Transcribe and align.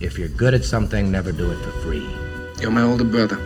If 0.00 0.18
you're 0.18 0.28
good 0.28 0.54
at 0.54 0.64
something, 0.64 1.10
never 1.10 1.30
do 1.30 1.50
it 1.50 1.62
for 1.62 1.72
free. 1.82 2.08
You're 2.58 2.70
my 2.70 2.80
older 2.80 3.04
brother, 3.04 3.36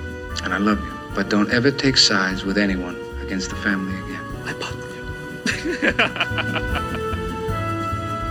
and 0.44 0.54
I 0.54 0.58
love 0.58 0.80
you. 0.84 0.92
But 1.12 1.28
don't 1.28 1.50
ever 1.50 1.72
take 1.72 1.96
sides 1.96 2.44
with 2.44 2.56
anyone 2.56 2.94
against 3.22 3.50
the 3.50 3.56
family 3.56 3.92
again. 4.04 4.20
I 4.44 4.52
bought 4.52 4.74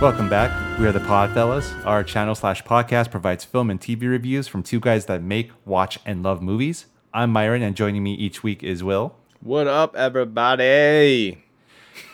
Welcome 0.00 0.30
back. 0.30 0.78
We 0.78 0.86
are 0.86 0.92
the 0.92 1.00
Podfellas. 1.00 1.84
Our 1.84 2.02
channel 2.02 2.34
slash 2.34 2.64
podcast 2.64 3.10
provides 3.10 3.44
film 3.44 3.68
and 3.68 3.78
TV 3.78 4.08
reviews 4.08 4.48
from 4.48 4.62
two 4.62 4.80
guys 4.80 5.04
that 5.04 5.22
make, 5.22 5.50
watch, 5.66 5.98
and 6.06 6.22
love 6.22 6.40
movies. 6.40 6.86
I'm 7.12 7.30
Myron, 7.30 7.60
and 7.60 7.76
joining 7.76 8.02
me 8.02 8.14
each 8.14 8.42
week 8.42 8.62
is 8.62 8.82
Will. 8.82 9.16
What 9.40 9.66
up, 9.66 9.94
everybody? 9.96 11.43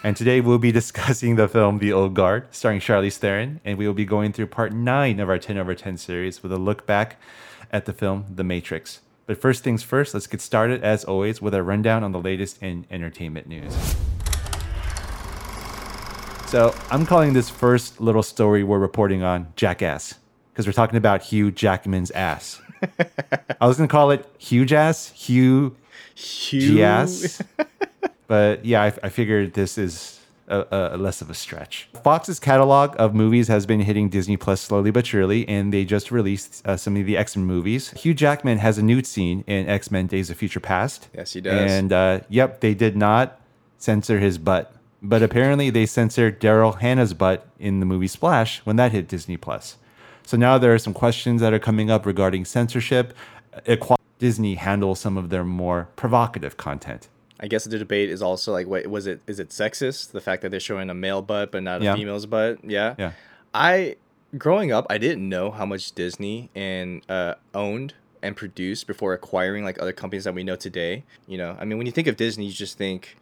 And 0.03 0.17
today 0.17 0.41
we'll 0.41 0.59
be 0.59 0.73
discussing 0.81 1.37
the 1.37 1.49
film 1.49 1.79
The 1.79 1.93
Old 1.93 2.15
Guard, 2.15 2.47
starring 2.51 2.81
Charlize 2.81 3.17
Theron, 3.17 3.61
and 3.65 3.79
we 3.79 3.87
will 3.87 3.95
be 3.95 4.05
going 4.05 4.33
through 4.33 4.47
part 4.47 4.73
nine 4.73 5.21
of 5.21 5.29
our 5.29 5.39
10 5.39 5.59
over 5.59 5.75
10 5.75 5.97
series 5.97 6.43
with 6.43 6.53
a 6.53 6.59
look 6.59 6.87
back 6.87 7.21
at 7.73 7.87
the 7.87 7.93
film 7.93 8.27
The 8.35 8.45
Matrix. 8.45 9.01
But 9.27 9.41
first 9.41 9.63
things 9.63 9.83
first, 9.83 10.15
let's 10.15 10.27
get 10.27 10.41
started, 10.41 10.83
as 10.83 11.05
always, 11.05 11.41
with 11.41 11.55
a 11.55 11.63
rundown 11.63 12.03
on 12.03 12.13
the 12.13 12.21
latest 12.21 12.63
in 12.63 12.87
entertainment 12.91 13.47
news. 13.47 13.75
So 16.47 16.75
I'm 16.91 17.07
calling 17.07 17.33
this 17.33 17.49
first 17.49 18.01
little 18.01 18.25
story 18.25 18.65
we're 18.65 18.79
reporting 18.79 19.23
on 19.23 19.53
Jackass, 19.55 20.17
because 20.53 20.67
we're 20.67 20.73
talking 20.73 20.97
about 20.97 21.23
Hugh 21.23 21.51
Jackman's 21.51 22.11
ass. 22.11 22.61
I 23.61 23.67
was 23.67 23.77
going 23.77 23.89
to 23.89 23.93
call 23.93 24.11
it 24.11 24.27
Huge 24.39 24.73
Ass, 24.73 25.11
Hugh 25.11 25.77
Hugh. 26.21 26.75
Yes. 26.77 27.43
but 28.31 28.65
yeah, 28.65 28.85
I, 28.85 28.93
I 29.03 29.09
figured 29.09 29.55
this 29.55 29.77
is 29.77 30.21
a, 30.47 30.93
a 30.93 30.97
less 30.97 31.21
of 31.21 31.31
a 31.31 31.35
stretch. 31.35 31.89
Fox's 32.05 32.39
catalog 32.39 32.95
of 32.97 33.13
movies 33.13 33.49
has 33.49 33.67
been 33.67 33.81
hitting 33.81 34.09
Disney 34.09 34.37
Plus 34.37 34.61
slowly 34.61 34.93
but 34.93 35.05
surely, 35.05 35.49
and 35.49 35.73
they 35.73 35.85
just 35.85 36.13
released 36.13 36.65
uh, 36.65 36.77
some 36.77 36.97
of 36.97 37.07
the 37.07 37.17
X 37.17 37.35
Men 37.37 37.45
movies. 37.45 37.91
Hugh 37.91 38.15
Jackman 38.15 38.59
has 38.59 38.79
a 38.79 38.85
nude 38.85 39.05
scene 39.05 39.43
in 39.49 39.69
X 39.69 39.91
Men 39.91 40.07
Days 40.07 40.31
of 40.31 40.37
Future 40.37 40.61
Past. 40.61 41.09
Yes, 41.13 41.33
he 41.33 41.41
does. 41.41 41.73
And 41.73 41.93
uh, 41.93 42.21
yep, 42.29 42.61
they 42.61 42.73
did 42.73 42.97
not 42.97 43.41
censor 43.79 44.21
his 44.21 44.39
butt. 44.39 44.73
But 45.03 45.25
apparently, 45.25 45.71
they 45.71 45.87
censored 45.87 46.41
Daryl 46.41 46.79
Hannah's 46.79 47.15
butt 47.15 47.49
in 47.59 47.81
the 47.81 47.87
movie 47.87 48.07
Splash 48.07 48.61
when 48.61 48.77
that 48.77 48.93
hit 48.93 49.09
Disney 49.09 49.39
Plus. 49.39 49.77
So 50.25 50.37
now 50.37 50.57
there 50.57 50.73
are 50.73 50.79
some 50.79 50.95
questions 50.95 51.41
that 51.41 51.53
are 51.53 51.59
coming 51.59 51.91
up 51.91 52.07
regarding 52.07 52.45
censorship. 52.45 53.13
Equality 53.67 54.05
Disney 54.21 54.55
handle 54.55 54.95
some 54.95 55.17
of 55.17 55.31
their 55.31 55.43
more 55.43 55.89
provocative 55.97 56.57
content. 56.57 57.09
I 57.43 57.49
guess 57.49 57.65
the 57.65 57.79
debate 57.79 58.11
is 58.11 58.21
also 58.23 58.53
like, 58.53 58.67
wait, 58.67 58.89
was 58.89 59.07
it 59.07 59.21
is 59.27 59.41
it 59.41 59.49
sexist? 59.49 60.13
The 60.13 60.21
fact 60.21 60.43
that 60.43 60.51
they're 60.51 60.61
showing 60.61 60.91
a 60.91 60.95
male 60.95 61.23
butt 61.23 61.51
but 61.51 61.63
not 61.63 61.81
a 61.81 61.85
Yeah. 61.85 61.95
female's 61.95 62.27
butt? 62.27 62.59
Yeah. 62.65 62.95
Yeah. 62.99 63.13
I 63.55 63.97
growing 64.37 64.71
up, 64.73 64.87
I 64.91 64.99
didn't 64.99 65.29
know 65.29 65.51
how 65.51 65.65
much 65.67 65.93
Disney 65.93 66.51
and 66.55 67.03
uh, 67.09 67.35
owned 67.55 67.95
and 68.23 68.37
produced 68.37 68.87
before 68.87 69.13
acquiring 69.15 69.65
like 69.65 69.81
other 69.81 69.93
companies 69.93 70.25
that 70.25 70.35
we 70.35 70.45
know 70.45 70.55
today. 70.57 71.05
You 71.27 71.39
know, 71.39 71.57
I 71.59 71.65
mean, 71.65 71.79
when 71.79 71.87
you 71.87 71.93
think 71.93 72.07
of 72.07 72.17
Disney, 72.17 72.45
you 72.47 72.53
just 72.53 72.77
think, 72.77 73.17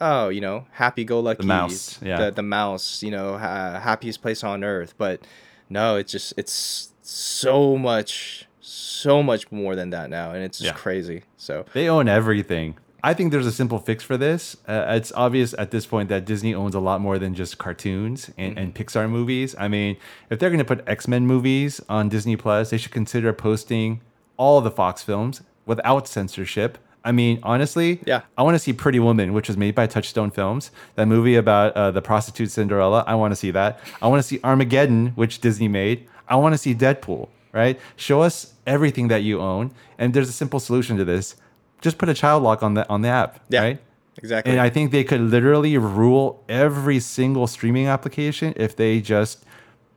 oh, 0.00 0.28
you 0.28 0.40
know, 0.40 0.66
happy 0.72 1.04
go 1.04 1.18
lucky, 1.20 1.42
The 1.42 1.46
mouse, 1.48 1.98
yeah. 2.00 2.26
the, 2.26 2.30
the 2.30 2.42
mouse, 2.42 3.02
you 3.02 3.10
know, 3.10 3.36
ha- 3.36 3.80
happiest 3.80 4.22
place 4.22 4.44
on 4.44 4.62
earth. 4.64 4.94
But 4.96 5.20
no, 5.68 5.96
it's 5.96 6.12
just 6.12 6.32
it's 6.36 6.90
so 7.02 7.76
much, 7.76 8.46
so 8.60 9.22
much 9.22 9.50
more 9.52 9.74
than 9.76 9.90
that 9.90 10.08
now, 10.08 10.30
and 10.30 10.42
it's 10.44 10.58
just 10.58 10.66
Yeah. 10.74 10.80
crazy. 10.80 11.24
So 11.36 11.66
They 11.74 11.88
own 11.88 12.08
everything. 12.08 12.76
I 13.04 13.12
think 13.12 13.32
there's 13.32 13.46
a 13.46 13.52
simple 13.52 13.78
fix 13.78 14.02
for 14.02 14.16
this. 14.16 14.56
Uh, 14.66 14.86
it's 14.88 15.12
obvious 15.12 15.54
at 15.58 15.70
this 15.70 15.84
point 15.84 16.08
that 16.08 16.24
Disney 16.24 16.54
owns 16.54 16.74
a 16.74 16.80
lot 16.80 17.02
more 17.02 17.18
than 17.18 17.34
just 17.34 17.58
cartoons 17.58 18.30
and, 18.38 18.58
and 18.58 18.74
Pixar 18.74 19.10
movies. 19.10 19.54
I 19.58 19.68
mean, 19.68 19.98
if 20.30 20.38
they're 20.38 20.48
going 20.48 20.58
to 20.58 20.64
put 20.64 20.82
X 20.88 21.06
Men 21.06 21.26
movies 21.26 21.82
on 21.88 22.08
Disney 22.08 22.36
Plus, 22.36 22.70
they 22.70 22.78
should 22.78 22.92
consider 22.92 23.34
posting 23.34 24.00
all 24.38 24.62
the 24.62 24.70
Fox 24.70 25.02
films 25.02 25.42
without 25.66 26.08
censorship. 26.08 26.78
I 27.04 27.12
mean, 27.12 27.38
honestly, 27.42 28.00
Yeah. 28.06 28.22
I 28.38 28.42
want 28.42 28.54
to 28.54 28.58
see 28.58 28.72
Pretty 28.72 28.98
Woman, 28.98 29.34
which 29.34 29.48
was 29.48 29.58
made 29.58 29.74
by 29.74 29.86
Touchstone 29.86 30.30
Films. 30.30 30.70
That 30.94 31.06
movie 31.06 31.36
about 31.36 31.74
uh, 31.76 31.90
the 31.90 32.00
prostitute 32.00 32.50
Cinderella. 32.50 33.04
I 33.06 33.16
want 33.16 33.32
to 33.32 33.36
see 33.36 33.50
that. 33.50 33.80
I 34.00 34.08
want 34.08 34.20
to 34.22 34.26
see 34.26 34.40
Armageddon, 34.42 35.08
which 35.08 35.42
Disney 35.42 35.68
made. 35.68 36.08
I 36.26 36.36
want 36.36 36.54
to 36.54 36.58
see 36.58 36.74
Deadpool. 36.74 37.28
Right? 37.52 37.78
Show 37.96 38.22
us 38.22 38.54
everything 38.66 39.08
that 39.08 39.22
you 39.22 39.40
own, 39.40 39.70
and 39.98 40.12
there's 40.14 40.28
a 40.30 40.32
simple 40.32 40.58
solution 40.58 40.96
to 40.96 41.04
this. 41.04 41.36
Just 41.84 41.98
put 41.98 42.08
a 42.08 42.14
child 42.14 42.42
lock 42.42 42.62
on 42.62 42.72
the 42.72 42.88
on 42.88 43.02
the 43.02 43.08
app. 43.08 43.40
Yeah. 43.50 43.60
Right? 43.60 43.80
exactly. 44.16 44.50
And 44.50 44.60
I 44.60 44.70
think 44.70 44.90
they 44.90 45.04
could 45.04 45.20
literally 45.20 45.76
rule 45.76 46.42
every 46.48 46.98
single 46.98 47.46
streaming 47.46 47.88
application 47.88 48.54
if 48.56 48.74
they 48.74 49.02
just 49.02 49.44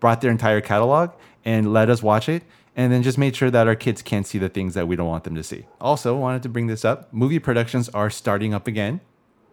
brought 0.02 0.20
their 0.20 0.31
entire 0.31 0.59
catalog 0.59 1.12
and 1.46 1.72
let 1.72 1.90
us 1.90 2.03
watch 2.03 2.28
it 2.28 2.44
and 2.76 2.92
then 2.92 3.03
just 3.03 3.18
made 3.18 3.38
sure 3.38 3.50
that 3.50 3.68
our 3.68 3.76
kids 3.76 4.02
can't 4.02 4.28
see 4.28 4.38
the 4.38 4.50
things 4.50 4.74
that 4.74 4.86
we 4.86 4.97
don't 4.97 5.08
want 5.08 5.24
them 5.24 5.36
to 5.36 5.44
see. 5.44 5.66
Also, 5.80 6.16
wanted 6.18 6.44
to 6.44 6.50
bring 6.50 6.68
this 6.68 6.84
up. 6.84 7.12
Movie 7.14 7.40
productions 7.40 7.88
are 7.90 8.09
starting 8.09 8.53
up 8.53 8.68
again 8.68 9.00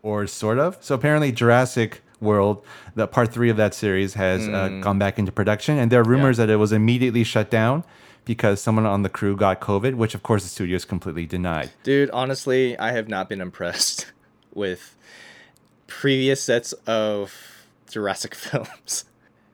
or 0.02 0.26
sort 0.26 0.58
of. 0.58 0.76
So 0.80 0.96
apparently 0.96 1.30
Jurassic 1.30 2.02
World, 2.20 2.64
the 2.94 3.06
part 3.06 3.32
3 3.32 3.50
of 3.50 3.56
that 3.56 3.74
series 3.74 4.14
has 4.14 4.48
uh, 4.48 4.80
gone 4.80 4.98
back 4.98 5.18
into 5.18 5.32
production 5.32 5.78
and 5.78 5.90
there 5.90 6.00
are 6.00 6.04
rumors 6.04 6.36
that 6.36 6.50
it 6.50 6.56
was 6.56 6.72
immediately 6.72 7.24
shut 7.24 7.50
down 7.50 7.84
because 8.24 8.60
someone 8.60 8.86
on 8.86 9.02
the 9.02 9.08
crew 9.08 9.36
got 9.36 9.60
COVID, 9.60 9.94
which 9.94 10.14
of 10.14 10.22
course 10.22 10.42
the 10.42 10.48
studio 10.48 10.64
studios 10.64 10.84
completely 10.86 11.26
denied. 11.26 11.70
Dude, 11.82 12.10
honestly, 12.10 12.78
I 12.78 12.92
have 12.92 13.06
not 13.06 13.28
been 13.28 13.40
impressed 13.40 14.12
with 14.54 14.96
previous 15.86 16.42
sets 16.42 16.72
of 16.86 17.66
Jurassic 17.90 18.34
films. 18.46 19.04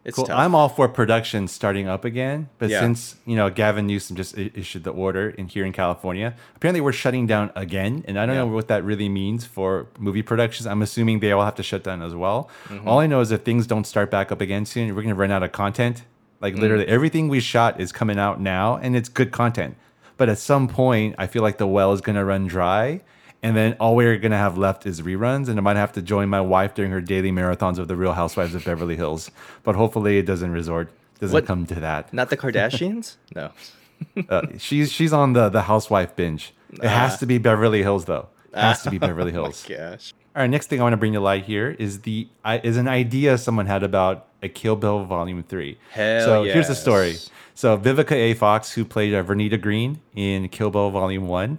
It's 0.05 0.17
Cool. 0.17 0.25
tough. 0.27 0.39
I'm 0.39 0.55
all 0.55 0.71
for 0.71 0.89
production 0.89 1.47
starting 1.47 1.87
up 1.87 2.07
again, 2.07 2.49
but 2.59 2.71
Yeah. 2.71 2.81
since 2.81 3.17
you 3.27 3.37
know 3.37 3.51
Gavin 3.51 3.87
Newsom 3.87 4.17
just 4.17 4.37
issued 4.39 4.85
the 4.85 4.91
order 4.93 5.29
in 5.31 5.47
here 5.49 5.65
in 5.67 5.73
California, 5.73 6.35
apparently 6.57 6.81
we're 6.81 6.93
shutting 6.93 7.27
down 7.27 7.51
again, 7.55 8.03
and 8.09 8.19
I 8.19 8.25
don't 8.25 8.35
know 8.37 8.47
what 8.47 8.69
that 8.69 8.83
really 8.83 9.11
means 9.11 9.45
for 9.45 9.87
movie 9.99 10.23
productions. 10.23 10.67
I'm 10.67 10.81
assuming 10.81 11.21
they 11.21 11.33
all 11.33 11.45
have 11.45 11.55
to 11.57 11.63
shut 11.63 11.85
down 11.85 12.01
as 12.01 12.15
well. 12.15 12.49
Mm-hmm. 12.71 12.89
All 12.89 12.99
I 12.99 13.07
know 13.07 13.21
is 13.21 13.31
if 13.31 13.43
things 13.43 13.67
don't 13.67 13.87
start 13.87 14.11
back 14.11 14.33
up 14.33 14.41
again 14.41 14.65
soon, 14.65 14.95
we're 14.97 15.03
gonna 15.03 15.15
run 15.15 15.31
out 15.31 15.43
of 15.43 15.53
content. 15.53 16.05
Like 16.41 16.55
Mm. 16.55 16.61
literally 16.61 16.87
everything 16.89 17.29
we 17.29 17.41
shot 17.41 17.79
is 17.79 17.93
coming 17.93 18.19
out 18.19 18.41
now, 18.41 18.77
and 18.83 18.97
it's 18.97 19.11
good 19.11 19.31
content. 19.33 19.77
But 20.17 20.31
at 20.31 20.39
some 20.39 20.67
point, 20.67 21.15
I 21.19 21.27
feel 21.27 21.43
like 21.43 21.59
the 21.59 21.67
well 21.67 21.93
is 21.93 22.01
gonna 22.01 22.25
run 22.25 22.47
dry. 22.47 23.03
And 23.43 23.57
then 23.57 23.75
all 23.81 23.97
we're 23.97 24.19
gonna 24.19 24.37
have 24.37 24.59
left 24.59 24.85
is 24.87 25.01
reruns, 25.01 25.49
and 25.49 25.59
I 25.59 25.63
might 25.63 25.77
have 25.77 25.93
to 25.93 26.03
join 26.03 26.29
my 26.29 26.41
wife 26.43 26.75
during 26.75 26.91
her 26.91 27.01
daily 27.01 27.31
marathons 27.33 27.79
of 27.79 27.89
the 27.89 27.97
Real 27.97 28.13
Housewives 28.13 28.55
of 28.55 28.65
Beverly 28.65 28.97
Hills. 28.97 29.31
But 29.63 29.77
hopefully, 29.77 30.19
it 30.19 30.27
doesn't 30.27 30.51
resort, 30.53 30.91
doesn't 31.21 31.33
What? 31.35 31.47
come 31.47 31.65
to 31.67 31.75
that. 31.81 32.13
Not 32.13 32.29
the 32.31 32.37
Kardashians? 32.37 33.17
no. 33.35 33.51
Uh, 34.31 34.47
she's 34.57 34.91
she's 34.91 35.13
on 35.13 35.35
the 35.35 35.51
the 35.51 35.61
housewife 35.63 36.17
binge. 36.17 36.55
It 36.73 36.89
has 36.89 37.19
to 37.19 37.27
be 37.27 37.37
Beverly 37.37 37.83
Hills 37.83 38.07
though. 38.07 38.29
It 38.53 38.59
has 38.59 38.83
to 38.85 38.91
be 38.91 38.97
Beverly 39.09 39.31
Hills. 39.31 39.67
Gosh. 39.69 40.15
All 40.35 40.41
right, 40.41 40.49
next 40.49 40.69
thing 40.69 40.81
I 40.81 40.85
want 40.85 40.95
to 40.95 40.97
bring 40.97 41.13
to 41.13 41.21
light 41.21 41.45
here 41.45 41.77
is 41.79 42.01
the 42.01 42.27
is 42.63 42.79
an 42.79 42.89
idea 42.89 43.37
someone 43.37 43.67
had 43.67 43.83
about 43.83 44.27
a 44.43 44.49
Kill 44.49 44.75
Bill 44.77 45.05
Volume 45.05 45.43
Three. 45.43 45.79
Hell 45.91 46.25
so 46.25 46.45
here's 46.45 46.69
the 46.69 46.75
story. 46.75 47.17
So 47.55 47.77
Vivica 47.77 48.13
A. 48.13 48.33
Fox, 48.33 48.73
who 48.73 48.87
played 48.87 49.13
uh, 49.13 49.23
Vernita 49.23 49.61
Green 49.61 50.01
in 50.15 50.49
Kill 50.49 50.71
Bill 50.71 50.89
Volume 50.91 51.27
One, 51.29 51.59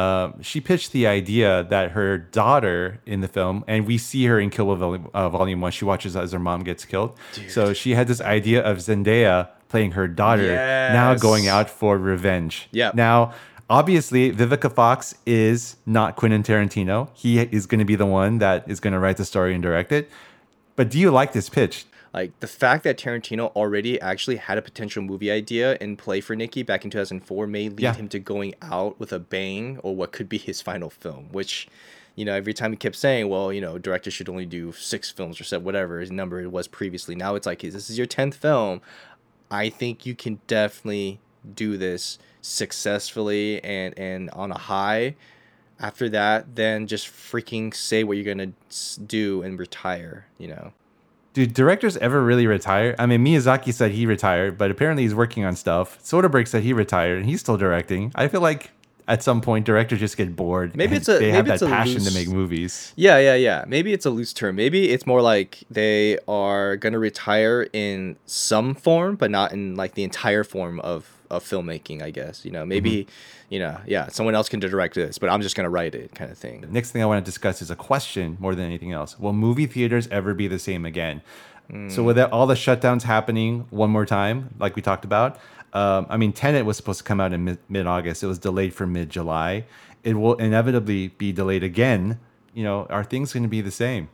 um, 0.00 0.42
she 0.42 0.60
pitched 0.60 0.92
the 0.92 1.06
idea 1.06 1.64
that 1.64 1.92
her 1.92 2.18
daughter 2.18 3.00
in 3.06 3.20
the 3.20 3.28
film, 3.28 3.64
and 3.66 3.86
we 3.86 3.98
see 3.98 4.24
her 4.26 4.38
in 4.40 4.50
Kill 4.50 4.66
Bill 4.66 4.76
Volume, 4.76 5.10
uh, 5.12 5.28
Volume 5.28 5.60
One. 5.60 5.72
She 5.72 5.84
watches 5.84 6.16
as 6.16 6.32
her 6.32 6.38
mom 6.38 6.64
gets 6.64 6.84
killed. 6.84 7.16
So 7.48 7.72
she 7.72 7.90
had 7.94 8.06
this 8.08 8.20
idea 8.20 8.62
of 8.62 8.78
Zendaya 8.78 9.48
playing 9.68 9.92
her 9.92 10.08
daughter, 10.08 10.54
now 10.92 11.14
going 11.14 11.48
out 11.48 11.68
for 11.70 11.98
revenge. 11.98 12.68
Yep. 12.72 12.94
Now, 12.94 13.34
obviously, 13.68 14.32
Vivica 14.32 14.72
Fox 14.72 15.14
is 15.26 15.76
not 15.86 16.16
Quentin 16.16 16.42
Tarantino. 16.42 17.08
He 17.14 17.38
is 17.38 17.66
going 17.66 17.78
to 17.78 17.84
be 17.84 17.96
the 17.96 18.06
one 18.06 18.38
that 18.38 18.68
is 18.68 18.80
going 18.80 18.92
to 18.92 18.98
write 18.98 19.16
the 19.16 19.24
story 19.24 19.54
and 19.54 19.62
direct 19.62 19.92
it. 19.92 20.10
But 20.76 20.90
do 20.90 20.98
you 20.98 21.10
like 21.10 21.32
this 21.32 21.48
pitch? 21.48 21.86
Like 22.12 22.38
the 22.40 22.46
fact 22.48 22.82
that 22.84 22.98
Tarantino 22.98 23.52
already 23.54 24.00
actually 24.00 24.36
had 24.36 24.58
a 24.58 24.62
potential 24.62 25.02
movie 25.02 25.30
idea 25.30 25.76
in 25.80 25.96
play 25.96 26.20
for 26.20 26.34
Nikki 26.34 26.62
back 26.64 26.84
in 26.84 26.90
2004 26.90 27.46
may 27.46 27.68
lead 27.68 27.80
Yeah. 27.80 27.94
him 27.94 28.08
to 28.08 28.18
going 28.18 28.54
out 28.60 28.98
with 28.98 29.12
a 29.12 29.18
bang 29.20 29.78
or 29.82 29.94
what 29.94 30.10
could 30.12 30.28
be 30.28 30.38
his 30.38 30.60
final 30.60 30.90
film, 30.90 31.28
which 31.30 31.68
you 32.16 32.24
know, 32.24 32.34
every 32.34 32.52
time 32.52 32.72
he 32.72 32.76
kept 32.76 32.96
saying, 32.96 33.28
well, 33.28 33.52
you 33.52 33.60
know, 33.60 33.78
directors 33.78 34.12
should 34.12 34.28
only 34.28 34.44
do 34.44 34.72
six 34.72 35.10
films 35.10 35.40
or 35.40 35.44
seven, 35.44 35.64
whatever 35.64 36.00
his 36.00 36.10
number 36.10 36.40
it 36.40 36.50
was 36.50 36.66
previously. 36.66 37.14
Now 37.14 37.36
it's 37.36 37.46
like, 37.46 37.60
this 37.60 37.88
is 37.88 37.96
your 37.96 38.06
10th 38.06 38.34
film. 38.34 38.82
I 39.50 39.68
think 39.70 40.04
you 40.04 40.14
can 40.16 40.40
definitely 40.48 41.20
do 41.54 41.76
this 41.78 42.18
successfully 42.42 43.62
and, 43.64 43.98
and 43.98 44.28
on 44.30 44.50
a 44.50 44.58
high. 44.58 45.14
After 45.78 46.08
that, 46.10 46.56
then 46.56 46.86
just 46.86 47.06
freaking 47.06 47.74
say 47.74 48.04
what 48.04 48.16
you're 48.18 48.34
going 48.34 48.54
to 48.70 49.00
do 49.00 49.42
and 49.42 49.58
retire, 49.58 50.26
you 50.36 50.48
know? 50.48 50.72
Do 51.32 51.46
directors 51.46 51.96
ever 51.98 52.22
really 52.22 52.46
retire? 52.46 52.94
I 52.98 53.06
mean, 53.06 53.24
Miyazaki 53.24 53.72
said 53.72 53.92
he 53.92 54.04
retired, 54.04 54.58
but 54.58 54.70
apparently 54.70 55.04
he's 55.04 55.14
working 55.14 55.44
on 55.44 55.54
stuff. 55.54 55.98
Soderbergh 56.02 56.48
said 56.48 56.62
he 56.64 56.72
retired 56.72 57.18
and 57.18 57.26
he's 57.26 57.40
still 57.40 57.56
directing. 57.56 58.10
I 58.16 58.26
feel 58.26 58.40
like 58.40 58.70
at 59.06 59.22
some 59.22 59.40
point 59.40 59.64
directors 59.64 60.00
just 60.00 60.16
get 60.16 60.34
bored. 60.34 60.76
Maybe 60.76 60.96
it's 60.96 61.08
a- 61.08 61.18
they 61.18 61.30
have 61.30 61.46
maybe 61.46 61.58
that 61.58 61.68
passion 61.68 61.94
loose- 62.02 62.08
to 62.12 62.14
make 62.18 62.28
movies. 62.28 62.92
Yeah, 62.96 63.18
yeah, 63.18 63.34
yeah. 63.34 63.64
Maybe 63.68 63.92
it's 63.92 64.06
a 64.06 64.10
loose 64.10 64.32
term. 64.32 64.56
Maybe 64.56 64.90
it's 64.90 65.06
more 65.06 65.22
like 65.22 65.58
they 65.70 66.18
are 66.26 66.76
gonna 66.76 66.98
retire 66.98 67.68
in 67.72 68.16
some 68.26 68.74
form, 68.74 69.14
but 69.16 69.30
not 69.30 69.52
in 69.52 69.76
like 69.76 69.94
the 69.94 70.02
entire 70.04 70.42
form 70.44 70.80
of 70.80 71.06
of 71.30 71.44
filmmaking. 71.44 72.02
I 72.02 72.10
guess 72.10 72.44
you 72.44 72.50
know. 72.50 72.64
Maybe 72.66 72.90
Mm-hmm. 72.90 73.54
you 73.54 73.58
know, 73.60 73.80
yeah, 73.86 74.08
someone 74.08 74.34
else 74.34 74.48
can 74.48 74.60
direct 74.60 74.94
this, 74.94 75.18
but 75.18 75.30
I'm 75.30 75.42
just 75.42 75.56
gonna 75.56 75.70
write 75.70 75.94
it, 75.94 76.14
kind 76.14 76.30
of 76.30 76.38
thing. 76.38 76.60
The 76.62 76.66
Next 76.68 76.90
thing 76.90 77.02
I 77.02 77.06
want 77.06 77.24
to 77.24 77.28
discuss 77.28 77.62
is 77.62 77.70
a 77.70 77.76
question 77.76 78.36
more 78.40 78.54
than 78.54 78.64
anything 78.66 78.92
else. 78.92 79.18
Will 79.18 79.32
movie 79.32 79.66
theaters 79.66 80.08
ever 80.08 80.34
be 80.34 80.48
the 80.48 80.58
same 80.58 80.84
again? 80.84 81.22
So 81.88 82.02
with 82.02 82.16
that, 82.16 82.32
all 82.32 82.48
the 82.48 82.54
shutdowns 82.54 83.04
happening 83.04 83.64
one 83.70 83.90
more 83.90 84.04
time, 84.04 84.52
like 84.58 84.74
we 84.74 84.82
talked 84.82 85.04
about, 85.04 85.38
um, 85.72 86.04
I 86.10 86.16
mean, 86.16 86.32
Tenet 86.32 86.64
was 86.64 86.76
supposed 86.76 86.98
to 86.98 87.04
come 87.04 87.20
out 87.20 87.32
in 87.32 87.58
mid 87.68 87.86
August. 87.86 88.24
It 88.24 88.26
was 88.26 88.40
delayed 88.40 88.74
for 88.74 88.88
mid 88.88 89.08
July. 89.08 89.66
It 90.02 90.14
will 90.14 90.34
inevitably 90.34 91.08
be 91.08 91.30
delayed 91.30 91.62
again. 91.62 92.18
You 92.54 92.64
know, 92.64 92.86
are 92.90 93.04
things 93.04 93.32
going 93.32 93.44
to 93.44 93.48
be 93.48 93.60
the 93.60 93.70
same? 93.70 94.08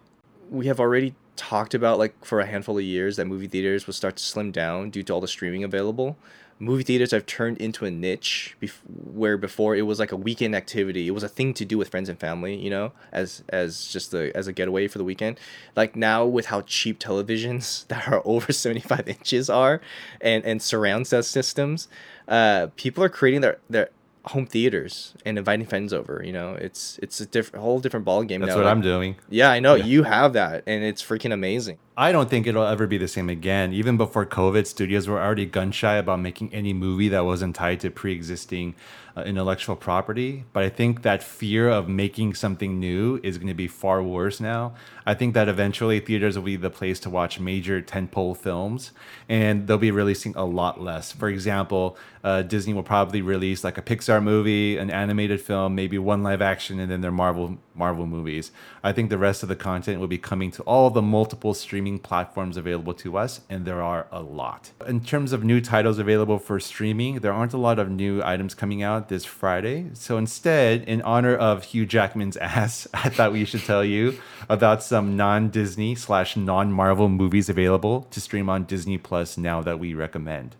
we 0.50 0.66
have 0.66 0.78
already 0.78 1.14
talked 1.34 1.74
about 1.74 1.98
like 1.98 2.24
for 2.24 2.40
a 2.40 2.46
handful 2.46 2.76
of 2.78 2.84
years 2.84 3.16
that 3.16 3.24
movie 3.26 3.48
theaters 3.48 3.86
will 3.86 3.94
start 3.94 4.16
to 4.16 4.22
slim 4.22 4.52
down 4.52 4.90
due 4.90 5.02
to 5.02 5.12
all 5.14 5.20
the 5.20 5.28
streaming 5.28 5.64
available. 5.64 6.16
Movie 6.58 6.84
theaters 6.84 7.10
have 7.10 7.26
turned 7.26 7.58
into 7.58 7.84
a 7.84 7.90
niche 7.90 8.56
bef- 8.62 8.78
where 8.88 9.36
before 9.36 9.76
it 9.76 9.82
was 9.82 9.98
like 9.98 10.10
a 10.10 10.16
weekend 10.16 10.54
activity. 10.54 11.06
It 11.06 11.10
was 11.10 11.22
a 11.22 11.28
thing 11.28 11.52
to 11.54 11.64
do 11.66 11.76
with 11.76 11.88
friends 11.88 12.08
and 12.08 12.18
family, 12.18 12.56
you 12.56 12.70
know, 12.70 12.92
as 13.12 13.42
as 13.50 13.86
just 13.88 14.14
a 14.14 14.34
as 14.34 14.46
a 14.46 14.52
getaway 14.54 14.88
for 14.88 14.96
the 14.98 15.04
weekend. 15.04 15.38
Like 15.76 15.96
now 15.96 16.24
with 16.24 16.46
how 16.46 16.62
cheap 16.62 16.98
televisions 16.98 17.86
that 17.88 18.08
are 18.08 18.22
over 18.24 18.52
75 18.52 19.06
inches 19.08 19.50
are 19.50 19.80
and 20.20 20.44
and 20.46 20.62
surround 20.62 21.06
sound 21.06 21.26
systems, 21.26 21.88
uh 22.26 22.68
people 22.76 23.04
are 23.04 23.10
creating 23.10 23.42
their 23.42 23.58
their 23.68 23.90
home 24.24 24.46
theaters 24.46 25.14
and 25.24 25.38
inviting 25.38 25.66
friends 25.66 25.92
over, 25.92 26.22
you 26.24 26.32
know. 26.32 26.54
It's 26.54 26.98
it's 27.02 27.20
a 27.20 27.26
different 27.26 27.62
whole 27.62 27.80
different 27.80 28.04
ball 28.06 28.24
game 28.24 28.40
That's 28.40 28.50
now. 28.50 28.56
what 28.56 28.64
like- 28.64 28.72
I'm 28.72 28.80
doing. 28.80 29.16
yeah, 29.28 29.50
I 29.50 29.60
know 29.60 29.74
you 29.74 30.04
have 30.04 30.32
that, 30.32 30.64
and 30.66 30.82
it's 30.82 31.02
freaking 31.02 31.32
amazing. 31.32 31.78
I 31.98 32.12
don't 32.12 32.28
think 32.28 32.46
it'll 32.46 32.66
ever 32.66 32.86
be 32.86 32.98
the 32.98 33.08
same 33.08 33.30
again. 33.30 33.72
Even 33.72 33.96
before 33.96 34.26
COVID, 34.26 34.66
studios 34.66 35.08
were 35.08 35.18
already 35.18 35.46
gun 35.46 35.72
shy 35.72 35.94
about 35.94 36.20
making 36.20 36.52
any 36.52 36.74
movie 36.74 37.08
that 37.08 37.24
wasn't 37.24 37.56
tied 37.56 37.80
to 37.80 37.90
pre 37.90 38.12
existing 38.12 38.74
uh, 39.16 39.22
intellectual 39.22 39.76
property. 39.76 40.44
But 40.52 40.62
I 40.62 40.68
think 40.68 41.02
that 41.02 41.22
fear 41.22 41.70
of 41.70 41.88
making 41.88 42.34
something 42.34 42.78
new 42.78 43.18
is 43.22 43.38
going 43.38 43.48
to 43.48 43.54
be 43.54 43.66
far 43.66 44.02
worse 44.02 44.40
now. 44.40 44.74
I 45.06 45.14
think 45.14 45.34
that 45.34 45.48
eventually 45.48 46.00
theaters 46.00 46.36
will 46.36 46.44
be 46.44 46.56
the 46.56 46.68
place 46.68 47.00
to 47.00 47.10
watch 47.10 47.40
major 47.40 47.80
tentpole 47.80 48.36
films, 48.36 48.90
and 49.28 49.66
they'll 49.66 49.78
be 49.78 49.90
releasing 49.90 50.34
a 50.36 50.44
lot 50.44 50.80
less. 50.80 51.12
For 51.12 51.28
example, 51.28 51.96
uh, 52.22 52.42
Disney 52.42 52.74
will 52.74 52.82
probably 52.82 53.22
release 53.22 53.64
like 53.64 53.78
a 53.78 53.82
Pixar 53.82 54.22
movie, 54.22 54.76
an 54.76 54.90
animated 54.90 55.40
film, 55.40 55.74
maybe 55.74 55.96
one 55.96 56.22
live 56.22 56.42
action, 56.42 56.78
and 56.78 56.90
then 56.90 57.00
their 57.00 57.12
Marvel 57.12 57.56
Marvel 57.74 58.06
movies. 58.06 58.52
I 58.82 58.92
think 58.92 59.10
the 59.10 59.18
rest 59.18 59.42
of 59.42 59.48
the 59.48 59.56
content 59.56 60.00
will 60.00 60.08
be 60.08 60.18
coming 60.18 60.50
to 60.52 60.62
all 60.62 60.90
the 60.90 61.02
multiple 61.02 61.54
streaming 61.54 61.85
platforms 61.94 62.56
available 62.56 62.92
to 62.94 63.16
us, 63.16 63.40
and 63.48 63.64
there 63.64 63.80
are 63.80 64.08
a 64.10 64.20
lot. 64.20 64.72
In 64.86 65.00
terms 65.00 65.32
of 65.32 65.44
new 65.44 65.60
titles 65.60 66.00
available 66.00 66.38
for 66.40 66.58
streaming, 66.58 67.20
there 67.20 67.32
aren't 67.32 67.52
a 67.52 67.58
lot 67.58 67.78
of 67.78 67.88
new 67.88 68.20
items 68.24 68.54
coming 68.54 68.82
out 68.82 69.08
this 69.08 69.24
Friday. 69.24 69.90
So 69.94 70.18
instead, 70.18 70.82
in 70.82 71.00
honor 71.02 71.36
of 71.36 71.64
Hugh 71.64 71.86
Jackman's 71.86 72.36
ass, 72.56 72.88
I 72.92 73.08
thought 73.08 73.32
we 73.32 73.44
should 73.44 73.64
tell 73.64 73.84
you 73.84 74.18
about 74.48 74.82
some 74.82 75.16
non-Disney 75.16 75.94
slash 75.94 76.36
non-Marvel 76.36 77.08
movies 77.08 77.48
available 77.48 78.02
to 78.10 78.20
stream 78.20 78.50
on 78.50 78.64
Disney 78.64 78.98
Plus 78.98 79.38
now 79.38 79.62
that 79.62 79.78
we 79.78 79.94
recommend. 79.94 80.56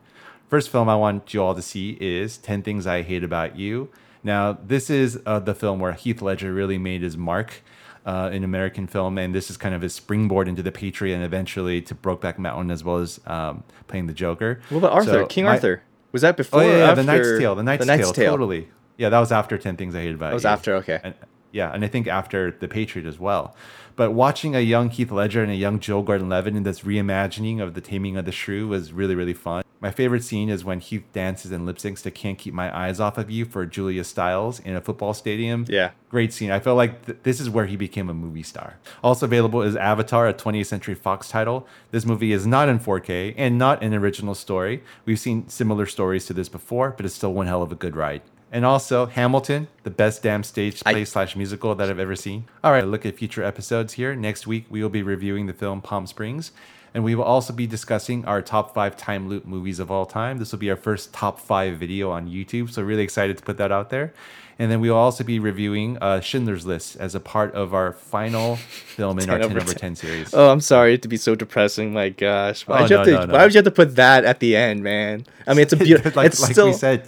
First 0.49 0.71
film 0.71 0.89
I 0.89 0.95
want 0.95 1.35
you 1.35 1.43
all 1.43 1.57
to 1.57 1.63
see 1.63 1.99
is 2.01 2.39
10 2.39 2.63
Things 2.63 2.87
I 2.87 3.03
Hate 3.03 3.25
About 3.25 3.57
You. 3.57 3.91
Now, 4.23 4.53
this 4.53 4.91
is 4.91 5.21
uh, 5.27 5.41
the 5.41 5.55
film 5.55 5.81
where 5.81 5.93
Heath 5.93 6.23
Ledger 6.23 6.53
really 6.53 6.79
made 6.79 7.03
his 7.03 7.17
mark 7.17 7.63
uh, 8.07 8.31
in 8.33 8.45
American 8.45 8.87
film, 8.87 9.19
and 9.19 9.35
this 9.35 9.51
is 9.51 9.57
kind 9.57 9.75
of 9.75 9.83
his 9.83 9.95
springboard 9.95 10.49
into 10.49 10.63
The 10.63 10.73
Patriot 10.73 11.15
and 11.17 11.25
eventually 11.25 11.83
to 11.83 11.95
Brokeback 11.95 12.39
Mountain 12.39 12.71
as 12.71 12.83
well 12.83 12.99
as 12.99 13.21
um, 13.27 13.65
playing 13.89 14.07
the 14.07 14.15
Joker. 14.15 14.61
What 14.71 14.79
about 14.79 14.93
Arthur? 14.93 15.11
So 15.11 15.27
King 15.27 15.45
my- 15.45 15.51
Arthur? 15.51 15.83
Was 16.13 16.23
that 16.23 16.37
before? 16.37 16.63
Oh 16.63 16.67
yeah, 16.67 16.79
yeah 16.79 16.95
the 16.95 17.03
Knight's 17.03 17.39
Tale. 17.39 17.55
The 17.55 17.63
Knight's, 17.63 17.85
Knight's 17.85 18.13
Tale, 18.13 18.31
Totally. 18.31 18.69
Yeah, 18.97 19.11
that 19.11 19.19
was 19.19 19.33
after 19.33 19.59
Ten 19.59 19.77
Things 19.77 19.95
I 19.95 20.01
Hate 20.01 20.15
About 20.15 20.29
That 20.29 20.35
was 20.35 20.45
You. 20.45 20.51
after, 20.51 20.75
okay. 20.77 21.01
And, 21.03 21.15
yeah, 21.53 21.71
and 21.73 21.85
I 21.85 21.89
think 21.89 22.07
after 22.07 22.51
The 22.53 22.69
Patriot 22.69 23.07
as 23.07 23.19
well. 23.19 23.55
But 23.97 24.13
watching 24.13 24.55
a 24.55 24.61
young 24.61 24.89
Heath 24.89 25.11
Ledger 25.11 25.43
and 25.43 25.51
a 25.51 25.57
young 25.57 25.81
Joe 25.81 26.03
Gordon-Levitt 26.03 26.55
in 26.55 26.63
this 26.63 26.81
reimagining 26.81 27.61
of 27.61 27.75
The 27.75 27.81
Taming 27.83 28.17
of 28.17 28.25
the 28.25 28.33
Shrew 28.33 28.69
was 28.69 28.93
really, 28.93 29.15
really 29.15 29.35
fun. 29.35 29.65
My 29.81 29.91
favorite 29.91 30.25
scene 30.25 30.49
is 30.49 30.65
when 30.65 30.81
Heath 30.81 31.05
dances 31.13 31.53
and 31.53 31.67
lip 31.67 31.77
syncs 31.77 32.03
to 32.03 32.11
"Can't 32.11 32.39
Keep 32.39 32.55
My 32.55 32.75
Eyes 32.77 32.99
Off 32.99 33.19
of 33.19 33.31
You" 33.31 33.45
for 33.45 33.67
Julia 33.67 34.05
Stiles 34.05 34.59
in 34.61 34.75
a 34.75 34.81
football 34.81 35.13
stadium. 35.13 35.67
Yeah. 35.69 35.91
Great 36.09 36.33
scene. 36.33 36.51
I 36.51 36.61
feel 36.61 36.75
like 36.75 37.05
th- 37.07 37.19
this 37.25 37.41
is 37.41 37.51
where 37.51 37.67
he 37.67 37.77
became 37.77 38.09
a 38.09 38.15
movie 38.15 38.43
star. 38.43 38.79
Also 39.05 39.27
available 39.27 39.61
is 39.63 39.77
Avatar, 39.77 40.27
a 40.29 40.33
20th 40.35 40.67
Century 40.67 40.95
Fox 40.95 41.29
title. 41.29 41.67
This 41.91 42.07
movie 42.07 42.33
is 42.33 42.47
not 42.47 42.69
in 42.69 42.79
4K 42.79 43.35
and 43.37 43.59
not 43.59 43.83
an 43.83 43.93
original 43.95 44.35
story. 44.35 44.83
We've 45.05 45.21
seen 45.21 45.49
similar 45.49 45.85
stories 45.87 46.25
to 46.27 46.33
this 46.33 46.49
before, 46.49 46.93
but 46.97 47.05
it's 47.05 47.15
still 47.15 47.35
one 47.35 47.47
hell 47.47 47.63
of 47.63 47.71
a 47.71 47.77
good 47.77 47.97
ride. 47.97 48.23
And 48.53 48.65
also 48.65 49.07
Hamilton, 49.07 49.67
the 49.83 49.91
best 49.91 50.23
damn 50.23 50.43
stage 50.45 50.81
I- 50.87 50.93
play 50.93 51.05
slash 51.05 51.37
musical 51.37 51.75
that 51.75 51.91
I've 51.91 51.99
ever 51.99 52.17
seen. 52.17 52.45
All 52.65 52.73
right, 52.73 52.87
look 52.87 53.05
at 53.05 53.17
future 53.17 53.43
episodes 53.43 53.95
here. 53.95 54.15
Next 54.15 54.47
week 54.47 54.65
we 54.71 54.81
will 54.83 54.89
be 54.89 55.03
reviewing 55.03 55.47
the 55.47 55.53
film 55.53 55.83
Palm 55.83 56.07
Springs. 56.07 56.53
And 56.97 57.05
we 57.05 57.15
will 57.15 57.25
also 57.25 57.53
be 57.53 57.67
discussing 57.67 58.25
our 58.25 58.41
top 58.41 58.73
five 58.73 58.97
time 58.97 59.29
loop 59.29 59.45
movies 59.45 59.81
of 59.81 59.91
all 59.91 60.07
time. 60.07 60.39
This 60.39 60.51
will 60.51 60.59
be 60.59 60.71
our 60.71 60.77
first 60.77 61.13
top 61.13 61.39
five 61.39 61.77
video 61.77 62.11
on 62.11 62.27
YouTube. 62.27 62.71
So, 62.71 62.81
really 62.83 63.03
excited 63.03 63.37
to 63.37 63.43
put 63.45 63.59
that 63.59 63.71
out 63.71 63.91
there. 63.91 64.15
And 64.59 64.71
then 64.71 64.81
we 64.81 64.89
will 64.89 64.97
also 64.97 65.23
be 65.23 65.39
reviewing 65.39 65.99
uh, 65.99 66.21
Schindler's 66.21 66.65
List 66.65 66.97
as 66.97 67.15
a 67.15 67.21
part 67.21 67.53
of 67.55 67.75
our 67.75 67.93
final 67.93 68.57
film 68.97 69.19
in 69.19 69.29
our 69.29 69.37
10 69.39 69.49
10 69.49 69.57
over 69.59 69.61
over 69.61 69.73
10. 69.75 69.95
10 69.95 69.97
series. 69.97 70.33
Oh, 70.33 70.49
I'm 70.51 70.63
sorry 70.63 70.97
to 70.97 71.07
be 71.07 71.19
so 71.19 71.35
depressing. 71.35 71.93
My 71.93 72.09
gosh, 72.09 72.67
why 72.67 72.79
Oh, 72.79 72.81
would 72.81 72.91
you 72.91 72.97
have 72.97 73.07
no, 73.07 73.21
to? 73.21 73.27
no, 73.27 73.33
Why 73.35 73.43
would 73.45 73.53
you 73.53 73.59
have 73.59 73.67
to 73.67 73.71
put 73.71 73.97
that 73.97 74.25
at 74.25 74.41
the 74.41 74.57
end, 74.57 74.83
man? 74.83 75.27
I 75.47 75.53
mean, 75.53 75.61
it's 75.65 75.75
a 75.75 75.77
beautiful. 75.89 76.13
like, 76.17 76.29
it's 76.29 76.41
like 76.41 76.53
still. 76.53 76.69
we 76.69 76.73
said, 76.73 77.07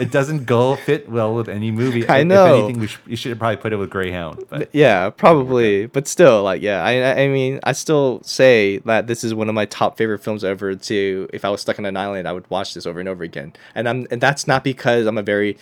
it 0.00 0.10
doesn't 0.10 0.44
go 0.46 0.76
fit 0.76 1.08
well 1.08 1.34
with 1.34 1.48
any 1.48 1.70
movie. 1.70 2.08
I 2.08 2.22
know. 2.24 2.46
If 2.56 2.64
anything, 2.64 2.80
we 2.80 2.86
sh- 2.86 2.98
you 3.06 3.16
should 3.16 3.38
probably 3.38 3.56
put 3.58 3.72
it 3.72 3.76
with 3.76 3.90
Greyhound. 3.90 4.44
But 4.48 4.70
yeah, 4.72 5.10
probably, 5.10 5.86
but 5.86 6.08
still, 6.08 6.42
like, 6.42 6.62
yeah. 6.62 6.82
I, 6.82 6.92
I- 7.02 7.20
I 7.24 7.28
mean, 7.28 7.60
I 7.64 7.72
still 7.72 8.22
say 8.22 8.78
that 8.78 9.06
this 9.06 9.22
is 9.24 9.34
one 9.34 9.48
of 9.48 9.54
my 9.54 9.66
top 9.66 9.96
favorite 9.98 10.20
films 10.20 10.42
ever. 10.44 10.74
To 10.74 11.28
if 11.32 11.44
I 11.44 11.50
was 11.50 11.60
stuck 11.60 11.78
on 11.78 11.84
an 11.84 11.96
island, 11.96 12.26
I 12.26 12.32
would 12.32 12.48
watch 12.50 12.74
this 12.74 12.86
over 12.86 12.98
and 13.00 13.08
over 13.08 13.22
again. 13.22 13.52
And 13.74 13.88
I'm, 13.88 14.06
and 14.10 14.20
that's 14.20 14.46
not 14.46 14.64
because 14.64 15.06
I'm 15.06 15.18
a 15.18 15.22
very 15.22 15.56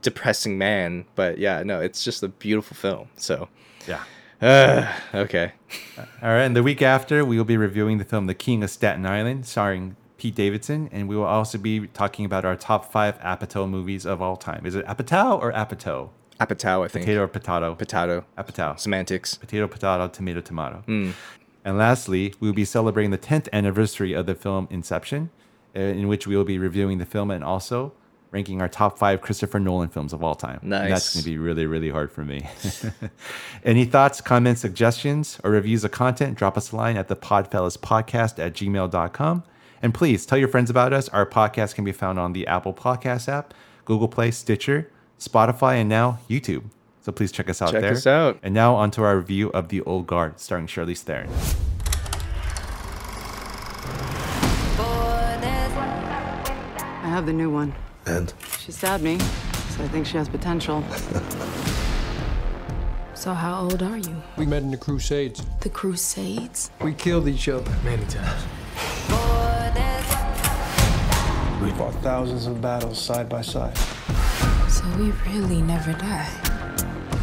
depressing 0.00 0.56
man, 0.58 1.04
but 1.14 1.38
yeah, 1.38 1.62
no, 1.62 1.80
it's 1.80 2.04
just 2.04 2.22
a 2.22 2.28
beautiful 2.28 2.76
film. 2.76 3.08
So, 3.16 3.48
yeah. 3.88 4.02
uh, 4.40 4.92
okay, 5.14 5.52
All 5.98 6.04
right, 6.22 6.42
and 6.42 6.54
the 6.56 6.62
week 6.62 6.80
after, 6.82 7.24
we 7.24 7.36
will 7.36 7.44
be 7.44 7.56
reviewing 7.56 7.98
the 7.98 8.04
film 8.04 8.26
The 8.26 8.34
King 8.34 8.62
of 8.62 8.70
Staten 8.70 9.04
Island, 9.06 9.46
starring 9.46 9.96
Pete 10.22 10.36
Davidson, 10.36 10.88
and 10.92 11.08
we 11.08 11.16
will 11.16 11.24
also 11.24 11.58
be 11.58 11.88
talking 11.88 12.24
about 12.24 12.44
our 12.44 12.54
top 12.54 12.92
five 12.92 13.18
Apatow 13.18 13.68
movies 13.68 14.06
of 14.06 14.22
all 14.22 14.36
time. 14.36 14.64
Is 14.64 14.76
it 14.76 14.86
Apatow 14.86 15.36
or 15.40 15.50
Apatow? 15.50 16.10
Apatow, 16.38 16.84
I 16.84 16.88
think. 16.88 17.06
Potato 17.06 17.22
or 17.22 17.26
potato? 17.26 17.74
Potato. 17.74 18.24
Apatow. 18.38 18.78
Semantics. 18.78 19.34
Potato, 19.34 19.66
potato, 19.66 20.06
tomato, 20.06 20.40
tomato. 20.40 20.84
And 20.86 21.76
lastly, 21.76 22.34
we 22.38 22.46
will 22.46 22.54
be 22.54 22.64
celebrating 22.64 23.10
the 23.10 23.18
10th 23.18 23.48
anniversary 23.52 24.12
of 24.12 24.26
the 24.26 24.36
film 24.36 24.68
Inception, 24.70 25.30
uh, 25.74 25.80
in 25.80 26.06
which 26.06 26.28
we 26.28 26.36
will 26.36 26.44
be 26.44 26.56
reviewing 26.56 26.98
the 26.98 27.06
film 27.06 27.32
and 27.32 27.42
also 27.42 27.92
ranking 28.30 28.62
our 28.62 28.68
top 28.68 28.98
five 28.98 29.22
Christopher 29.22 29.58
Nolan 29.58 29.88
films 29.88 30.12
of 30.12 30.22
all 30.22 30.36
time. 30.36 30.60
And 30.84 30.92
that's 30.92 31.14
going 31.14 31.24
to 31.24 31.28
be 31.28 31.36
really, 31.36 31.66
really 31.66 31.90
hard 31.90 32.12
for 32.12 32.24
me. 32.24 32.48
Any 33.64 33.86
thoughts, 33.86 34.20
comments, 34.20 34.60
suggestions, 34.60 35.40
or 35.42 35.50
reviews 35.50 35.82
of 35.82 35.90
content, 35.90 36.38
drop 36.38 36.56
us 36.56 36.70
a 36.70 36.76
line 36.76 36.96
at 36.96 37.08
the 37.08 37.16
Podfellas 37.16 37.76
Podcast 37.76 38.38
at 38.38 38.52
gmail.com. 38.52 39.42
And 39.82 39.92
please 39.92 40.24
tell 40.24 40.38
your 40.38 40.48
friends 40.48 40.70
about 40.70 40.92
us. 40.92 41.08
Our 41.08 41.26
podcast 41.26 41.74
can 41.74 41.84
be 41.84 41.92
found 41.92 42.18
on 42.18 42.32
the 42.32 42.46
Apple 42.46 42.72
Podcast 42.72 43.28
app, 43.28 43.52
Google 43.84 44.08
Play, 44.08 44.30
Stitcher, 44.30 44.88
Spotify, 45.18 45.74
and 45.80 45.88
now 45.88 46.20
YouTube. 46.30 46.64
So 47.00 47.10
please 47.10 47.32
check 47.32 47.50
us 47.50 47.60
out 47.60 47.72
Check 47.72 47.80
there. 47.80 47.92
us 47.92 48.06
out. 48.06 48.38
And 48.44 48.54
now 48.54 48.76
onto 48.76 49.02
our 49.02 49.16
review 49.16 49.50
of 49.50 49.68
The 49.68 49.80
Old 49.82 50.06
Guard, 50.06 50.38
starring 50.38 50.68
Charlize 50.68 51.00
Theron. 51.00 51.28
I 55.84 57.08
have 57.08 57.26
the 57.26 57.32
new 57.32 57.50
one. 57.50 57.74
And 58.06 58.32
She 58.58 58.72
stabbed 58.72 59.02
me, 59.02 59.18
so 59.18 59.82
I 59.84 59.88
think 59.88 60.06
she 60.06 60.16
has 60.16 60.28
potential. 60.28 60.84
So 63.14 63.32
how 63.32 63.60
old 63.60 63.84
are 63.84 63.98
you? 63.98 64.20
We 64.36 64.46
met 64.46 64.64
in 64.64 64.72
the 64.72 64.76
Crusades. 64.76 65.46
The 65.60 65.68
Crusades? 65.68 66.72
We 66.82 66.92
killed 66.92 67.28
each 67.28 67.48
other 67.48 67.70
many 67.84 68.04
times. 68.06 68.42
We 71.62 71.70
fought 71.70 71.94
thousands 72.02 72.46
of 72.46 72.60
battles 72.60 73.00
side 73.00 73.28
by 73.28 73.42
side. 73.42 73.76
So 74.68 74.84
we 74.98 75.12
really 75.30 75.62
never 75.62 75.92
die. 75.92 76.28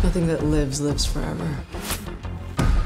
Nothing 0.01 0.27
that 0.27 0.45
lives 0.45 0.79
lives 0.79 1.05
forever. 1.05 1.45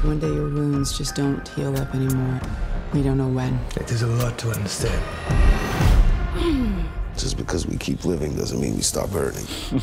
One 0.02 0.18
day 0.18 0.26
your 0.26 0.48
wounds 0.48 0.98
just 0.98 1.14
don't 1.14 1.46
heal 1.50 1.76
up 1.78 1.94
anymore. 1.94 2.40
We 2.92 3.02
don't 3.02 3.18
know 3.18 3.28
when. 3.28 3.56
it 3.76 3.90
is 3.92 4.02
a 4.02 4.08
lot 4.08 4.36
to 4.38 4.50
understand. 4.50 5.00
Just 7.16 7.36
because 7.36 7.64
because 7.64 7.68
we 7.68 7.76
keep 7.76 8.04
living 8.04 8.34
doesn't 8.34 8.60
mean 8.60 8.74
we 8.74 8.82
stop 8.82 9.10
hurting. 9.10 9.46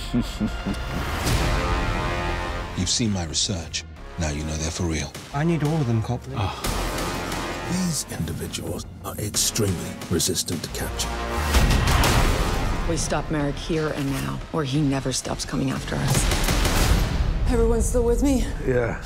You've 2.78 2.90
seen 2.90 3.14
my 3.14 3.24
research. 3.24 3.86
Now 4.20 4.30
you 4.30 4.44
know 4.44 4.58
they're 4.58 4.72
for 4.72 4.84
real. 4.84 5.10
I 5.34 5.46
need 5.46 5.64
all 5.64 5.76
of 5.76 5.88
them, 5.88 6.04
Copley. 6.04 6.34
Ah. 6.36 6.82
These 7.72 8.06
individuals 8.20 8.86
are 9.06 9.16
extremely 9.16 9.94
resistant 10.10 10.62
to 10.64 10.70
capture. 10.72 11.08
We 12.92 12.98
stop 12.98 13.32
Merrick 13.32 13.56
here 13.56 13.88
and 13.88 14.12
now, 14.12 14.38
or 14.52 14.66
he 14.66 14.82
never 14.82 15.14
stops 15.14 15.46
coming 15.46 15.72
after 15.72 15.96
us. 15.96 17.50
Everyone 17.50 17.82
still 17.82 18.04
with 18.04 18.22
me? 18.22 18.46
Yeah. 18.68 19.02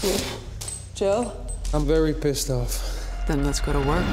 Jill? 0.95 1.31
I'm 1.71 1.85
very 1.85 2.11
pissed 2.11 2.49
off. 2.49 3.27
Then 3.27 3.45
let's 3.45 3.59
go 3.59 3.73
to 3.73 3.79
work. 3.81 4.03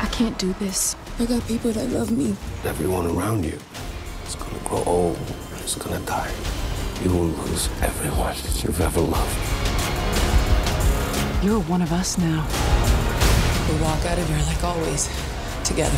I 0.00 0.08
can't 0.10 0.36
do 0.38 0.52
this. 0.54 0.96
I 1.20 1.26
got 1.26 1.46
people 1.46 1.70
that 1.70 1.88
love 1.90 2.10
me. 2.10 2.34
Everyone 2.64 3.06
around 3.06 3.44
you 3.44 3.60
is 4.26 4.34
gonna 4.34 4.58
grow 4.64 4.82
old 4.82 5.16
and 5.52 5.64
is 5.64 5.76
gonna 5.76 6.00
die. 6.00 6.34
You 7.04 7.10
will 7.10 7.26
lose 7.26 7.68
everyone 7.80 8.34
you've 8.60 8.80
ever 8.80 9.02
loved. 9.02 9.45
You're 11.46 11.60
one 11.60 11.80
of 11.80 11.92
us 11.92 12.18
now. 12.18 12.44
We 13.70 13.80
walk 13.80 14.04
out 14.04 14.18
of 14.18 14.28
here 14.28 14.44
like 14.48 14.64
always, 14.64 15.08
together. 15.62 15.96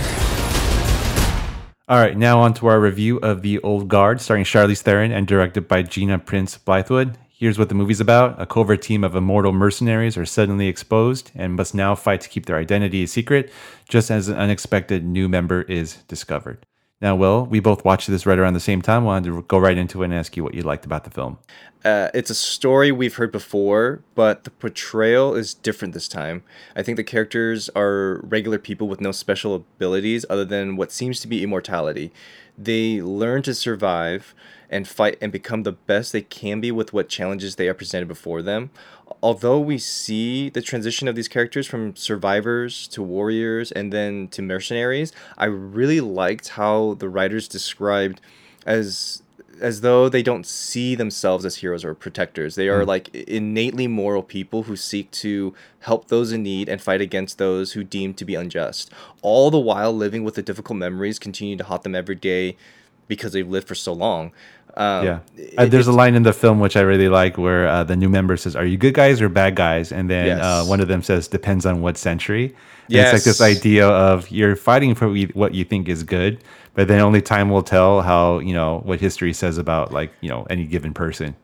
All 1.89 1.99
right, 1.99 2.15
now 2.15 2.41
on 2.41 2.53
to 2.53 2.67
our 2.67 2.79
review 2.79 3.17
of 3.21 3.41
The 3.41 3.59
Old 3.61 3.89
Guard, 3.89 4.21
starring 4.21 4.45
Charlize 4.45 4.83
Theron 4.83 5.11
and 5.11 5.27
directed 5.27 5.67
by 5.67 5.81
Gina 5.85 6.19
Prince 6.19 6.59
Bythewood. 6.59 7.15
Here's 7.31 7.59
what 7.59 7.71
the 7.71 7.75
movie's 7.75 7.99
about. 7.99 8.39
A 8.39 8.45
covert 8.45 8.83
team 8.83 9.03
of 9.03 9.17
immortal 9.17 9.53
mercenaries 9.53 10.19
are 10.19 10.27
suddenly 10.27 10.69
exposed 10.69 11.31
and 11.35 11.55
must 11.55 11.75
now 11.75 11.95
fight 11.95 12.21
to 12.21 12.29
keep 12.29 12.45
their 12.45 12.59
identity 12.59 13.03
a 13.03 13.09
secret, 13.09 13.51
just 13.89 14.11
as 14.11 14.29
an 14.29 14.37
unexpected 14.37 15.03
new 15.03 15.31
member 15.31 15.63
is 15.63 16.03
discovered. 16.09 16.67
Now, 17.01 17.15
Will, 17.15 17.47
we 17.47 17.61
both 17.61 17.85
watched 17.85 18.09
this 18.09 18.27
right 18.27 18.39
around 18.39 18.55
the 18.55 18.61
same 18.61 18.83
time. 18.83 19.03
I 19.05 19.07
Wanted 19.07 19.31
to 19.31 19.43
go 19.43 19.59
right 19.59 19.79
into 19.79 20.03
it 20.03 20.07
and 20.07 20.15
ask 20.15 20.37
you 20.37 20.43
what 20.43 20.55
you 20.55 20.63
liked 20.63 20.85
about 20.85 21.05
the 21.05 21.11
film. 21.11 21.39
uh, 21.85 22.09
it's 22.13 22.29
a 22.29 22.35
story 22.35 22.91
we've 22.91 23.15
heard 23.15 23.31
before, 23.31 24.03
but 24.17 24.43
the 24.43 24.51
portrayal 24.51 25.37
is 25.37 25.55
different 25.55 25.95
this 25.95 26.09
time. 26.09 26.43
I 26.75 26.83
think 26.83 26.97
the 26.97 27.05
characters 27.05 27.71
are 27.77 28.21
regular 28.25 28.59
people 28.59 28.89
with 28.89 29.01
no 29.01 29.13
special 29.13 29.55
abilities 29.55 30.27
other 30.29 30.45
than 30.45 30.75
what 30.75 30.91
seems 30.91 31.21
to 31.21 31.29
be 31.29 31.45
immortality. 31.45 32.11
They 32.59 33.01
learn 33.01 33.43
to 33.43 33.55
survive 33.55 34.35
and 34.69 34.89
fight 34.89 35.17
and 35.23 35.31
become 35.31 35.63
the 35.63 35.73
best 35.73 36.13
they 36.13 36.23
can 36.23 36.61
be 36.61 36.73
with 36.73 36.93
what 36.93 37.09
challenges 37.09 37.55
they 37.55 37.69
are 37.69 37.75
presented 37.75 38.09
before 38.09 38.43
them. 38.43 38.71
Although 39.23 39.61
we 39.61 39.79
see 39.79 40.49
the 40.51 40.63
transition 40.63 41.09
of 41.09 41.17
these 41.17 41.29
characters 41.29 41.67
from 41.67 41.97
survivors 41.97 42.87
to 42.89 43.03
warriors 43.03 43.73
and 43.73 43.93
then 43.93 44.29
to 44.29 44.43
mercenaries, 44.43 45.13
I 45.37 45.47
really 45.47 46.01
liked 46.01 46.49
how 46.51 46.95
the 46.95 47.09
writers 47.09 47.49
described 47.49 48.21
as 48.67 49.23
as 49.61 49.81
though 49.81 50.09
they 50.09 50.23
don't 50.23 50.47
see 50.47 50.95
themselves 50.95 51.45
as 51.45 51.57
heroes 51.57 51.85
or 51.85 51.95
protectors. 51.95 52.55
They 52.55 52.69
are 52.69 52.83
hmm. 52.83 52.89
like 52.89 53.15
innately 53.15 53.87
moral 53.87 54.23
people 54.23 54.65
who 54.65 54.77
seek 54.77 55.11
to 55.13 55.55
help 55.81 56.09
those 56.09 56.33
in 56.33 56.43
need 56.43 56.69
and 56.69 56.81
fight 56.81 57.01
against 57.01 57.39
those 57.39 57.73
who 57.73 57.85
deem 57.85 58.15
to 58.15 58.25
be 58.25 58.35
unjust. 58.35 58.91
All 59.23 59.51
the 59.51 59.59
while 59.59 59.93
living 59.93 60.25
with 60.25 60.35
the 60.35 60.43
difficult 60.43 60.79
memories 60.79 61.19
continue 61.19 61.57
to 61.57 61.65
haunt 61.65 61.83
them 61.83 61.95
every 61.95 62.15
day 62.15 62.57
because 63.09 63.33
they've 63.33 63.49
lived 63.49 63.67
for 63.67 63.75
so 63.75 63.93
long. 63.93 64.33
Um, 64.79 65.05
yeah. 65.05 65.19
it- 65.37 65.55
Uh, 65.59 65.67
there's 65.67 65.89
a 65.89 65.93
line 65.93 66.15
in 66.15 66.23
the 66.23 66.33
film 66.33 66.61
which 66.61 66.77
I 66.77 66.83
really 66.83 67.09
like 67.09 67.37
where 67.37 67.67
uh, 67.67 67.83
the 67.85 67.97
new 67.97 68.09
member 68.09 68.37
says, 68.37 68.55
Are 68.57 68.65
you 68.65 68.77
good 68.79 68.95
guys 68.95 69.21
or 69.21 69.29
bad 69.29 69.57
guys? 69.57 69.91
And 69.93 70.09
then 70.09 70.41
uh, 70.41 70.65
one 70.65 70.81
of 70.81 70.89
them 70.89 71.03
says, 71.03 71.27
Depends 71.29 71.67
on 71.67 71.83
what 71.83 71.99
century. 71.99 72.55
And 72.91 72.97
It's 72.97 73.13
like 73.13 73.23
this 73.25 73.41
idea 73.43 73.87
of 73.89 74.31
you're 74.31 74.57
fighting 74.57 74.95
for 74.95 75.09
what 75.35 75.53
you 75.53 75.65
think 75.65 75.89
is 75.89 76.03
good, 76.05 76.43
but 76.75 76.87
then 76.89 77.01
only 77.01 77.21
time 77.21 77.51
will 77.51 77.63
tell 77.65 78.01
how, 78.03 78.39
you 78.39 78.55
know, 78.55 78.81
what 78.85 79.01
history 79.01 79.33
says 79.35 79.59
about, 79.59 79.93
like, 79.93 80.11
you 80.23 80.29
know, 80.31 80.47
any 80.49 80.65
given 80.65 80.95
person. 80.95 81.35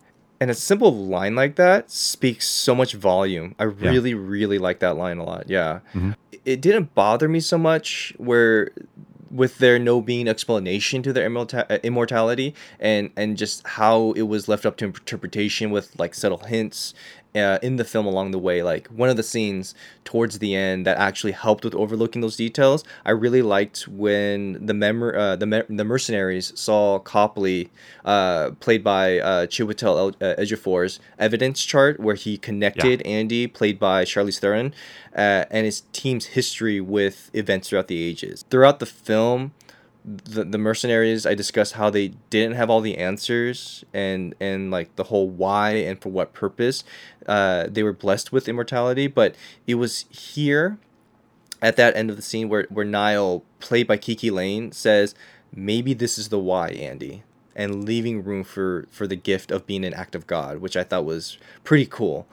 And 0.40 0.50
a 0.50 0.54
simple 0.54 0.92
line 0.94 1.34
like 1.34 1.56
that 1.56 1.90
speaks 1.90 2.46
so 2.46 2.74
much 2.74 2.94
volume. 2.94 3.54
I 3.58 3.64
Yeah. 3.64 3.90
really, 3.90 4.14
really 4.14 4.58
like 4.58 4.78
that 4.78 4.96
line 4.96 5.18
a 5.18 5.24
lot. 5.24 5.44
Yeah. 5.48 5.80
Mhm. 5.94 6.14
It 6.44 6.60
didn't 6.60 6.94
bother 6.94 7.28
me 7.28 7.40
so 7.40 7.58
much 7.58 8.14
where 8.18 8.70
with 9.34 9.58
there 9.58 9.78
no 9.78 10.00
being 10.00 10.28
explanation 10.28 11.02
to 11.02 11.12
their 11.12 11.28
immorta- 11.28 11.66
uh, 11.68 11.78
immortality 11.82 12.54
and 12.78 13.10
and 13.16 13.36
just 13.36 13.66
how 13.66 14.12
it 14.12 14.22
was 14.22 14.48
left 14.48 14.64
up 14.64 14.76
to 14.76 14.84
interpretation 14.86 15.70
with 15.70 15.98
like 15.98 16.14
subtle 16.14 16.38
hints 16.38 16.94
uh, 17.34 17.58
in 17.62 17.76
the 17.76 17.84
film 17.84 18.06
along 18.06 18.30
the 18.30 18.38
way 18.38 18.62
like 18.62 18.86
one 18.88 19.08
of 19.08 19.16
the 19.16 19.22
scenes 19.22 19.74
towards 20.04 20.38
the 20.38 20.54
end 20.54 20.86
that 20.86 20.96
actually 20.98 21.32
helped 21.32 21.64
with 21.64 21.74
overlooking 21.74 22.20
those 22.20 22.36
details 22.36 22.84
i 23.04 23.10
really 23.10 23.42
liked 23.42 23.88
when 23.88 24.64
the 24.64 24.74
memor- 24.74 25.16
uh, 25.16 25.36
the, 25.36 25.46
mer- 25.46 25.66
the 25.68 25.84
mercenaries 25.84 26.52
saw 26.58 26.98
copley 26.98 27.70
uh, 28.04 28.50
played 28.60 28.84
by 28.84 29.18
uh, 29.18 29.46
chiwetel 29.46 29.96
El- 30.20 30.30
uh, 30.30 30.34
ejiofor's 30.36 31.00
evidence 31.18 31.64
chart 31.64 31.98
where 31.98 32.14
he 32.14 32.38
connected 32.38 33.00
andy 33.02 33.46
played 33.46 33.78
by 33.78 34.04
charlize 34.04 34.38
theron 34.38 34.72
uh, 35.14 35.44
and 35.50 35.64
his 35.64 35.82
team's 35.92 36.26
history 36.26 36.80
with 36.80 37.30
events 37.34 37.68
throughout 37.68 37.88
the 37.88 38.02
ages. 38.02 38.44
Throughout 38.50 38.80
the 38.80 38.86
film 38.86 39.52
the, 40.04 40.44
the 40.44 40.58
mercenaries 40.58 41.25
i 41.25 41.34
discussed 41.34 41.75
how 41.75 41.88
they 41.90 42.08
didn't 42.30 42.56
have 42.56 42.70
all 42.70 42.80
the 42.80 42.99
answers 42.99 43.84
and 43.94 44.34
and 44.40 44.70
like 44.70 44.94
the 44.96 45.04
whole 45.04 45.28
why 45.28 45.70
and 45.70 46.00
for 46.00 46.11
what 46.11 46.32
purpose 46.32 46.84
uh, 47.26 47.66
they 47.68 47.82
were 47.82 47.92
blessed 47.92 48.32
with 48.32 48.49
immortality 48.49 49.06
but 49.06 49.34
it 49.66 49.76
was 49.76 50.04
here 50.11 50.78
at 51.62 51.76
that 51.76 51.96
end 51.96 52.11
of 52.11 52.16
the 52.16 52.23
scene 52.23 52.49
where, 52.49 52.66
where 52.68 52.84
nile 52.84 53.42
played 53.61 53.87
by 53.87 53.96
kiki 53.96 54.30
layne 54.30 54.70
says 54.73 55.14
maybe 55.54 55.94
this 55.94 56.18
is 56.18 56.28
the 56.28 56.38
why 56.38 56.68
andy 56.68 57.23
and 57.56 57.84
leaving 57.84 58.23
room 58.23 58.44
for 58.44 58.87
for 58.90 59.06
the 59.06 59.16
gift 59.16 59.50
of 59.50 59.66
being 59.66 59.84
an 59.84 59.94
act 59.94 60.14
of 60.14 60.26
god 60.26 60.58
which 60.58 60.76
i 60.76 60.84
thought 60.84 61.04
was 61.04 61.38
pretty 61.62 61.87
cool 61.87 62.26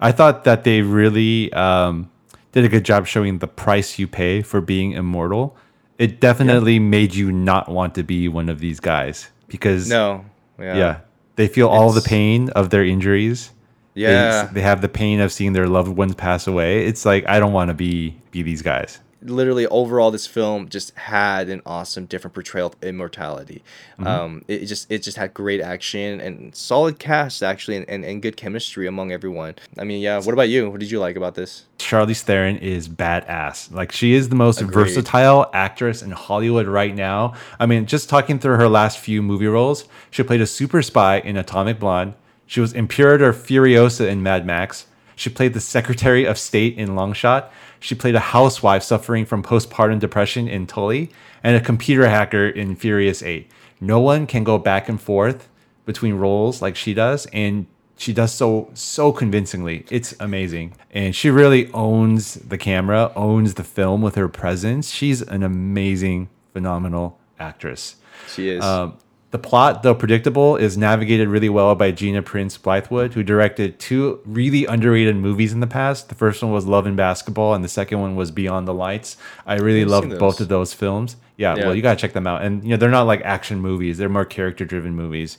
I 0.00 0.12
thought 0.12 0.44
that 0.44 0.64
they 0.64 0.82
really 0.82 1.52
um, 1.52 2.10
did 2.52 2.64
a 2.64 2.68
good 2.68 2.84
job 2.84 3.06
showing 3.06 3.38
the 3.38 3.48
price 3.48 3.98
you 3.98 4.06
pay 4.06 4.42
for 4.42 4.60
being 4.60 4.92
immortal. 4.92 5.56
It 6.00 6.18
definitely 6.18 6.78
made 6.78 7.14
you 7.14 7.30
not 7.30 7.68
want 7.68 7.94
to 7.96 8.02
be 8.02 8.26
one 8.26 8.48
of 8.48 8.58
these 8.58 8.80
guys 8.80 9.28
because 9.48 9.88
no 9.88 10.24
yeah, 10.58 10.76
yeah, 10.76 10.98
they 11.36 11.46
feel 11.46 11.68
all 11.68 11.92
the 11.92 12.00
pain 12.00 12.48
of 12.50 12.70
their 12.70 12.84
injuries. 12.84 13.50
They- 13.94 14.02
Yeah. 14.02 14.48
they, 14.52 14.62
have 14.62 14.80
the 14.80 14.88
pain 14.88 15.20
of 15.20 15.30
seeing 15.30 15.52
their 15.52 15.66
loved 15.66 15.88
ones 15.96 16.14
pass 16.14 16.46
away. 16.46 16.86
It's 16.86 17.04
like 17.04 17.28
I 17.28 17.38
don't 17.40 17.52
want 17.52 17.68
to 17.68 17.74
be 17.74 18.16
be 18.30 18.42
these 18.42 18.62
guys. 18.62 18.98
Literally 19.22 19.66
overall 19.66 20.10
this 20.10 20.26
film 20.26 20.68
just 20.68 20.94
had 20.96 21.48
an 21.48 21.60
awesome 21.66 22.06
different 22.06 22.32
portrayal 22.34 22.68
of 22.68 22.74
immortality 22.82 23.62
Mhm. 23.98 24.06
um 24.06 24.44
it 24.48 24.66
just 24.66 24.90
it 24.90 25.02
just 25.02 25.16
had 25.16 25.34
great 25.34 25.60
action 25.60 26.20
and 26.20 26.54
solid 26.54 26.98
cast 26.98 27.42
actually 27.42 27.76
and, 27.76 27.88
and, 27.90 28.04
and 28.04 28.22
good 28.22 28.36
chemistry 28.36 28.86
among 28.86 29.12
everyone 29.12 29.54
i 29.78 29.84
mean 29.84 30.00
yeah 30.00 30.18
what 30.20 30.32
about 30.32 30.48
you 30.48 30.70
what 30.70 30.80
did 30.80 30.90
you 30.90 30.98
like 31.00 31.16
about 31.16 31.34
this 31.34 31.64
Charlize 31.78 32.20
Theron 32.22 32.58
is 32.58 32.88
badass. 32.90 33.72
Like 33.72 33.90
she 33.90 34.12
is 34.12 34.28
the 34.28 34.34
most 34.36 34.60
Agreed. 34.60 34.74
versatile 34.74 35.50
actress 35.54 36.02
in 36.02 36.10
Hollywood 36.10 36.66
right 36.66 36.94
now. 36.94 37.32
I 37.58 37.64
mean, 37.64 37.86
just 37.86 38.10
talking 38.10 38.38
through 38.38 38.56
her 38.56 38.68
last 38.68 38.98
few 38.98 39.22
movie 39.22 39.46
roles, 39.46 39.88
she 40.10 40.22
played 40.22 40.42
a 40.42 40.46
super 40.46 40.82
spy 40.82 41.20
in 41.20 41.38
Atomic 41.38 41.78
Blonde. 41.80 42.12
She 42.46 42.60
was 42.60 42.74
Imperator 42.74 43.32
Furiosa 43.32 44.06
in 44.08 44.22
Mad 44.22 44.44
Max. 44.44 44.86
She 45.16 45.30
played 45.30 45.54
the 45.54 45.60
Secretary 45.60 46.26
of 46.26 46.36
State 46.38 46.76
in 46.76 46.90
Longshot. 46.90 47.46
She 47.80 47.94
played 47.94 48.14
a 48.14 48.20
housewife 48.20 48.82
suffering 48.82 49.24
from 49.24 49.42
postpartum 49.42 49.98
depression 49.98 50.46
in 50.46 50.66
Tully, 50.66 51.10
and 51.42 51.56
a 51.56 51.60
computer 51.60 52.08
hacker 52.08 52.46
in 52.48 52.76
Furious 52.76 53.22
8. 53.22 53.50
No 53.80 53.98
one 53.98 54.26
can 54.26 54.44
go 54.44 54.58
back 54.58 54.88
and 54.88 55.00
forth 55.00 55.48
between 55.86 56.14
roles 56.14 56.60
like 56.60 56.76
she 56.76 56.92
does, 56.92 57.26
and 57.32 57.66
she 57.96 58.12
does 58.12 58.32
so 58.32 58.70
so 58.74 59.12
convincingly. 59.12 59.84
It's 59.90 60.14
amazing. 60.20 60.74
And 60.90 61.14
she 61.16 61.30
really 61.30 61.70
owns 61.72 62.34
the 62.34 62.58
camera, 62.58 63.12
owns 63.16 63.54
the 63.54 63.64
film 63.64 64.02
with 64.02 64.14
her 64.14 64.28
presence. 64.28 64.90
She's 64.90 65.22
an 65.22 65.42
amazing, 65.42 66.28
phenomenal 66.52 67.18
actress. 67.38 67.96
She 68.28 68.50
is. 68.50 68.64
Um, 68.64 68.98
the 69.30 69.38
plot, 69.38 69.82
though 69.84 69.94
predictable, 69.94 70.56
is 70.56 70.76
navigated 70.76 71.28
really 71.28 71.48
well 71.48 71.74
by 71.76 71.92
Gina 71.92 72.20
Prince 72.20 72.58
Bythewood, 72.58 73.12
who 73.12 73.22
directed 73.22 73.78
two 73.78 74.20
really 74.24 74.66
underrated 74.66 75.14
movies 75.16 75.52
in 75.52 75.60
the 75.60 75.68
past. 75.68 76.08
The 76.08 76.16
first 76.16 76.42
one 76.42 76.50
was 76.52 76.66
Love 76.66 76.84
and 76.86 76.96
Basketball, 76.96 77.54
and 77.54 77.62
the 77.62 77.68
second 77.68 78.00
one 78.00 78.16
was 78.16 78.30
Beyond 78.32 78.66
the 78.66 78.74
Lights. 78.74 79.16
I 79.46 79.54
really 79.56 79.82
I've 79.82 79.88
loved 79.88 80.18
both 80.18 80.40
of 80.40 80.48
those 80.48 80.74
films. 80.74 81.16
Yeah, 81.36 81.54
Yeah. 81.54 81.66
well, 81.66 81.74
you 81.74 81.82
gotta 81.82 81.98
check 82.00 82.12
them 82.12 82.26
out. 82.26 82.42
And 82.42 82.64
you 82.64 82.70
know, 82.70 82.76
they're 82.76 82.90
not 82.90 83.06
like 83.06 83.22
action 83.22 83.60
movies; 83.60 83.98
they're 83.98 84.08
more 84.08 84.24
character-driven 84.24 84.94
movies. 84.94 85.38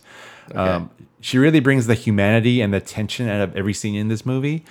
Um, 0.55 0.89
she 1.19 1.37
really 1.37 1.59
brings 1.59 1.87
the 1.87 1.93
humanity 1.93 2.61
and 2.61 2.73
the 2.73 2.79
tension 2.79 3.27
out 3.29 3.41
of 3.41 3.55
every 3.55 3.73
scene 3.73 3.95
in 3.95 4.07
this 4.07 4.25
movie. 4.25 4.63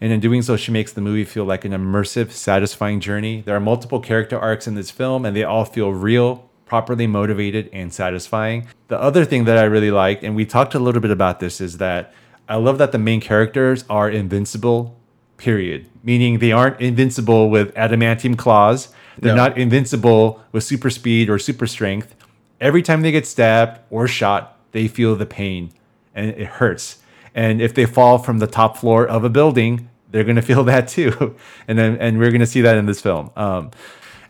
And 0.00 0.12
in 0.12 0.20
doing 0.20 0.42
so, 0.42 0.56
she 0.56 0.70
makes 0.70 0.92
the 0.92 1.00
movie 1.00 1.24
feel 1.24 1.44
like 1.44 1.64
an 1.64 1.72
immersive, 1.72 2.30
satisfying 2.30 3.00
journey. 3.00 3.40
There 3.40 3.56
are 3.56 3.60
multiple 3.60 3.98
character 4.00 4.38
arcs 4.38 4.66
in 4.66 4.74
this 4.74 4.90
film, 4.90 5.24
and 5.24 5.34
they 5.34 5.42
all 5.42 5.64
feel 5.64 5.92
real, 5.92 6.45
properly 6.66 7.06
motivated, 7.06 7.70
and 7.72 7.92
satisfying. 7.94 8.66
The 8.88 9.00
other 9.00 9.24
thing 9.24 9.44
that 9.44 9.56
I 9.56 9.62
really 9.64 9.90
liked, 9.90 10.22
and 10.24 10.36
we 10.36 10.44
talked 10.44 10.74
a 10.74 10.78
little 10.78 11.00
bit 11.00 11.10
about 11.12 11.40
this, 11.40 11.60
is 11.60 11.78
that 11.78 12.12
I 12.48 12.56
love 12.56 12.78
that 12.78 12.92
the 12.92 12.98
main 12.98 13.20
characters 13.20 13.84
are 13.88 14.10
invincible, 14.10 14.96
period. 15.38 15.86
Meaning 16.02 16.38
they 16.40 16.52
aren't 16.52 16.80
invincible 16.80 17.50
with 17.50 17.72
adamantium 17.74 18.36
claws. 18.36 18.88
They're 19.18 19.34
No. 19.34 19.44
not 19.44 19.56
invincible 19.58 20.42
with 20.52 20.62
super 20.64 20.90
speed 20.90 21.30
or 21.30 21.38
super 21.38 21.66
strength. 21.66 22.14
Every 22.60 22.82
time 22.82 23.02
they 23.02 23.12
get 23.12 23.26
stabbed 23.26 23.80
or 23.90 24.06
shot, 24.08 24.56
they 24.72 24.88
feel 24.88 25.16
the 25.16 25.26
pain 25.26 25.70
and 26.14 26.30
it 26.30 26.46
hurts. 26.46 26.98
And 27.34 27.60
if 27.60 27.74
they 27.74 27.84
fall 27.86 28.18
from 28.18 28.38
the 28.38 28.46
top 28.46 28.76
floor 28.76 29.06
of 29.06 29.24
a 29.24 29.28
building, 29.28 29.88
they're 30.10 30.24
going 30.24 30.36
to 30.42 30.42
feel 30.42 30.64
that 30.64 30.88
too. 30.88 31.34
and 31.68 31.78
then, 31.78 31.96
and 31.98 32.18
we're 32.18 32.30
going 32.30 32.40
to 32.40 32.46
see 32.46 32.60
that 32.62 32.76
in 32.76 32.86
this 32.86 33.00
film. 33.00 33.30
Um, 33.36 33.70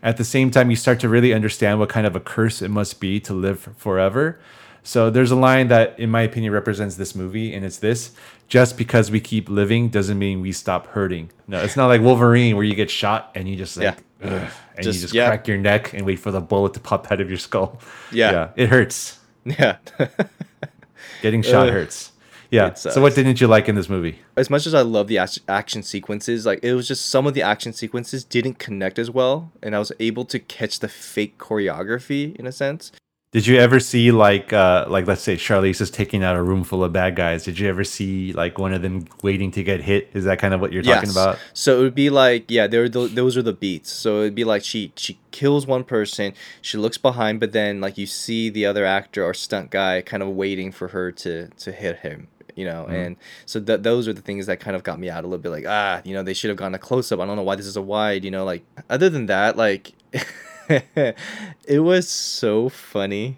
at 0.07 0.17
the 0.17 0.25
same 0.25 0.51
time, 0.51 0.71
you 0.71 0.77
start 0.77 1.01
to 1.01 1.09
really 1.09 1.35
understand 1.35 1.79
what 1.81 1.89
kind 1.91 2.07
of 2.07 2.15
a 2.17 2.21
curse 2.21 2.63
it 2.63 2.71
must 2.71 3.01
be 3.01 3.21
to 3.21 3.35
live 3.35 3.69
forever. 3.77 4.39
So 4.83 5.11
there's 5.11 5.33
a 5.33 5.37
line 5.37 5.67
that, 5.69 5.99
in 5.99 6.11
my 6.11 6.23
opinion, 6.23 6.53
represents 6.53 6.95
this 6.97 7.15
movie, 7.17 7.53
and 7.53 7.65
it's 7.65 7.79
this: 7.79 8.13
"Just 8.47 8.77
because 8.79 9.11
we 9.11 9.19
keep 9.21 9.49
living 9.49 9.89
doesn't 9.89 10.17
mean 10.19 10.41
we 10.41 10.53
stop 10.53 10.87
hurting." 10.89 11.31
No, 11.49 11.61
it's 11.63 11.77
not 11.77 11.89
like 11.89 12.01
Wolverine 12.03 12.55
where 12.55 12.65
you 12.65 12.75
get 12.77 12.89
shot 12.91 13.33
and 13.35 13.49
you 13.49 13.57
just 13.57 13.77
like, 13.77 13.97
Yeah. 14.23 14.49
and 14.77 14.85
Just- 14.85 14.97
you 14.97 15.03
just 15.03 15.15
yeah. 15.15 15.27
crack 15.27 15.49
your 15.49 15.59
neck 15.59 15.93
and 15.93 16.07
wait 16.07 16.21
for 16.21 16.31
the 16.31 16.41
bullet 16.41 16.73
to 16.75 16.81
pop 16.81 17.11
out 17.11 17.21
of 17.21 17.29
your 17.29 17.39
skull. 17.39 17.81
Yeah. 18.13 18.51
it 18.57 18.69
hurts. 18.69 19.19
Yeah. 19.45 19.77
Getting 21.23 21.43
shot 21.43 21.67
Ugh. 21.67 21.73
hurts. 21.73 22.13
Yeah. 22.51 22.75
So 22.75 23.01
what 23.01 23.15
didn't 23.15 23.41
you 23.41 23.47
like 23.49 23.69
in 23.69 23.75
this 23.75 23.89
movie? 23.89 24.19
as 24.37 24.51
much 24.51 24.67
as 24.67 24.75
I 24.75 24.83
love 24.83 25.09
the 25.09 25.19
action 25.49 25.83
sequences, 25.83 26.45
like 26.47 26.61
it 26.63 26.75
was 26.75 26.87
just 26.89 27.07
some 27.07 27.27
of 27.27 27.35
the 27.35 27.43
action 27.43 27.73
sequences 27.73 28.23
didn't 28.25 28.59
connect 28.59 28.99
as 28.99 29.11
well, 29.11 29.51
and 29.63 29.75
I 29.75 29.79
was 29.79 29.93
able 29.99 30.25
to 30.27 30.39
catch 30.39 30.79
the 30.81 30.89
fake 30.89 31.39
choreography 31.39 32.37
in 32.37 32.47
a 32.47 32.53
sense. 32.53 32.93
Did 33.33 33.47
you 33.47 33.59
ever 33.59 33.81
see 33.81 34.13
like 34.13 34.53
uh 34.55 34.87
like 34.89 35.07
let's 35.07 35.21
say 35.21 35.37
Charlize 35.37 35.81
is 35.83 35.91
taking 35.91 36.23
out 36.25 36.37
a 36.37 36.43
room 36.43 36.65
full 36.65 36.83
of 36.85 36.93
bad 36.93 37.17
guys? 37.17 37.45
Did 37.45 37.59
you 37.59 37.69
ever 37.69 37.85
see 37.85 38.33
like 38.33 38.57
one 38.59 38.73
of 38.73 38.81
them 38.81 39.07
waiting 39.23 39.51
to 39.51 39.63
get 39.63 39.83
hit? 39.83 40.09
Is 40.15 40.25
that 40.25 40.39
kind 40.39 40.55
of 40.55 40.61
what 40.61 40.73
you're 40.73 40.83
talking 40.83 41.09
Yes. 41.09 41.13
about? 41.13 41.39
So 41.53 41.79
it 41.79 41.83
would 41.83 41.95
be 41.95 42.09
like, 42.09 42.51
yeah, 42.51 42.67
there 42.67 42.89
th- 42.89 43.11
those 43.13 43.37
are 43.37 43.43
the 43.43 43.53
beats. 43.53 43.91
So 43.91 44.21
it'd 44.21 44.35
be 44.35 44.45
like 44.45 44.65
she 44.65 44.93
she 44.97 45.19
kills 45.33 45.67
one 45.67 45.85
person, 45.85 46.33
she 46.63 46.79
looks 46.79 46.97
behind, 46.97 47.41
but 47.41 47.53
then 47.53 47.81
like 47.81 47.99
you 47.99 48.07
see 48.07 48.49
the 48.49 48.65
other 48.65 48.87
actor 48.87 49.23
or 49.23 49.35
stunt 49.35 49.71
guy 49.71 50.01
kind 50.01 50.23
of 50.23 50.31
waiting 50.31 50.73
for 50.73 50.89
her 50.89 51.13
to 51.13 51.49
to 51.49 51.73
hit 51.73 51.99
him. 51.99 52.29
You 52.57 52.65
know, 52.65 52.87
and 52.87 53.17
so 53.45 53.61
th- 53.61 53.83
those 53.83 54.09
are 54.09 54.13
the 54.15 54.23
things 54.23 54.47
that 54.47 54.59
kind 54.61 54.75
of 54.75 54.83
got 54.83 54.99
me 54.99 55.09
out 55.11 55.23
a 55.25 55.27
little 55.27 55.43
bit. 55.43 55.51
Like, 55.51 55.67
ah, 55.69 56.01
you 56.05 56.15
know, 56.15 56.23
they 56.23 56.33
should 56.35 56.49
have 56.49 56.57
gone 56.57 56.75
a 56.75 56.79
close 56.79 57.13
up. 57.13 57.21
I 57.21 57.27
don't 57.27 57.37
know 57.37 57.43
why 57.43 57.55
this 57.55 57.67
is 57.67 57.77
a 57.77 57.83
wide. 57.83 58.25
You 58.25 58.31
know, 58.31 58.45
like 58.47 58.65
other 58.91 59.11
than 59.11 59.27
that, 59.27 59.57
like 59.59 59.93
it 60.69 61.83
was 61.83 62.09
so 62.09 62.69
funny 62.69 63.37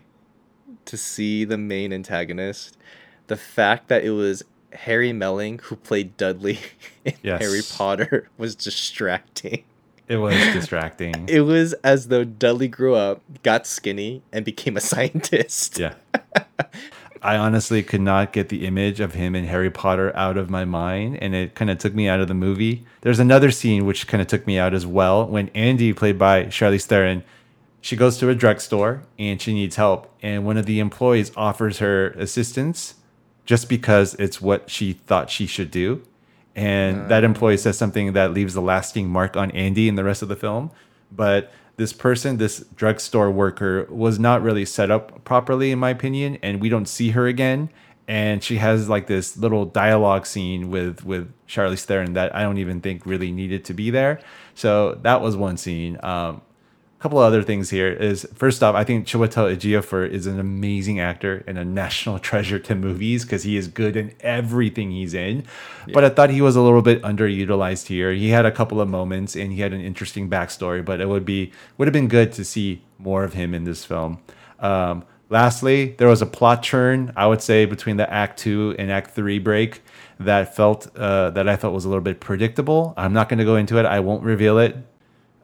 to 0.84 0.96
see 0.96 1.44
the 1.44 1.58
main 1.58 1.92
antagonist. 1.92 2.76
The 3.26 3.36
fact 3.36 3.88
that 3.88 4.04
it 4.04 4.10
was 4.12 4.42
Harry 4.72 5.12
Melling 5.12 5.58
who 5.64 5.76
played 5.76 6.16
Dudley 6.16 6.60
in 7.04 7.14
Yes. 7.22 7.40
Harry 7.42 7.60
Potter 7.68 8.28
was 8.38 8.54
distracting. 8.54 9.64
It 10.06 10.16
was 10.16 10.34
distracting. 10.54 11.28
It 11.28 11.40
was 11.40 11.74
as 11.84 12.08
though 12.08 12.24
Dudley 12.24 12.68
grew 12.68 12.94
up, 12.94 13.20
got 13.42 13.66
skinny, 13.66 14.22
and 14.32 14.42
became 14.42 14.76
a 14.76 14.80
scientist. 14.80 15.78
Yeah. 15.78 15.94
I 17.22 17.36
honestly 17.36 17.82
could 17.82 18.00
not 18.00 18.32
get 18.32 18.48
the 18.48 18.66
image 18.66 19.00
of 19.00 19.14
him 19.14 19.34
in 19.34 19.44
Harry 19.44 19.70
Potter 19.70 20.14
out 20.16 20.36
of 20.36 20.50
my 20.50 20.64
mind, 20.64 21.18
and 21.22 21.34
it 21.34 21.54
kind 21.54 21.70
of 21.70 21.78
took 21.78 21.94
me 21.94 22.08
out 22.08 22.20
of 22.20 22.28
the 22.28 22.34
movie. 22.34 22.84
There's 23.00 23.18
another 23.18 23.50
scene 23.50 23.86
which 23.86 24.06
kind 24.06 24.20
of 24.20 24.28
took 24.28 24.46
me 24.46 24.58
out 24.58 24.74
as 24.74 24.86
well 24.86 25.26
when 25.26 25.48
Andy, 25.54 25.92
played 25.92 26.18
by 26.18 26.44
Charlize 26.44 26.86
Theron, 26.86 27.24
she 27.80 27.96
goes 27.96 28.18
to 28.18 28.28
a 28.28 28.34
drugstore 28.34 29.02
and 29.18 29.40
she 29.40 29.54
needs 29.54 29.76
help, 29.76 30.12
and 30.22 30.44
one 30.44 30.56
of 30.56 30.66
the 30.66 30.80
employees 30.80 31.32
offers 31.36 31.78
her 31.78 32.08
assistance 32.10 32.94
just 33.44 33.68
because 33.68 34.14
it's 34.14 34.40
what 34.40 34.68
she 34.68 34.92
thought 34.92 35.30
she 35.30 35.46
should 35.46 35.70
do. 35.70 36.02
And 36.54 37.08
that 37.08 37.22
ah. 37.22 37.26
employee 37.26 37.56
says 37.56 37.78
something 37.78 38.12
that 38.14 38.32
leaves 38.32 38.56
a 38.56 38.60
lasting 38.60 39.08
mark 39.08 39.36
on 39.36 39.50
Andy 39.52 39.88
in 39.88 39.94
the 39.94 40.04
rest 40.04 40.22
of 40.22 40.28
the 40.28 40.36
film. 40.36 40.70
But 41.12 41.52
this 41.78 41.92
person, 41.92 42.36
this 42.36 42.58
drugstore 42.74 43.30
worker, 43.30 43.86
was 43.88 44.18
not 44.18 44.42
really 44.42 44.64
set 44.64 44.90
up 44.90 45.24
properly, 45.24 45.70
in 45.70 45.78
my 45.78 45.90
opinion, 45.90 46.36
and 46.42 46.60
we 46.60 46.68
don't 46.68 46.86
see 46.86 47.10
her 47.10 47.26
again. 47.26 47.70
And 48.06 48.42
she 48.42 48.56
has 48.56 48.88
like 48.88 49.06
this 49.06 49.36
little 49.36 49.64
dialogue 49.64 50.26
scene 50.26 50.70
with 50.70 51.04
with 51.04 51.32
Charlize 51.46 51.84
Theron 51.84 52.14
that 52.14 52.34
I 52.34 52.42
don't 52.42 52.58
even 52.58 52.80
think 52.80 53.06
really 53.06 53.30
needed 53.30 53.64
to 53.66 53.74
be 53.74 53.90
there. 53.90 54.20
So 54.54 54.98
that 55.02 55.20
was 55.20 55.36
one 55.36 55.56
scene. 55.56 55.98
Um, 56.02 56.42
couple 56.98 57.18
of 57.18 57.24
other 57.24 57.42
things 57.44 57.70
here 57.70 57.88
is 57.88 58.26
first 58.34 58.62
off, 58.62 58.74
I 58.74 58.82
think 58.82 59.06
Chiwetel 59.06 59.56
Ejiofor 59.56 60.08
is 60.08 60.26
an 60.26 60.40
amazing 60.40 60.98
actor 60.98 61.44
and 61.46 61.56
a 61.56 61.64
national 61.64 62.18
treasure 62.28 62.58
to 62.58 62.74
movies 62.74 63.24
because 63.24 63.44
he 63.44 63.56
is 63.56 63.68
good 63.68 63.96
in 63.96 64.12
everything 64.20 64.90
he's 64.90 65.14
in. 65.14 65.44
But 65.92 66.04
I 66.04 66.08
thought 66.08 66.30
he 66.30 66.40
was 66.40 66.56
a 66.56 66.60
little 66.60 66.82
bit 66.82 67.00
underutilized 67.02 67.86
here. 67.86 68.12
He 68.12 68.30
had 68.30 68.44
a 68.44 68.50
couple 68.50 68.80
of 68.80 68.88
moments 68.88 69.36
and 69.36 69.52
he 69.52 69.60
had 69.60 69.72
an 69.72 69.80
interesting 69.80 70.28
backstory, 70.28 70.84
but 70.84 71.00
it 71.00 71.08
would 71.08 71.24
be 71.24 71.52
would 71.76 71.86
have 71.86 71.92
been 71.92 72.08
good 72.08 72.32
to 72.32 72.44
see 72.44 72.82
more 72.98 73.22
of 73.22 73.34
him 73.34 73.54
in 73.54 73.64
this 73.64 73.84
film. 73.84 74.18
Um, 74.58 75.04
lastly, 75.30 75.94
there 75.98 76.08
was 76.08 76.20
a 76.20 76.26
plot 76.26 76.64
turn 76.64 77.12
I 77.16 77.28
would 77.28 77.42
say 77.42 77.64
between 77.64 77.96
the 77.96 78.12
Act 78.12 78.40
Two 78.40 78.74
and 78.76 78.90
Act 78.90 79.12
Three 79.12 79.38
break 79.38 79.82
that 80.18 80.56
felt 80.56 80.94
uh, 80.96 81.30
that 81.30 81.48
I 81.48 81.54
felt 81.54 81.74
was 81.74 81.84
a 81.84 81.88
little 81.88 82.02
bit 82.02 82.18
predictable. 82.18 82.92
I'm 82.96 83.12
not 83.12 83.28
going 83.28 83.38
to 83.38 83.44
go 83.44 83.54
into 83.54 83.78
it. 83.78 83.86
I 83.86 84.00
won't 84.00 84.24
reveal 84.24 84.58
it. 84.58 84.76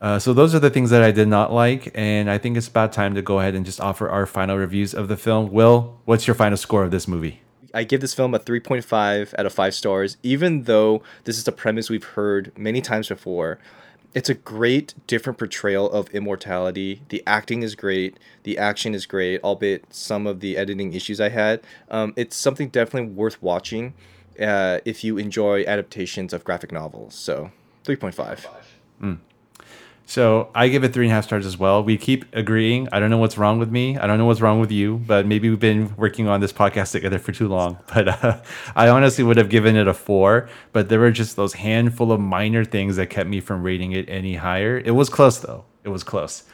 Uh, 0.04 0.18
so 0.18 0.34
those 0.34 0.54
are 0.54 0.58
the 0.58 0.68
things 0.68 0.90
that 0.90 1.02
I 1.02 1.12
did 1.12 1.28
not 1.28 1.50
like, 1.50 1.90
and 1.94 2.30
I 2.30 2.36
think 2.36 2.58
it's 2.58 2.68
about 2.68 2.92
time 2.92 3.14
to 3.14 3.22
go 3.22 3.40
ahead 3.40 3.54
and 3.54 3.64
just 3.64 3.80
offer 3.80 4.06
our 4.06 4.26
final 4.26 4.58
reviews 4.58 4.92
of 4.92 5.08
the 5.08 5.16
film. 5.16 5.50
Will, 5.50 5.98
what's 6.04 6.26
your 6.26 6.34
final 6.34 6.58
score 6.58 6.84
of 6.84 6.90
this 6.90 7.08
movie? 7.08 7.40
I 7.72 7.84
give 7.84 8.02
this 8.02 8.12
film 8.12 8.34
a 8.34 8.38
3.5 8.38 9.34
out 9.38 9.46
of 9.46 9.54
5 9.54 9.74
stars, 9.74 10.18
even 10.22 10.64
though 10.64 11.02
this 11.24 11.38
is 11.38 11.48
a 11.48 11.52
premise 11.52 11.88
we've 11.88 12.04
heard 12.04 12.52
many 12.54 12.82
times 12.82 13.08
before. 13.08 13.58
It's 14.12 14.28
a 14.28 14.34
great, 14.34 14.92
different 15.06 15.38
portrayal 15.38 15.90
of 15.90 16.10
immortality. 16.10 17.00
The 17.08 17.22
acting 17.26 17.62
is 17.62 17.74
great, 17.74 18.18
the 18.42 18.58
action 18.58 18.94
is 18.94 19.06
great, 19.06 19.42
albeit 19.42 19.86
some 19.94 20.26
of 20.26 20.40
the 20.40 20.58
editing 20.58 20.92
issues 20.92 21.18
I 21.18 21.30
had. 21.30 21.62
Um, 21.90 22.12
it's 22.14 22.36
something 22.36 22.68
definitely 22.68 23.08
worth 23.08 23.42
watching 23.42 23.94
uh, 24.38 24.80
if 24.84 25.02
you 25.02 25.16
enjoy 25.16 25.64
adaptations 25.64 26.34
of 26.34 26.44
graphic 26.44 26.72
novels. 26.72 27.14
So, 27.14 27.52
3.5. 27.84 28.44
So 30.06 30.50
I 30.54 30.68
give 30.68 30.84
it 30.84 30.92
three 30.92 31.06
and 31.06 31.12
a 31.12 31.14
half 31.14 31.24
stars 31.24 31.46
as 31.46 31.58
well. 31.58 31.82
We 31.82 31.96
keep 31.96 32.26
agreeing. 32.34 32.88
I 32.92 33.00
don't 33.00 33.08
know 33.08 33.18
what's 33.18 33.38
wrong 33.38 33.58
with 33.58 33.70
me. 33.70 33.96
I 33.96 34.06
don't 34.06 34.18
know 34.18 34.26
what's 34.26 34.42
wrong 34.42 34.60
with 34.60 34.70
you, 34.70 34.98
but 34.98 35.26
maybe 35.26 35.48
we've 35.48 35.58
been 35.58 35.96
working 35.96 36.28
on 36.28 36.40
this 36.40 36.52
podcast 36.52 36.92
together 36.92 37.18
for 37.18 37.32
too 37.32 37.48
long. 37.48 37.78
But 37.94 38.08
uh, 38.08 38.42
I 38.76 38.88
honestly 38.88 39.24
would 39.24 39.36
have 39.36 39.48
given 39.48 39.76
it 39.76 39.88
a 39.88 39.94
four, 39.94 40.48
but 40.72 40.88
there 40.88 41.00
were 41.00 41.10
just 41.10 41.36
those 41.36 41.54
handful 41.54 42.12
of 42.12 42.20
minor 42.20 42.64
things 42.64 42.96
that 42.96 43.06
kept 43.08 43.28
me 43.28 43.40
from 43.40 43.62
rating 43.62 43.92
it 43.92 44.08
any 44.08 44.34
higher. 44.34 44.78
It 44.78 44.90
was 44.90 45.08
close 45.08 45.38
though. 45.38 45.64
It 45.84 45.88
was 45.88 46.02
close. 46.02 46.44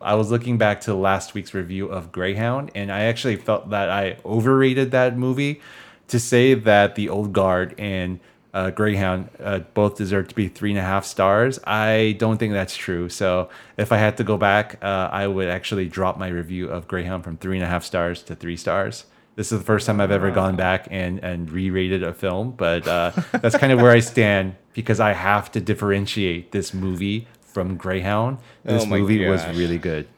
I 0.00 0.14
was 0.14 0.30
looking 0.30 0.58
back 0.58 0.82
to 0.82 0.94
last 0.94 1.34
week's 1.34 1.52
review 1.52 1.88
of 1.88 2.12
Greyhound, 2.12 2.70
and 2.76 2.92
I 2.92 3.02
actually 3.02 3.34
felt 3.34 3.70
that 3.70 3.90
I 3.90 4.16
overrated 4.24 4.92
that 4.92 5.18
movie 5.18 5.60
to 6.06 6.20
say 6.20 6.54
that 6.54 6.94
the 6.94 7.08
old 7.08 7.32
guard 7.32 7.74
and 7.78 8.20
uh, 8.56 8.70
Greyhound 8.70 9.28
uh, 9.38 9.58
both 9.74 9.98
deserve 9.98 10.28
to 10.28 10.34
be 10.34 10.48
three 10.48 10.70
and 10.70 10.78
a 10.78 10.82
half 10.82 11.04
stars. 11.04 11.60
I 11.64 12.16
don't 12.18 12.38
think 12.38 12.54
that's 12.54 12.74
true. 12.74 13.10
So 13.10 13.50
if 13.76 13.92
I 13.92 13.98
had 13.98 14.16
to 14.16 14.24
go 14.24 14.38
back, 14.38 14.78
uh, 14.82 15.10
I 15.12 15.26
would 15.26 15.48
actually 15.48 15.88
drop 15.88 16.16
my 16.18 16.28
review 16.28 16.68
of 16.68 16.88
Greyhound 16.88 17.22
from 17.22 17.36
three 17.36 17.58
and 17.58 17.64
a 17.64 17.66
half 17.66 17.84
stars 17.84 18.22
to 18.24 18.34
three 18.34 18.56
stars. 18.56 19.04
This 19.34 19.52
is 19.52 19.58
the 19.58 19.64
first 19.64 19.86
time 19.86 20.00
I've 20.00 20.10
ever 20.10 20.30
gone 20.30 20.56
back 20.56 20.88
and, 20.90 21.22
and 21.22 21.50
re-rated 21.50 22.02
a 22.02 22.14
film, 22.14 22.52
but 22.52 22.88
uh, 22.88 23.10
that's 23.32 23.58
kind 23.58 23.70
of 23.74 23.78
where 23.82 23.90
I 23.90 24.00
stand 24.00 24.56
because 24.72 25.00
I 25.00 25.12
have 25.12 25.52
to 25.52 25.60
differentiate 25.60 26.52
this 26.52 26.72
movie 26.72 27.28
from 27.42 27.76
Greyhound. 27.76 28.38
This 28.64 28.84
Oh 28.84 28.86
movie 28.86 29.28
was 29.28 29.46
really 29.48 29.78
good. 29.78 30.08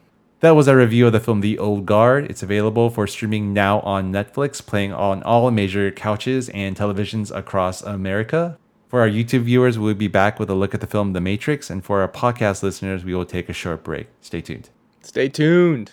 That 0.40 0.52
was 0.52 0.68
our 0.68 0.76
review 0.76 1.04
of 1.04 1.12
the 1.12 1.18
film 1.18 1.40
The 1.40 1.58
Old 1.58 1.84
Guard. 1.84 2.30
It's 2.30 2.44
available 2.44 2.90
for 2.90 3.08
streaming 3.08 3.52
now 3.52 3.80
on 3.80 4.12
Netflix, 4.12 4.64
playing 4.64 4.92
on 4.92 5.20
all 5.24 5.50
major 5.50 5.90
couches 5.90 6.48
and 6.50 6.76
televisions 6.76 7.36
across 7.36 7.82
America. 7.82 8.56
For 8.86 9.00
our 9.00 9.08
YouTube 9.08 9.42
viewers, 9.42 9.80
we'll 9.80 9.94
be 9.94 10.06
back 10.06 10.38
with 10.38 10.48
a 10.48 10.54
look 10.54 10.74
at 10.74 10.80
the 10.80 10.86
film 10.86 11.12
The 11.12 11.20
Matrix, 11.20 11.70
and 11.70 11.84
for 11.84 12.02
our 12.02 12.08
podcast 12.08 12.62
listeners, 12.62 13.04
we 13.04 13.16
will 13.16 13.24
take 13.24 13.48
a 13.48 13.52
short 13.52 13.82
break. 13.82 14.06
Stay 14.20 14.40
tuned. 14.40 14.70
Stay 15.02 15.28
tuned. 15.28 15.90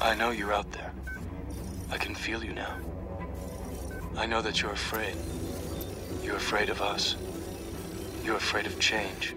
I 0.00 0.16
know 0.16 0.30
you're 0.30 0.52
out 0.52 0.72
there. 0.72 0.92
I 1.92 1.96
can 1.96 2.16
feel 2.16 2.42
you 2.42 2.54
now. 2.54 2.74
I 4.16 4.26
know 4.26 4.42
that 4.42 4.60
you're 4.62 4.72
afraid. 4.72 5.14
You're 6.24 6.34
afraid 6.34 6.70
of 6.70 6.82
us. 6.82 7.14
You're 8.24 8.34
afraid 8.34 8.66
of 8.66 8.80
change. 8.80 9.36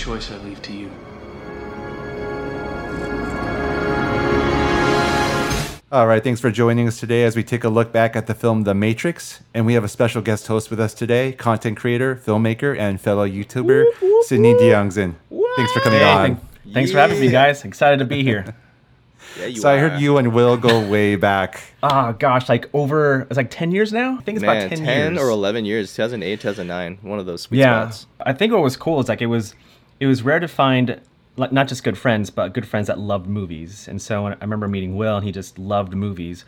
Choice 0.00 0.30
I 0.30 0.38
leave 0.38 0.62
to 0.62 0.72
you. 0.72 0.90
All 5.92 6.06
right, 6.06 6.24
thanks 6.24 6.40
for 6.40 6.50
joining 6.50 6.88
us 6.88 6.98
today 6.98 7.24
as 7.24 7.36
we 7.36 7.42
take 7.42 7.64
a 7.64 7.68
look 7.68 7.92
back 7.92 8.16
at 8.16 8.26
the 8.26 8.34
film 8.34 8.62
The 8.62 8.72
Matrix. 8.72 9.42
And 9.52 9.66
we 9.66 9.74
have 9.74 9.84
a 9.84 9.88
special 9.88 10.22
guest 10.22 10.46
host 10.46 10.70
with 10.70 10.80
us 10.80 10.94
today, 10.94 11.32
content 11.32 11.76
creator, 11.76 12.16
filmmaker, 12.16 12.78
and 12.78 12.98
fellow 12.98 13.28
YouTuber, 13.28 14.22
Sidney 14.22 14.54
Diongzon. 14.54 15.16
Thanks 15.56 15.72
for 15.72 15.80
coming 15.80 15.98
Hey, 15.98 16.04
on. 16.08 16.36
thank- 16.36 16.72
thanks 16.72 16.92
for 16.92 16.98
having 16.98 17.20
me, 17.20 17.28
guys. 17.28 17.62
Excited 17.66 17.98
to 17.98 18.06
be 18.06 18.22
here. 18.22 18.54
Yeah, 19.38 19.46
you 19.46 19.60
so 19.60 19.70
I 19.70 19.76
heard 19.78 20.00
you 20.00 20.16
and 20.18 20.34
Will 20.34 20.56
go 20.56 20.84
way 20.88 21.14
back. 21.14 21.62
Oh 21.84 22.12
gosh, 22.18 22.48
like 22.48 22.68
over 22.74 23.28
it's 23.30 23.36
like 23.36 23.48
ten 23.50 23.70
years 23.70 23.92
now. 23.92 24.16
I 24.18 24.22
think 24.22 24.36
it's 24.36 24.42
Man, 24.44 24.56
about 24.56 24.68
10, 24.76 24.78
ten, 24.84 25.12
years. 25.14 25.22
or 25.24 25.28
11 25.30 25.64
years, 25.66 25.94
2008, 25.94 26.40
2009, 26.40 26.98
one 27.02 27.20
of 27.20 27.26
those 27.26 27.42
sweet 27.42 27.58
yeah, 27.58 27.90
spots. 27.90 28.06
I 28.20 28.32
think 28.32 28.52
what 28.52 28.62
was 28.62 28.76
cool 28.76 28.98
is 28.98 29.08
like 29.08 29.22
it 29.22 29.26
was 29.26 29.54
it 30.00 30.06
was 30.06 30.22
rare 30.22 30.40
to 30.40 30.48
find 30.48 31.00
not 31.36 31.68
just 31.68 31.84
good 31.84 31.96
friends, 31.96 32.28
but 32.30 32.52
good 32.52 32.66
friends 32.66 32.88
that 32.88 32.98
loved 32.98 33.26
movies. 33.26 33.86
And 33.88 34.00
so 34.02 34.26
I 34.26 34.36
remember 34.40 34.66
meeting 34.68 34.96
Will, 34.96 35.16
and 35.16 35.24
he 35.24 35.32
just 35.32 35.58
loved 35.58 35.94
movies. 35.94 36.44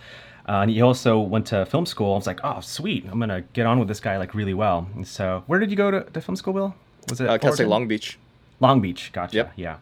Uh, 0.48 0.62
and 0.62 0.70
he 0.70 0.82
also 0.82 1.20
went 1.20 1.46
to 1.46 1.64
film 1.66 1.86
school. 1.86 2.14
I 2.14 2.16
was 2.16 2.26
like, 2.26 2.40
oh, 2.42 2.60
sweet, 2.60 3.06
I'm 3.10 3.20
gonna 3.20 3.42
get 3.52 3.64
on 3.66 3.78
with 3.78 3.86
this 3.88 4.00
guy 4.00 4.16
like 4.18 4.34
really 4.34 4.54
well. 4.54 4.88
And 4.96 5.06
so, 5.06 5.44
where 5.46 5.60
did 5.60 5.70
you 5.70 5.76
go 5.76 5.90
to, 5.90 6.00
to 6.02 6.20
film 6.20 6.34
school, 6.36 6.52
Will? 6.54 6.74
Was 7.08 7.20
it 7.20 7.28
Uh, 7.28 7.38
Cal 7.38 7.52
State 7.52 7.68
Long 7.68 7.86
Beach. 7.86 8.18
Long 8.60 8.80
Beach, 8.80 9.12
gotcha. 9.12 9.36
Yep. 9.36 9.52
Yeah. 9.56 9.76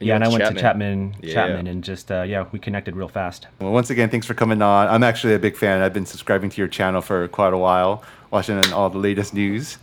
And 0.00 0.06
yeah, 0.06 0.14
and 0.14 0.24
I 0.24 0.28
went 0.28 0.42
went 0.42 0.50
to 0.50 0.54
to 0.54 0.60
Chapman. 0.60 1.12
Chapman, 1.12 1.28
Yeah. 1.28 1.34
Chapman, 1.34 1.66
and 1.66 1.84
just 1.84 2.10
uh, 2.10 2.22
yeah, 2.22 2.46
we 2.52 2.58
connected 2.58 2.96
real 2.96 3.08
fast. 3.08 3.48
Well, 3.60 3.72
once 3.72 3.90
again, 3.90 4.08
thanks 4.08 4.26
for 4.26 4.34
coming 4.34 4.62
on. 4.62 4.88
I'm 4.88 5.02
actually 5.02 5.34
a 5.34 5.38
big 5.38 5.56
fan. 5.56 5.82
I've 5.82 5.92
been 5.92 6.06
subscribing 6.06 6.50
to 6.50 6.56
your 6.60 6.68
channel 6.68 7.00
for 7.00 7.26
quite 7.28 7.52
a 7.52 7.58
while, 7.58 8.02
watching 8.30 8.72
all 8.72 8.90
the 8.90 8.98
latest 8.98 9.34
news. 9.34 9.76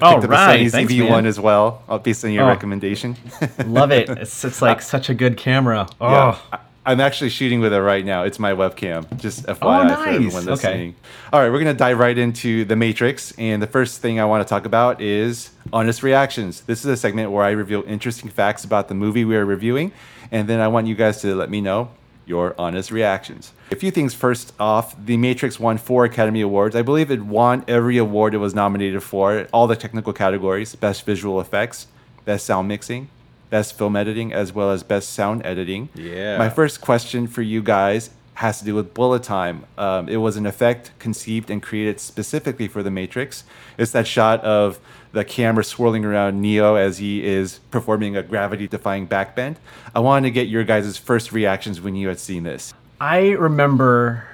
All 0.00 0.14
Picked 0.20 0.24
up 0.24 0.30
a 0.30 0.34
Sony 0.58 0.70
thanks, 0.70 0.92
ZV-1 0.92 1.08
man. 1.08 1.26
as 1.26 1.40
well, 1.40 1.82
based 2.02 2.24
on 2.24 2.32
your 2.32 2.44
Oh. 2.44 2.48
recommendation. 2.48 3.16
Love 3.66 3.92
it. 3.92 4.10
It's, 4.10 4.44
it's 4.44 4.60
like 4.60 4.82
such 4.82 5.08
a 5.08 5.14
good 5.14 5.36
camera. 5.38 5.88
Oh, 6.00 6.10
Yeah, 6.10 6.36
I- 6.52 6.58
I'm 6.88 7.00
actually 7.00 7.30
shooting 7.30 7.58
with 7.60 7.72
it 7.72 7.80
right 7.80 8.04
now. 8.04 8.22
It's 8.22 8.38
my 8.38 8.52
webcam. 8.52 9.06
Just 9.20 9.44
oh, 9.48 9.54
FYI 9.54 9.58
for 9.58 9.64
Oh, 9.66 9.82
nice. 9.82 10.14
everyone 10.14 10.42
Okay. 10.42 10.50
listening. 10.50 10.94
All 11.32 11.40
right, 11.40 11.50
we're 11.50 11.58
gonna 11.58 11.74
dive 11.74 11.98
right 11.98 12.16
into 12.16 12.64
the 12.64 12.76
Matrix, 12.76 13.32
and 13.38 13.60
the 13.62 13.66
first 13.66 14.00
thing 14.00 14.20
I 14.20 14.24
want 14.26 14.46
to 14.46 14.48
talk 14.48 14.66
about 14.66 15.00
is 15.00 15.50
honest 15.72 16.02
reactions. 16.04 16.60
This 16.60 16.80
is 16.80 16.86
a 16.86 16.96
segment 16.96 17.32
where 17.32 17.44
I 17.44 17.50
reveal 17.50 17.82
interesting 17.88 18.30
facts 18.30 18.62
about 18.64 18.86
the 18.88 18.94
movie 18.94 19.24
we 19.24 19.34
are 19.36 19.44
reviewing, 19.44 19.90
and 20.30 20.46
then 20.46 20.60
I 20.60 20.68
want 20.68 20.86
you 20.86 20.94
guys 20.94 21.20
to 21.22 21.34
let 21.34 21.50
me 21.50 21.60
know 21.60 21.88
your 22.26 22.54
honest 22.58 22.90
reactions. 22.90 23.52
A 23.70 23.76
few 23.76 23.90
things 23.90 24.12
first 24.12 24.52
off, 24.60 24.94
The 25.02 25.16
Matrix 25.16 25.58
won 25.58 25.78
four 25.78 26.04
Academy 26.04 26.40
Awards. 26.40 26.76
I 26.76 26.82
believe 26.82 27.10
it 27.10 27.22
won 27.22 27.64
every 27.66 27.96
award 27.96 28.34
it 28.34 28.38
was 28.38 28.54
nominated 28.54 29.02
for, 29.02 29.46
all 29.52 29.66
the 29.66 29.76
technical 29.76 30.12
categories: 30.12 30.74
best 30.74 31.06
visual 31.06 31.40
effects, 31.40 31.86
best 32.24 32.44
sound 32.44 32.68
mixing, 32.68 33.08
best 33.48 33.78
film 33.78 33.96
editing, 33.96 34.32
as 34.32 34.52
well 34.52 34.70
as 34.70 34.82
best 34.82 35.10
sound 35.10 35.46
editing. 35.46 35.88
Yeah. 35.94 36.36
My 36.36 36.50
first 36.50 36.80
question 36.80 37.26
for 37.26 37.42
you 37.42 37.62
guys 37.62 38.10
has 38.34 38.58
to 38.58 38.66
do 38.66 38.74
with 38.74 38.92
bullet 38.92 39.22
time. 39.22 39.64
Um, 39.78 40.08
it 40.10 40.18
was 40.18 40.36
an 40.36 40.44
effect 40.44 40.90
conceived 40.98 41.48
and 41.48 41.62
created 41.62 41.98
specifically 42.00 42.68
for 42.68 42.82
The 42.82 42.90
Matrix. 42.90 43.44
It's 43.78 43.92
that 43.92 44.06
shot 44.06 44.44
of 44.44 44.78
the 45.16 45.24
camera 45.24 45.64
swirling 45.64 46.04
around 46.04 46.42
Neo 46.42 46.74
as 46.74 46.98
he 46.98 47.24
is 47.24 47.60
performing 47.70 48.18
a 48.18 48.22
gravity 48.22 48.68
defying 48.68 49.08
backbend. 49.08 49.56
I 49.94 50.00
wanted 50.00 50.28
to 50.28 50.30
get 50.30 50.46
your 50.46 50.62
guys' 50.62 50.98
first 50.98 51.32
reactions 51.32 51.80
when 51.80 51.96
you 51.96 52.08
had 52.08 52.20
seen 52.20 52.42
this. 52.42 52.74
I 53.00 53.30
remember 53.30 54.28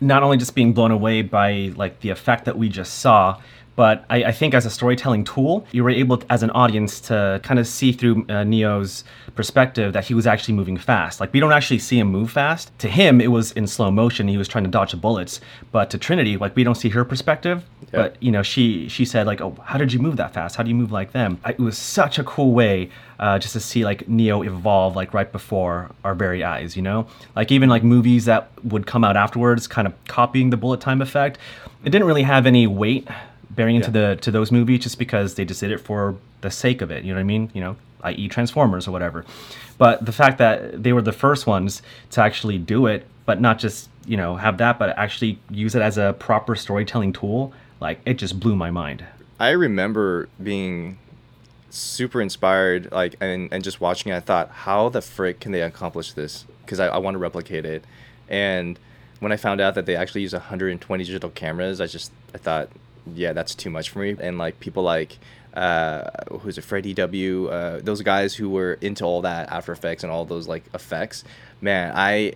not 0.00 0.24
only 0.24 0.36
just 0.36 0.56
being 0.56 0.72
blown 0.72 0.90
away 0.90 1.22
by 1.22 1.72
like 1.76 2.00
the 2.00 2.10
effect 2.10 2.44
that 2.46 2.58
we 2.58 2.68
just 2.68 2.94
saw, 2.94 3.40
but 3.76 4.06
I, 4.08 4.24
I 4.24 4.32
think 4.32 4.54
as 4.54 4.64
a 4.64 4.70
storytelling 4.70 5.24
tool, 5.24 5.66
you 5.70 5.84
were 5.84 5.90
able, 5.90 6.22
as 6.30 6.42
an 6.42 6.50
audience, 6.50 6.98
to 7.02 7.40
kind 7.42 7.60
of 7.60 7.66
see 7.66 7.92
through 7.92 8.26
uh, 8.28 8.42
Neo's 8.42 9.04
perspective 9.34 9.92
that 9.92 10.06
he 10.06 10.14
was 10.14 10.26
actually 10.26 10.54
moving 10.54 10.78
fast. 10.78 11.20
Like 11.20 11.32
we 11.32 11.40
don't 11.40 11.52
actually 11.52 11.78
see 11.78 11.98
him 11.98 12.08
move 12.08 12.30
fast. 12.30 12.76
To 12.78 12.88
him, 12.88 13.20
it 13.20 13.30
was 13.30 13.52
in 13.52 13.66
slow 13.66 13.90
motion. 13.90 14.28
He 14.28 14.38
was 14.38 14.48
trying 14.48 14.64
to 14.64 14.70
dodge 14.70 14.92
the 14.92 14.96
bullets. 14.96 15.40
But 15.72 15.90
to 15.90 15.98
Trinity, 15.98 16.38
like 16.38 16.56
we 16.56 16.64
don't 16.64 16.74
see 16.74 16.88
her 16.88 17.04
perspective. 17.04 17.64
But 17.92 18.20
you 18.20 18.32
know, 18.32 18.42
she 18.42 18.88
she 18.88 19.04
said 19.04 19.26
like, 19.26 19.40
"Oh, 19.40 19.56
how 19.62 19.78
did 19.78 19.92
you 19.92 19.98
move 19.98 20.16
that 20.16 20.32
fast? 20.32 20.56
How 20.56 20.62
do 20.62 20.70
you 20.70 20.74
move 20.74 20.90
like 20.90 21.12
them?" 21.12 21.38
I, 21.44 21.50
it 21.50 21.60
was 21.60 21.76
such 21.78 22.18
a 22.18 22.24
cool 22.24 22.52
way 22.52 22.90
uh, 23.20 23.38
just 23.38 23.52
to 23.52 23.60
see 23.60 23.84
like 23.84 24.08
Neo 24.08 24.42
evolve 24.42 24.96
like 24.96 25.14
right 25.14 25.30
before 25.30 25.90
our 26.02 26.14
very 26.14 26.42
eyes. 26.42 26.76
You 26.76 26.82
know, 26.82 27.06
like 27.36 27.52
even 27.52 27.68
like 27.68 27.84
movies 27.84 28.24
that 28.24 28.50
would 28.64 28.86
come 28.86 29.04
out 29.04 29.16
afterwards, 29.16 29.66
kind 29.66 29.86
of 29.86 29.92
copying 30.06 30.50
the 30.50 30.56
bullet 30.56 30.80
time 30.80 31.02
effect. 31.02 31.38
It 31.84 31.90
didn't 31.90 32.06
really 32.06 32.24
have 32.24 32.46
any 32.46 32.66
weight 32.66 33.06
bearing 33.56 33.76
into 33.76 33.90
the 33.90 34.18
to 34.20 34.30
those 34.30 34.52
movies 34.52 34.80
just 34.80 34.98
because 34.98 35.34
they 35.34 35.44
just 35.44 35.60
did 35.60 35.70
it 35.70 35.78
for 35.78 36.16
the 36.42 36.50
sake 36.50 36.82
of 36.82 36.90
it. 36.90 37.04
You 37.04 37.12
know 37.12 37.16
what 37.16 37.22
I 37.22 37.24
mean? 37.24 37.50
You 37.54 37.60
know, 37.62 37.76
i.e. 38.02 38.28
Transformers 38.28 38.86
or 38.86 38.92
whatever. 38.92 39.24
But 39.78 40.04
the 40.04 40.12
fact 40.12 40.38
that 40.38 40.82
they 40.82 40.92
were 40.92 41.02
the 41.02 41.12
first 41.12 41.46
ones 41.46 41.82
to 42.10 42.22
actually 42.22 42.58
do 42.58 42.86
it, 42.86 43.06
but 43.24 43.40
not 43.40 43.58
just 43.58 43.88
you 44.06 44.16
know 44.16 44.36
have 44.36 44.58
that, 44.58 44.78
but 44.78 44.90
actually 44.96 45.38
use 45.50 45.74
it 45.74 45.82
as 45.82 45.98
a 45.98 46.14
proper 46.18 46.54
storytelling 46.54 47.12
tool, 47.12 47.52
like 47.80 48.00
it 48.06 48.14
just 48.14 48.38
blew 48.38 48.54
my 48.54 48.70
mind. 48.70 49.04
I 49.38 49.50
remember 49.50 50.28
being 50.42 50.98
super 51.76 52.20
inspired, 52.22 52.90
like, 52.90 53.16
and, 53.20 53.52
and 53.52 53.62
just 53.62 53.80
watching 53.80 54.12
it. 54.12 54.16
I 54.16 54.20
thought, 54.20 54.50
how 54.50 54.88
the 54.88 55.02
frick 55.02 55.40
can 55.40 55.52
they 55.52 55.62
accomplish 55.62 56.12
this? 56.12 56.46
Because 56.62 56.80
I, 56.80 56.86
I 56.86 56.98
want 56.98 57.14
to 57.14 57.18
replicate 57.18 57.64
it. 57.64 57.84
And 58.28 58.78
when 59.20 59.32
I 59.32 59.36
found 59.36 59.60
out 59.60 59.74
that 59.74 59.86
they 59.86 59.96
actually 59.96 60.22
use 60.22 60.32
120 60.32 61.04
digital 61.04 61.30
cameras, 61.30 61.80
I 61.80 61.86
just 61.86 62.12
I 62.34 62.38
thought, 62.38 62.68
yeah, 63.14 63.32
that's 63.32 63.54
too 63.54 63.70
much 63.70 63.90
for 63.90 64.00
me. 64.00 64.16
And 64.20 64.38
like 64.38 64.60
people 64.60 64.82
like 64.82 65.18
uh, 65.54 66.10
who's 66.40 66.58
it, 66.58 66.62
Freddie 66.62 66.94
W, 66.94 67.48
uh, 67.48 67.80
those 67.82 68.02
guys 68.02 68.34
who 68.34 68.50
were 68.50 68.74
into 68.80 69.04
all 69.04 69.22
that 69.22 69.50
After 69.50 69.72
Effects 69.72 70.04
and 70.04 70.12
all 70.12 70.24
those 70.24 70.46
like 70.46 70.64
effects, 70.74 71.24
man, 71.60 71.92
I 71.94 72.34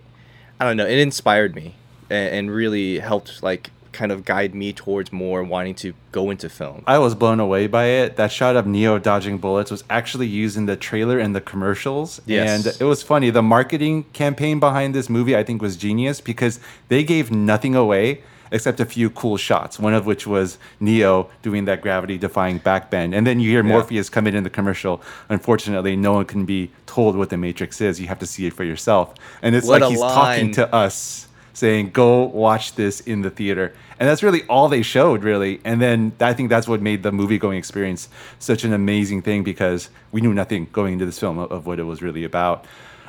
I 0.58 0.64
don't 0.64 0.76
know, 0.76 0.86
it 0.86 0.98
inspired 0.98 1.54
me 1.54 1.74
and, 2.08 2.34
and 2.34 2.50
really 2.50 2.98
helped 2.98 3.42
like 3.42 3.70
kind 3.92 4.12
of 4.12 4.24
guide 4.24 4.54
me 4.54 4.72
towards 4.72 5.12
more 5.12 5.42
wanting 5.42 5.74
to 5.74 5.92
go 6.12 6.30
into 6.30 6.48
film. 6.48 6.82
I 6.86 6.98
was 6.98 7.14
blown 7.14 7.40
away 7.40 7.66
by 7.66 7.86
it. 7.86 8.16
That 8.16 8.30
shot 8.32 8.56
of 8.56 8.66
Neo 8.66 8.98
dodging 8.98 9.38
bullets 9.38 9.70
was 9.70 9.84
actually 9.90 10.28
used 10.28 10.56
in 10.56 10.66
the 10.66 10.76
trailer 10.76 11.18
and 11.18 11.34
the 11.34 11.40
commercials. 11.40 12.20
Yes. 12.24 12.66
And 12.66 12.80
it 12.80 12.84
was 12.84 13.02
funny. 13.02 13.30
The 13.30 13.42
marketing 13.42 14.04
campaign 14.12 14.60
behind 14.60 14.94
this 14.94 15.10
movie, 15.10 15.36
I 15.36 15.42
think, 15.44 15.60
was 15.60 15.76
genius 15.76 16.20
because 16.20 16.60
they 16.88 17.02
gave 17.02 17.30
nothing 17.30 17.74
away 17.74 18.22
except 18.50 18.80
a 18.80 18.84
few 18.84 19.10
cool 19.10 19.36
shots, 19.36 19.78
one 19.78 19.94
of 19.94 20.06
which 20.06 20.26
was 20.26 20.58
Neo 20.80 21.30
doing 21.42 21.64
that 21.66 21.80
gravity 21.80 22.18
defying 22.18 22.60
backbend. 22.60 23.14
And 23.14 23.26
then 23.26 23.40
you 23.40 23.50
hear 23.50 23.62
Yeah. 23.64 23.70
Morpheus 23.70 24.08
come 24.08 24.26
in 24.26 24.34
in 24.34 24.44
the 24.44 24.50
commercial. 24.50 25.00
Unfortunately, 25.28 25.96
no 25.96 26.12
one 26.12 26.24
can 26.24 26.44
be 26.44 26.70
told 26.86 27.16
what 27.16 27.30
the 27.30 27.36
Matrix 27.36 27.80
is. 27.80 28.00
You 28.00 28.08
have 28.08 28.18
to 28.20 28.26
see 28.26 28.46
it 28.46 28.52
for 28.52 28.64
yourself. 28.64 29.14
And 29.42 29.54
it's 29.54 29.66
What 29.66 29.80
like 29.80 29.90
he's 29.90 30.00
talking 30.00 30.52
to 30.52 30.74
us 30.74 31.28
saying 31.52 31.90
go 31.90 32.22
watch 32.24 32.74
this 32.76 33.00
in 33.00 33.22
the 33.22 33.30
theater 33.30 33.74
and 33.98 34.08
that's 34.08 34.22
really 34.22 34.42
all 34.44 34.68
they 34.68 34.82
showed 34.82 35.22
really 35.22 35.60
and 35.64 35.80
then 35.82 36.12
i 36.20 36.32
think 36.32 36.48
that's 36.48 36.68
what 36.68 36.80
made 36.80 37.02
the 37.02 37.12
movie 37.12 37.38
going 37.38 37.58
experience 37.58 38.08
such 38.38 38.64
an 38.64 38.72
amazing 38.72 39.20
thing 39.20 39.42
because 39.42 39.90
we 40.12 40.20
knew 40.20 40.32
nothing 40.32 40.66
going 40.72 40.94
into 40.94 41.04
this 41.04 41.18
film 41.18 41.38
of, 41.38 41.50
of 41.50 41.66
what 41.66 41.78
it 41.78 41.82
was 41.82 42.00
really 42.02 42.24
about 42.24 42.64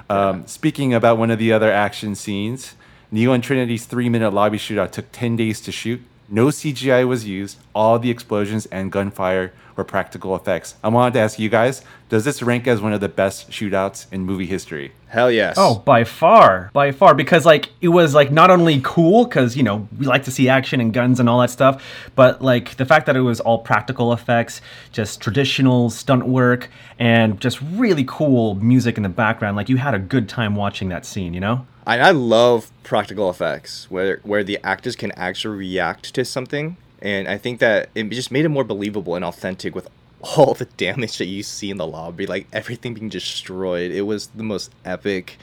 um, 0.10 0.46
speaking 0.46 0.94
about 0.94 1.18
one 1.18 1.32
of 1.32 1.40
the 1.40 1.54
other 1.54 1.72
action 1.72 2.16
scenes 2.16 2.76
neo 3.12 3.34
and 3.34 3.43
trinity's 3.43 3.86
three 3.86 4.10
minute 4.10 4.32
lobby 4.32 4.58
shootout 4.58 4.91
took 4.91 5.12
10 5.12 5.36
days 5.36 5.62
to 5.62 5.71
shoot 5.71 6.02
no 6.30 6.47
cgi 6.47 7.08
was 7.08 7.28
used 7.28 7.58
all 7.76 8.00
the 8.00 8.10
explosions 8.10 8.65
and 8.67 8.91
gunfire 8.91 9.54
were 9.76 9.84
practical 9.84 10.36
effects 10.36 10.76
i 10.84 10.88
wanted 10.88 11.13
to 11.13 11.19
ask 11.19 11.38
you 11.38 11.50
guys 11.50 11.84
does 12.10 12.26
this 12.26 12.41
rank 12.41 12.67
as 12.67 12.82
one 12.82 12.93
of 12.93 13.02
the 13.02 13.10
best 13.10 13.50
shootouts 13.50 14.06
in 14.12 14.21
movie 14.21 14.45
history 14.45 14.91
Hell 15.12 15.30
yes. 15.30 15.56
Oh, 15.58 15.80
by 15.80 16.06
far, 16.06 16.69
by 16.71 16.93
far, 16.93 17.13
because 17.13 17.45
like 17.45 17.67
it 17.82 17.89
was 17.89 18.15
like 18.15 18.32
not 18.32 18.50
only 18.50 18.80
cool 18.82 19.26
because 19.26 19.58
you 19.58 19.63
know 19.63 19.86
we 20.00 20.06
like 20.06 20.24
to 20.24 20.32
see 20.32 20.47
action 20.47 20.80
and 20.80 20.93
guns 20.93 21.19
and 21.19 21.28
all 21.28 21.41
that 21.41 21.50
stuff, 21.50 21.84
but 22.15 22.41
like 22.41 22.78
the 22.78 22.86
fact 22.86 23.08
that 23.08 23.17
it 23.17 23.21
was 23.21 23.41
all 23.41 23.60
practical 23.60 24.13
effects, 24.13 24.62
just 24.93 25.19
traditional 25.19 25.89
stunt 25.89 26.26
work, 26.26 26.69
and 26.97 27.41
just 27.41 27.60
really 27.74 28.06
cool 28.08 28.56
music 28.56 28.95
in 28.95 29.04
the 29.04 29.10
background. 29.10 29.58
Like 29.58 29.67
you 29.67 29.76
had 29.76 29.93
a 29.93 30.00
good 30.00 30.30
time 30.30 30.56
watching 30.56 30.88
that 30.89 31.06
scene, 31.06 31.34
you 31.34 31.41
know? 31.41 31.67
I, 31.86 32.00
I 32.00 32.12
love 32.12 32.72
practical 32.84 33.30
effects 33.30 33.88
where 33.89 34.20
where 34.24 34.44
the 34.44 34.60
actors 34.63 34.96
can 34.96 35.12
actually 35.13 35.58
react 35.58 36.13
to 36.15 36.26
something, 36.26 36.78
and 37.02 37.28
I 37.28 37.38
think 37.38 37.60
that 37.60 37.89
it 37.96 38.10
just 38.10 38.32
made 38.32 38.46
it 38.46 38.50
more 38.50 38.63
believable 38.63 39.15
and 39.15 39.26
authentic 39.26 39.74
with 39.76 39.88
all 40.38 40.54
the 40.54 40.65
damage 40.65 41.17
that 41.17 41.26
you 41.26 41.41
see 41.44 41.70
in 41.72 41.78
the 41.78 41.88
lobby, 41.88 42.26
like 42.28 42.48
everything 42.54 42.94
being 42.94 43.10
destroyed. 43.10 43.91
It 43.91 44.02
was 44.04 44.28
the 44.28 44.44
most 44.44 44.72
epic 44.86 45.38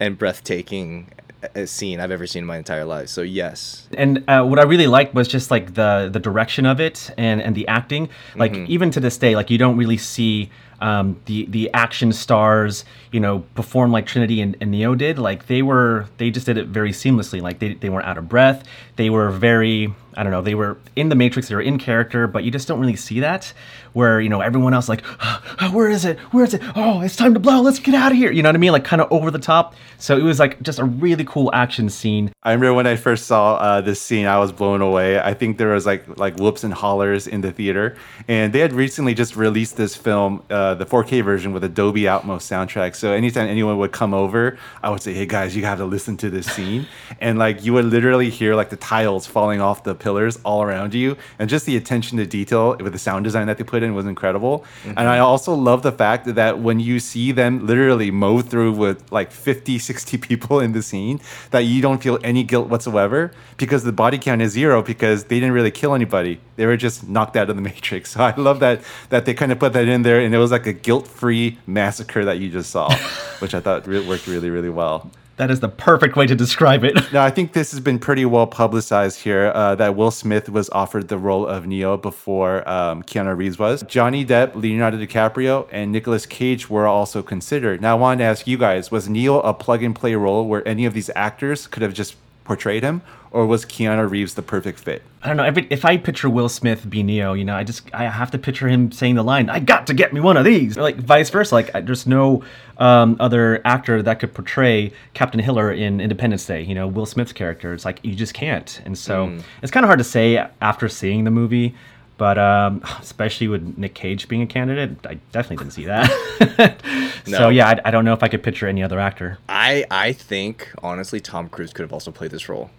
and 0.00 0.16
breathtaking 0.16 1.08
uh, 1.54 1.66
scene 1.66 2.00
I've 2.00 2.10
ever 2.10 2.26
seen 2.26 2.42
in 2.44 2.46
my 2.46 2.56
entire 2.56 2.84
life. 2.84 3.08
So 3.10 3.22
yes, 3.22 3.88
And 3.96 4.24
uh, 4.28 4.44
what 4.44 4.58
I 4.58 4.62
really 4.62 4.86
liked 4.86 5.14
was 5.14 5.28
just 5.28 5.50
like 5.50 5.74
the 5.74 6.08
the 6.12 6.20
direction 6.20 6.64
of 6.66 6.80
it 6.80 7.10
and 7.18 7.42
and 7.42 7.54
the 7.54 7.68
acting. 7.68 8.08
Like 8.36 8.52
Mhm. 8.52 8.66
even 8.68 8.90
to 8.92 9.00
this 9.00 9.18
day, 9.18 9.36
like 9.36 9.50
you 9.50 9.58
don't 9.58 9.76
really 9.76 9.98
see 9.98 10.50
um, 10.80 11.20
the 11.24 11.46
the 11.46 11.72
action 11.74 12.12
stars, 12.12 12.84
you 13.12 13.20
know, 13.20 13.40
perform 13.54 13.90
like 13.90 14.06
Trinity 14.06 14.40
and, 14.40 14.56
and 14.60 14.70
Neo 14.70 14.94
did. 14.94 15.18
Like 15.18 15.46
they 15.46 15.62
were, 15.62 16.06
they 16.18 16.30
just 16.30 16.46
did 16.46 16.56
it 16.56 16.68
very 16.68 16.92
seamlessly. 16.92 17.40
Like 17.40 17.58
they, 17.58 17.74
they 17.74 17.88
weren't 17.88 18.06
out 18.06 18.18
of 18.18 18.28
breath. 18.28 18.64
They 18.96 19.10
were 19.10 19.30
very, 19.30 19.94
I 20.14 20.22
don't 20.22 20.32
know, 20.32 20.42
they 20.42 20.54
were 20.54 20.78
in 20.96 21.08
the 21.08 21.14
Matrix. 21.14 21.48
They 21.48 21.54
were 21.54 21.60
in 21.60 21.78
character, 21.78 22.26
but 22.26 22.44
you 22.44 22.50
just 22.50 22.68
don't 22.68 22.80
really 22.80 22.96
see 22.96 23.20
that. 23.20 23.52
Where 23.94 24.20
you 24.20 24.28
know 24.28 24.40
everyone 24.40 24.74
else 24.74 24.88
like, 24.88 25.02
oh, 25.20 25.70
where 25.72 25.88
is 25.88 26.04
it? 26.04 26.18
Where 26.32 26.44
is 26.44 26.54
it? 26.54 26.62
Oh, 26.76 27.00
it's 27.00 27.16
time 27.16 27.34
to 27.34 27.40
blow. 27.40 27.62
Let's 27.62 27.78
get 27.78 27.94
out 27.94 28.12
of 28.12 28.18
here. 28.18 28.30
You 28.30 28.42
know 28.42 28.48
what 28.48 28.54
I 28.54 28.58
mean? 28.58 28.72
Like 28.72 28.84
kind 28.84 29.02
of 29.02 29.10
over 29.10 29.30
the 29.30 29.38
top. 29.38 29.74
So 29.98 30.16
it 30.16 30.22
was 30.22 30.38
like 30.38 30.62
just 30.62 30.78
a 30.78 30.84
really 30.84 31.24
cool 31.24 31.50
action 31.52 31.88
scene. 31.88 32.32
I 32.42 32.52
remember 32.52 32.74
when 32.74 32.86
I 32.86 32.96
first 32.96 33.26
saw 33.26 33.54
uh, 33.54 33.80
this 33.80 34.00
scene, 34.00 34.26
I 34.26 34.38
was 34.38 34.52
blown 34.52 34.80
away. 34.80 35.18
I 35.18 35.34
think 35.34 35.58
there 35.58 35.70
was 35.70 35.86
like 35.86 36.18
like 36.18 36.38
whoops 36.38 36.64
and 36.64 36.72
hollers 36.72 37.26
in 37.26 37.40
the 37.40 37.50
theater, 37.50 37.96
and 38.28 38.52
they 38.52 38.60
had 38.60 38.72
recently 38.72 39.14
just 39.14 39.36
released 39.36 39.76
this 39.76 39.96
film, 39.96 40.44
uh, 40.50 40.74
the 40.74 40.86
4K 40.86 41.24
version 41.24 41.52
with 41.52 41.74
Dolby 41.74 42.02
Atmos 42.02 42.42
soundtrack. 42.42 42.94
So 42.94 43.12
anytime 43.12 43.48
anyone 43.48 43.78
would 43.78 43.92
come 43.92 44.14
over, 44.14 44.58
I 44.82 44.90
would 44.90 45.02
say, 45.02 45.14
"Hey 45.14 45.26
guys, 45.26 45.56
you 45.56 45.64
have 45.64 45.78
to 45.78 45.84
listen 45.84 46.16
to 46.18 46.30
this 46.30 46.46
scene," 46.46 46.86
and 47.20 47.38
like 47.38 47.64
you 47.64 47.72
would 47.72 47.86
literally 47.86 48.30
hear 48.30 48.54
like 48.54 48.70
the 48.70 48.76
tiles 48.76 49.26
falling 49.26 49.60
off 49.60 49.82
the 49.82 49.94
pillars 49.98 50.38
all 50.44 50.62
around 50.62 50.94
you, 50.94 51.16
and 51.38 51.48
just 51.48 51.66
the 51.66 51.76
attention 51.76 52.18
to 52.18 52.26
detail 52.26 52.76
with 52.76 52.92
the 52.92 52.98
sound 52.98 53.24
design 53.24 53.46
that 53.46 53.58
they 53.58 53.64
put 53.64 53.82
in 53.82 53.94
was 53.94 54.06
incredible. 54.06 54.64
And 54.84 55.00
I 55.00 55.16
mm-hmm. 55.16 55.24
also 55.24 55.54
love 55.54 55.82
the 55.82 55.92
fact 55.92 56.34
that 56.34 56.58
when 56.58 56.80
you 56.80 57.00
see 57.00 57.32
them 57.32 57.66
literally 57.66 58.10
mow 58.10 58.40
through 58.40 58.72
with 58.72 59.10
like 59.12 59.30
50, 59.30 59.78
60 59.78 60.18
people 60.28 60.60
in 60.60 60.72
the 60.72 60.82
scene, 60.82 61.20
that 61.50 61.60
you 61.60 61.82
don't 61.82 62.02
feel 62.02 62.18
any 62.22 62.42
guilt 62.42 62.68
whatsoever 62.68 63.32
because 63.56 63.84
the 63.84 63.92
body 63.92 64.18
count 64.18 64.42
is 64.42 64.52
zero 64.52 64.82
because 64.82 65.24
they 65.24 65.36
didn't 65.40 65.52
really 65.52 65.70
kill 65.70 65.94
anybody. 65.94 66.40
They 66.56 66.66
were 66.66 66.76
just 66.76 67.08
knocked 67.08 67.36
out 67.36 67.50
of 67.50 67.56
the 67.56 67.62
matrix. 67.70 68.10
So 68.10 68.20
I 68.22 68.34
love 68.36 68.60
that 68.60 68.82
that 69.10 69.24
they 69.24 69.34
kind 69.34 69.52
of 69.52 69.58
put 69.58 69.72
that 69.72 69.88
in 69.88 70.02
there 70.02 70.20
and 70.20 70.34
it 70.34 70.38
was 70.38 70.50
like 70.50 70.66
a 70.66 70.72
guilt-free 70.72 71.58
massacre 71.66 72.24
that 72.24 72.38
you 72.38 72.50
just 72.50 72.70
saw, 72.70 72.94
which 73.38 73.54
I 73.54 73.60
thought 73.60 73.86
re- 73.86 74.06
worked 74.06 74.26
really, 74.26 74.50
really 74.50 74.70
well. 74.70 75.10
That 75.38 75.50
is 75.52 75.60
the 75.60 75.68
perfect 75.68 76.16
way 76.16 76.26
to 76.26 76.34
describe 76.34 76.84
it. 76.84 77.12
Now, 77.12 77.24
I 77.24 77.30
think 77.30 77.52
this 77.52 77.70
has 77.70 77.80
been 77.80 77.98
pretty 77.98 78.24
well 78.24 78.46
publicized 78.46 79.20
here 79.20 79.52
uh, 79.54 79.76
that 79.76 79.94
Will 79.96 80.10
Smith 80.10 80.48
was 80.48 80.68
offered 80.70 81.08
the 81.08 81.16
role 81.16 81.46
of 81.46 81.66
Neo 81.66 81.96
before 81.96 82.68
um, 82.68 83.02
Keanu 83.04 83.36
Reeves 83.36 83.58
was. 83.58 83.82
Johnny 83.84 84.26
Depp, 84.26 84.54
Leonardo 84.56 84.98
DiCaprio, 84.98 85.68
and 85.70 85.92
Nicolas 85.92 86.26
Cage 86.26 86.68
were 86.68 86.86
also 86.86 87.22
considered. 87.22 87.80
Now, 87.80 87.96
I 87.96 88.00
wanted 88.00 88.18
to 88.18 88.24
ask 88.24 88.46
you 88.46 88.58
guys 88.58 88.90
was 88.90 89.08
Neo 89.08 89.40
a 89.40 89.54
plug 89.54 89.82
and 89.84 89.94
play 89.94 90.14
role 90.16 90.46
where 90.46 90.66
any 90.66 90.84
of 90.84 90.92
these 90.92 91.10
actors 91.14 91.66
could 91.68 91.82
have 91.82 91.94
just 91.94 92.16
portrayed 92.42 92.82
him, 92.82 93.02
or 93.30 93.46
was 93.46 93.64
Keanu 93.66 94.10
Reeves 94.10 94.34
the 94.34 94.42
perfect 94.42 94.80
fit? 94.80 95.02
I 95.22 95.28
don't 95.28 95.36
know. 95.36 95.44
If, 95.44 95.58
if 95.70 95.84
I 95.84 95.98
picture 95.98 96.30
Will 96.30 96.48
Smith 96.48 96.88
be 96.88 97.02
Neo, 97.02 97.34
you 97.34 97.44
know, 97.44 97.54
I 97.54 97.62
just 97.62 97.94
I 97.94 98.04
have 98.04 98.30
to 98.30 98.38
picture 98.38 98.68
him 98.68 98.90
saying 98.90 99.16
the 99.16 99.22
line, 99.22 99.50
"I 99.50 99.60
got 99.60 99.86
to 99.88 99.94
get 99.94 100.12
me 100.12 100.20
one 100.20 100.36
of 100.36 100.44
these." 100.44 100.78
Or 100.78 100.82
like 100.82 100.96
vice 100.96 101.28
versa. 101.30 101.54
Like 101.54 101.74
I- 101.74 101.82
there's 101.82 102.06
no 102.06 102.42
um, 102.78 103.16
other 103.20 103.60
actor 103.64 104.02
that 104.02 104.20
could 104.20 104.32
portray 104.34 104.92
Captain 105.14 105.40
Hiller 105.40 105.72
in 105.72 106.00
Independence 106.00 106.46
Day. 106.46 106.62
You 106.62 106.74
know, 106.74 106.86
Will 106.86 107.06
Smith's 107.06 107.32
character. 107.32 107.72
It's 107.74 107.84
like 107.84 107.98
you 108.02 108.14
just 108.14 108.34
can't. 108.34 108.80
And 108.84 108.96
so 108.96 109.26
Mm. 109.28 109.42
it's 109.62 109.70
kind 109.72 109.84
of 109.84 109.88
hard 109.88 109.98
to 109.98 110.04
say 110.04 110.44
after 110.60 110.88
seeing 110.88 111.24
the 111.24 111.30
movie. 111.30 111.74
But 112.18 112.36
um, 112.38 112.82
especially 113.00 113.48
with 113.48 113.78
Nick 113.78 113.94
Cage 113.94 114.28
being 114.28 114.42
a 114.42 114.46
candidate, 114.46 114.96
I 115.06 115.18
definitely 115.32 115.58
didn't 115.64 115.72
see 115.74 115.84
that. 115.86 116.74
No. 117.26 117.36
So 117.36 117.48
yeah, 117.50 117.68
I, 117.68 117.88
I 117.88 117.90
don't 117.90 118.06
know 118.06 118.14
if 118.14 118.22
I 118.22 118.28
could 118.28 118.42
picture 118.42 118.66
any 118.66 118.82
other 118.82 118.98
actor. 118.98 119.36
I 119.50 119.84
I 119.90 120.12
think 120.12 120.70
honestly 120.82 121.20
Tom 121.20 121.50
Cruise 121.50 121.74
could 121.74 121.82
have 121.82 121.92
also 121.92 122.10
played 122.10 122.30
this 122.30 122.48
role. 122.48 122.70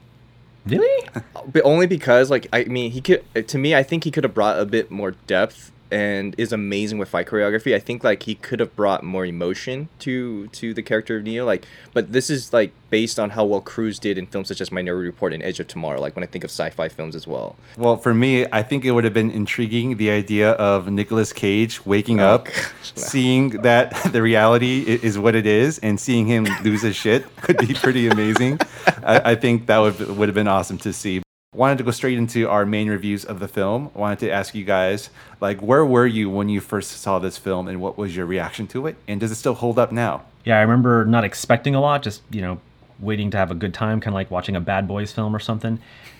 Really? 0.66 1.08
But 1.46 1.62
only 1.64 1.86
because 1.86 2.32
like 2.32 2.48
I 2.52 2.64
mean 2.64 2.90
he 2.92 3.00
could 3.02 3.24
to 3.48 3.58
me 3.60 3.76
I 3.76 3.84
think 3.84 4.06
he 4.06 4.12
could 4.12 4.24
have 4.24 4.34
brought 4.34 4.60
a 4.60 4.66
bit 4.66 4.90
more 4.90 5.12
depth 5.28 5.72
and 5.91 6.36
is 6.38 6.52
amazing 6.52 6.97
with 6.99 7.10
fight 7.10 7.28
choreography. 7.28 7.73
I 7.75 7.80
think 7.80 8.04
like 8.04 8.23
he 8.23 8.36
could 8.36 8.60
have 8.60 8.75
brought 8.75 9.04
more 9.04 9.25
emotion 9.25 9.89
to 9.99 10.47
to 10.47 10.73
the 10.73 10.82
character 10.82 11.17
of 11.17 11.23
Neo. 11.23 11.45
Like, 11.45 11.65
but 11.93 12.12
this 12.12 12.30
is 12.30 12.54
like 12.54 12.71
based 12.89 13.19
on 13.19 13.32
how 13.32 13.45
well 13.45 13.62
Cruise 13.62 13.99
did 13.99 14.17
in 14.17 14.25
films 14.25 14.47
such 14.47 14.62
as 14.62 14.71
Minority 14.71 15.08
Report 15.08 15.34
and 15.34 15.43
Edge 15.43 15.60
of 15.60 15.67
Tomorrow. 15.67 15.99
Like 16.02 16.15
when 16.15 16.23
I 16.23 16.28
think 16.28 16.43
of 16.43 16.49
sci-fi 16.49 16.89
films 16.89 17.15
as 17.15 17.28
well. 17.28 17.56
Well, 17.78 17.97
for 17.97 18.13
me, 18.13 18.45
I 18.52 18.63
think 18.63 18.86
it 18.86 18.91
would 18.91 19.04
have 19.04 19.13
been 19.13 19.32
intriguing 19.32 19.97
the 19.97 20.10
idea 20.10 20.52
of 20.52 20.89
Nicolas 20.89 21.34
Cage 21.34 21.86
waking 21.86 22.19
Oh, 22.19 22.36
up, 22.36 22.47
seeing 22.84 23.49
that 23.62 23.91
the 24.12 24.21
reality 24.21 24.82
is 24.88 25.17
what 25.17 25.36
it 25.36 25.45
is, 25.45 25.80
and 25.80 25.99
seeing 25.99 26.25
him 26.28 26.45
lose 26.63 26.82
his 26.82 26.95
shit 26.95 27.25
could 27.38 27.58
be 27.58 27.73
pretty 27.73 28.08
amazing. 28.08 28.60
I, 29.04 29.32
I 29.32 29.36
think 29.36 29.65
that 29.67 29.80
would 29.80 30.17
would 30.17 30.28
have 30.28 30.36
been 30.36 30.47
awesome 30.47 30.78
to 30.80 30.93
see. 30.93 31.21
Wanted 31.56 31.80
to 31.80 31.84
go 31.84 31.90
straight 31.90 32.16
into 32.16 32.48
our 32.48 32.64
main 32.64 32.88
reviews 32.90 33.26
of 33.26 33.40
the 33.40 33.48
film. 33.48 33.90
Wanted 33.96 34.20
to 34.20 34.30
ask 34.30 34.54
you 34.54 34.64
guys, 34.64 35.10
like, 35.42 35.60
where 35.64 35.84
were 35.84 36.06
you 36.06 36.30
when 36.30 36.48
you 36.48 36.62
first 36.62 36.92
saw 36.92 37.18
this 37.18 37.40
film, 37.40 37.68
and 37.68 37.82
what 37.82 37.98
was 37.98 38.16
your 38.16 38.28
reaction 38.28 38.68
to 38.68 38.86
it, 38.86 38.98
and 39.08 39.20
does 39.20 39.32
it 39.32 39.36
still 39.36 39.56
hold 39.56 39.80
up 39.80 39.92
now? 39.92 40.26
Yeah, 40.46 40.60
I 40.60 40.62
remember 40.62 41.06
not 41.06 41.24
expecting 41.24 41.74
a 41.74 41.82
lot, 41.82 42.04
just 42.04 42.22
you 42.30 42.42
know, 42.42 42.62
waiting 43.00 43.32
to 43.32 43.38
have 43.38 43.50
a 43.50 43.56
good 43.56 43.74
time, 43.74 44.00
kind 44.00 44.10
of 44.10 44.14
like 44.14 44.30
watching 44.30 44.56
a 44.56 44.62
Bad 44.62 44.88
Boys 44.88 45.12
film 45.12 45.36
or 45.36 45.40
something. 45.40 45.80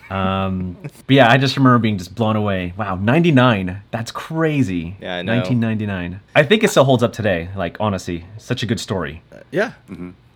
Um, 0.10 0.76
but 0.82 1.15
yeah, 1.15 1.30
I 1.30 1.38
just 1.38 1.56
remember 1.58 1.78
being 1.78 2.00
just 2.00 2.15
blown 2.15 2.36
away. 2.36 2.74
Wow, 2.76 2.96
99. 2.96 3.84
That's 3.92 4.10
crazy. 4.10 4.98
Yeah, 5.00 5.18
I 5.18 5.22
know. 5.22 5.36
1999. 5.36 6.22
I 6.36 6.42
think 6.42 6.63
it 6.63 6.72
still 6.72 6.86
holds 6.86 7.04
up 7.04 7.13
today. 7.13 7.50
Like 7.56 7.78
honestly, 7.80 8.26
such 8.39 8.63
a 8.63 8.65
good 8.65 8.80
story. 8.80 9.22
Yeah. 9.52 9.74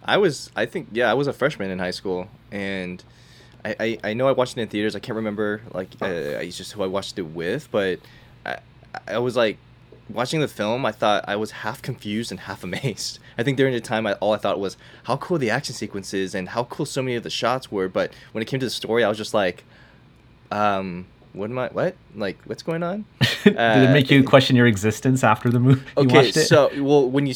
I 0.05 0.17
was, 0.17 0.51
I 0.55 0.67
think, 0.67 0.89
yeah, 0.91 1.09
I 1.09 1.15
was 1.15 1.25
a 1.25 1.33
freshman 1.33 1.71
in 1.71 1.79
high 1.79 1.89
school, 1.91 2.27
and 2.51 3.03
I, 3.65 3.75
I, 3.79 3.97
I 4.03 4.13
know 4.13 4.27
I 4.27 4.31
watched 4.33 4.57
it 4.57 4.61
in 4.61 4.67
theaters. 4.67 4.95
I 4.95 4.99
can't 4.99 5.15
remember 5.15 5.61
like 5.73 5.89
uh, 6.01 6.37
I 6.39 6.49
just 6.49 6.71
who 6.73 6.83
I 6.83 6.87
watched 6.87 7.17
it 7.17 7.23
with, 7.23 7.69
but 7.71 7.99
I, 8.45 8.59
I 9.07 9.17
was 9.19 9.35
like 9.35 9.57
watching 10.09 10.41
the 10.41 10.47
film. 10.47 10.85
I 10.85 10.91
thought 10.91 11.23
I 11.27 11.35
was 11.35 11.51
half 11.51 11.81
confused 11.81 12.31
and 12.31 12.41
half 12.41 12.63
amazed. 12.69 13.19
I 13.37 13.43
think 13.43 13.57
during 13.57 13.73
the 13.73 13.81
time, 13.81 14.05
I, 14.05 14.13
all 14.13 14.33
I 14.33 14.37
thought 14.37 14.59
was 14.59 14.77
how 15.03 15.17
cool 15.17 15.37
the 15.37 15.49
action 15.49 15.73
sequences 15.75 16.35
and 16.35 16.49
how 16.49 16.65
cool 16.65 16.85
so 16.85 17.01
many 17.01 17.15
of 17.15 17.23
the 17.23 17.29
shots 17.29 17.71
were. 17.71 17.87
But 17.87 18.11
when 18.33 18.41
it 18.41 18.45
came 18.45 18.59
to 18.59 18.65
the 18.65 18.69
story, 18.69 19.03
I 19.03 19.09
was 19.09 19.17
just 19.17 19.33
like, 19.33 19.63
um, 20.51 21.07
what 21.33 21.49
am 21.49 21.57
I? 21.57 21.67
What? 21.69 21.95
Like, 22.15 22.37
what's 22.45 22.63
going 22.63 22.83
on? 22.83 23.05
Did 23.43 23.55
it 23.57 23.91
make 23.93 24.11
you 24.11 24.23
question 24.23 24.55
your 24.55 24.67
existence 24.67 25.23
after 25.23 25.49
the 25.49 25.59
movie? 25.59 25.81
You 25.97 26.03
Okay, 26.03 26.13
watched 26.25 26.37
it? 26.37 26.45
so 26.47 26.69
well, 26.81 27.09
when 27.09 27.25
you 27.27 27.33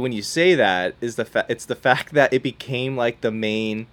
when 0.00 0.12
you 0.12 0.22
say 0.22 0.54
that 0.54 0.94
is 1.00 1.16
the 1.16 1.24
fa- 1.24 1.46
it's 1.48 1.64
the 1.64 1.74
fact 1.74 2.12
that 2.12 2.32
it 2.32 2.42
became 2.42 2.96
like 2.96 3.20
the 3.20 3.30
main 3.30 3.86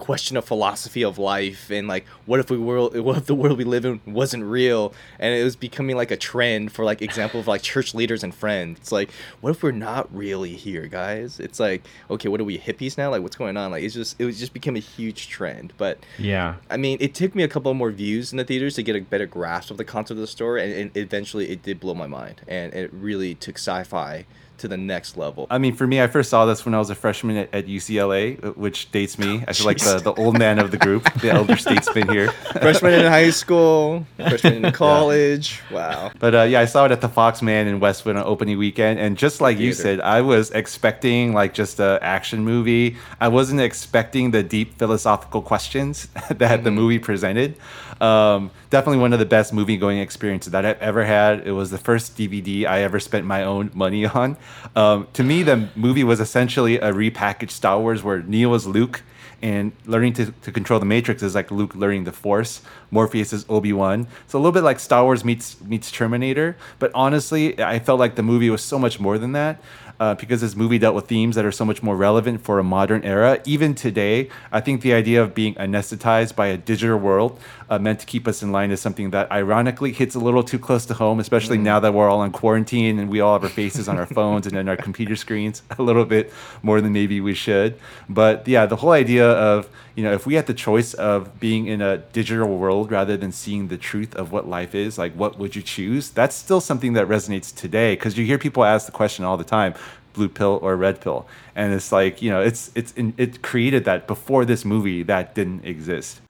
question 0.00 0.36
of 0.36 0.44
philosophy 0.44 1.04
of 1.04 1.18
life 1.18 1.70
and 1.70 1.86
like 1.86 2.06
what 2.26 2.40
if 2.40 2.50
we 2.50 2.58
world 2.58 2.98
what 3.04 3.16
if 3.16 3.26
the 3.26 3.34
world 3.34 3.58
we 3.58 3.64
live 3.64 3.84
in 3.84 4.00
wasn't 4.06 4.42
real? 4.42 4.92
And 5.18 5.34
it 5.34 5.44
was 5.44 5.54
becoming 5.54 5.96
like 5.96 6.10
a 6.10 6.16
trend 6.16 6.72
for 6.72 6.84
like 6.84 7.02
example 7.02 7.38
of 7.38 7.46
like 7.46 7.62
church 7.62 7.94
leaders 7.94 8.24
and 8.24 8.34
friends. 8.34 8.78
It's 8.80 8.92
like 8.92 9.10
what 9.40 9.50
if 9.50 9.62
we're 9.62 9.70
not 9.70 10.12
really 10.14 10.56
here 10.56 10.86
guys? 10.86 11.38
It's 11.38 11.60
like 11.60 11.86
okay 12.10 12.28
what 12.28 12.40
are 12.40 12.44
we 12.44 12.58
hippies 12.58 12.98
now? 12.98 13.10
Like 13.10 13.22
what's 13.22 13.36
going 13.36 13.56
on? 13.56 13.70
Like 13.70 13.84
it's 13.84 13.94
just 13.94 14.20
it 14.20 14.24
was 14.24 14.38
just 14.38 14.52
became 14.52 14.76
a 14.76 14.80
huge 14.80 15.28
trend. 15.28 15.72
But 15.76 15.98
yeah. 16.18 16.56
I 16.70 16.76
mean, 16.76 16.98
it 17.00 17.14
took 17.14 17.34
me 17.34 17.42
a 17.42 17.48
couple 17.48 17.72
more 17.74 17.90
views 17.90 18.32
in 18.32 18.38
the 18.38 18.44
theaters 18.44 18.74
to 18.76 18.82
get 18.82 18.96
a 18.96 19.00
better 19.00 19.26
grasp 19.26 19.70
of 19.70 19.76
the 19.76 19.84
concept 19.84 20.12
of 20.12 20.18
the 20.18 20.26
story, 20.26 20.64
and, 20.64 20.72
and 20.72 20.96
eventually 20.96 21.50
it 21.50 21.62
did 21.62 21.80
blow 21.80 21.94
my 21.94 22.06
mind, 22.06 22.40
and 22.48 22.72
it 22.72 22.92
really 22.92 23.34
took 23.34 23.56
sci-fi 23.56 24.26
to 24.60 24.68
the 24.68 24.76
next 24.76 25.16
level. 25.16 25.46
I 25.50 25.58
mean, 25.58 25.74
for 25.74 25.86
me, 25.86 26.00
I 26.00 26.06
first 26.06 26.30
saw 26.30 26.46
this 26.46 26.64
when 26.64 26.74
I 26.74 26.78
was 26.78 26.90
a 26.90 26.94
freshman 26.94 27.36
at, 27.36 27.54
at 27.54 27.66
UCLA, 27.66 28.42
uh, 28.44 28.52
which 28.52 28.90
dates 28.92 29.18
me. 29.18 29.42
I 29.48 29.52
feel 29.52 29.66
like 29.66 29.78
the, 29.78 29.98
the 29.98 30.14
old 30.14 30.38
man 30.38 30.58
of 30.58 30.70
the 30.70 30.76
group, 30.76 31.12
the 31.20 31.30
elder 31.30 31.56
statesman 31.56 32.08
here. 32.08 32.30
freshman 32.52 32.94
in 32.94 33.06
high 33.06 33.30
school, 33.30 34.06
freshman 34.16 34.64
in 34.64 34.72
college. 34.86 35.60
Wow. 35.70 36.12
But 36.18 36.34
uh, 36.34 36.42
yeah, 36.42 36.60
I 36.60 36.66
saw 36.66 36.84
it 36.86 36.92
at 36.92 37.00
the 37.00 37.08
Foxman 37.08 37.66
in 37.66 37.80
Westwood 37.80 38.16
on 38.16 38.24
opening 38.24 38.58
weekend, 38.58 39.00
and 39.00 39.16
just 39.16 39.40
like 39.40 39.58
you 39.58 39.72
said, 39.72 40.00
I 40.00 40.20
was 40.20 40.50
expecting 40.50 41.32
like 41.32 41.54
just 41.54 41.80
a 41.80 41.98
action 42.02 42.44
movie. 42.44 42.96
I 43.20 43.28
wasn't 43.28 43.60
expecting 43.60 44.30
the 44.30 44.42
deep 44.42 44.78
philosophical 44.78 45.42
questions 45.42 46.08
that 46.30 46.64
the 46.64 46.70
movie 46.70 46.98
presented. 46.98 47.56
Um, 48.00 48.50
definitely 48.70 48.98
one 48.98 49.12
of 49.12 49.18
the 49.18 49.26
best 49.26 49.52
movie 49.52 49.76
going 49.76 49.98
experiences 49.98 50.52
that 50.52 50.64
I've 50.64 50.78
ever 50.78 51.04
had. 51.04 51.46
It 51.46 51.52
was 51.52 51.70
the 51.70 51.78
first 51.78 52.16
DVD 52.16 52.66
I 52.66 52.80
ever 52.80 52.98
spent 52.98 53.26
my 53.26 53.44
own 53.44 53.70
money 53.74 54.06
on. 54.20 54.36
Um, 54.74 55.08
to 55.14 55.22
me, 55.22 55.42
the 55.42 55.68
movie 55.76 56.04
was 56.04 56.20
essentially 56.20 56.76
a 56.76 56.92
repackaged 56.92 57.50
Star 57.50 57.78
Wars 57.80 58.02
where 58.02 58.22
Neo 58.22 58.48
was 58.48 58.66
Luke 58.66 59.02
and 59.42 59.72
learning 59.86 60.12
to, 60.12 60.32
to 60.42 60.52
control 60.52 60.78
the 60.78 60.86
matrix 60.86 61.22
is 61.22 61.34
like 61.34 61.50
luke 61.50 61.74
learning 61.74 62.04
the 62.04 62.12
force 62.12 62.60
morpheus 62.90 63.32
is 63.32 63.46
obi-wan 63.48 64.06
it's 64.24 64.34
a 64.34 64.38
little 64.38 64.52
bit 64.52 64.62
like 64.62 64.78
star 64.78 65.04
wars 65.04 65.24
meets 65.24 65.58
meets 65.62 65.90
terminator 65.90 66.56
but 66.78 66.90
honestly 66.94 67.58
i 67.62 67.78
felt 67.78 67.98
like 67.98 68.16
the 68.16 68.22
movie 68.22 68.50
was 68.50 68.62
so 68.62 68.78
much 68.78 69.00
more 69.00 69.16
than 69.16 69.32
that 69.32 69.58
uh, 70.00 70.14
because 70.14 70.40
this 70.40 70.56
movie 70.56 70.78
dealt 70.78 70.94
with 70.94 71.06
themes 71.06 71.36
that 71.36 71.44
are 71.44 71.52
so 71.52 71.64
much 71.64 71.82
more 71.82 71.94
relevant 71.94 72.40
for 72.42 72.58
a 72.58 72.64
modern 72.64 73.04
era. 73.04 73.38
Even 73.44 73.74
today, 73.74 74.30
I 74.50 74.60
think 74.60 74.80
the 74.80 74.94
idea 74.94 75.22
of 75.22 75.34
being 75.34 75.54
anesthetized 75.56 76.34
by 76.34 76.46
a 76.46 76.56
digital 76.56 76.96
world 76.96 77.38
uh, 77.70 77.78
meant 77.78 78.00
to 78.00 78.06
keep 78.06 78.26
us 78.26 78.42
in 78.42 78.50
line 78.50 78.72
is 78.72 78.80
something 78.80 79.10
that 79.10 79.30
ironically 79.30 79.92
hits 79.92 80.16
a 80.16 80.18
little 80.18 80.42
too 80.42 80.58
close 80.58 80.84
to 80.86 80.94
home, 80.94 81.20
especially 81.20 81.56
now 81.56 81.78
that 81.78 81.94
we're 81.94 82.10
all 82.10 82.24
in 82.24 82.32
quarantine 82.32 82.98
and 82.98 83.08
we 83.08 83.20
all 83.20 83.34
have 83.34 83.44
our 83.44 83.48
faces 83.48 83.88
on 83.88 83.96
our 83.96 84.06
phones 84.18 84.46
and 84.46 84.56
in 84.56 84.68
our 84.68 84.76
computer 84.76 85.14
screens 85.14 85.62
a 85.78 85.82
little 85.82 86.04
bit 86.04 86.32
more 86.62 86.80
than 86.80 86.92
maybe 86.92 87.20
we 87.20 87.32
should. 87.32 87.78
But 88.08 88.46
yeah, 88.48 88.66
the 88.66 88.76
whole 88.76 88.90
idea 88.90 89.30
of 89.30 89.70
you 89.94 90.04
know, 90.04 90.12
if 90.12 90.26
we 90.26 90.34
had 90.34 90.46
the 90.46 90.54
choice 90.54 90.94
of 90.94 91.38
being 91.40 91.66
in 91.66 91.82
a 91.82 91.98
digital 91.98 92.56
world 92.56 92.90
rather 92.90 93.16
than 93.16 93.32
seeing 93.32 93.68
the 93.68 93.76
truth 93.76 94.14
of 94.14 94.32
what 94.32 94.48
life 94.48 94.74
is, 94.74 94.96
like 94.96 95.12
what 95.12 95.38
would 95.38 95.54
you 95.54 95.62
choose? 95.62 96.10
That's 96.10 96.34
still 96.34 96.60
something 96.60 96.94
that 96.94 97.06
resonates 97.06 97.54
today 97.54 97.96
because 97.96 98.16
you 98.16 98.24
hear 98.24 98.38
people 98.38 98.64
ask 98.64 98.86
the 98.86 98.92
question 98.92 99.24
all 99.24 99.36
the 99.36 99.44
time, 99.44 99.74
blue 100.12 100.28
pill 100.28 100.58
or 100.62 100.76
red 100.76 101.00
pill, 101.00 101.26
and 101.54 101.72
it's 101.72 101.92
like 101.92 102.22
you 102.22 102.30
know, 102.30 102.40
it's 102.40 102.70
it's 102.74 102.92
in, 102.92 103.14
it 103.16 103.42
created 103.42 103.84
that 103.84 104.06
before 104.06 104.44
this 104.44 104.64
movie 104.64 105.02
that 105.04 105.34
didn't 105.34 105.64
exist. 105.64 106.20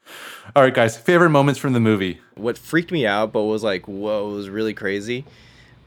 All 0.56 0.62
right, 0.64 0.74
guys, 0.74 0.96
favorite 0.96 1.30
moments 1.30 1.60
from 1.60 1.72
the 1.72 1.80
movie. 1.80 2.20
What 2.34 2.58
freaked 2.58 2.90
me 2.90 3.06
out, 3.06 3.32
but 3.32 3.44
was 3.44 3.62
like, 3.62 3.86
whoa, 3.86 4.28
was 4.30 4.48
really 4.48 4.74
crazy, 4.74 5.24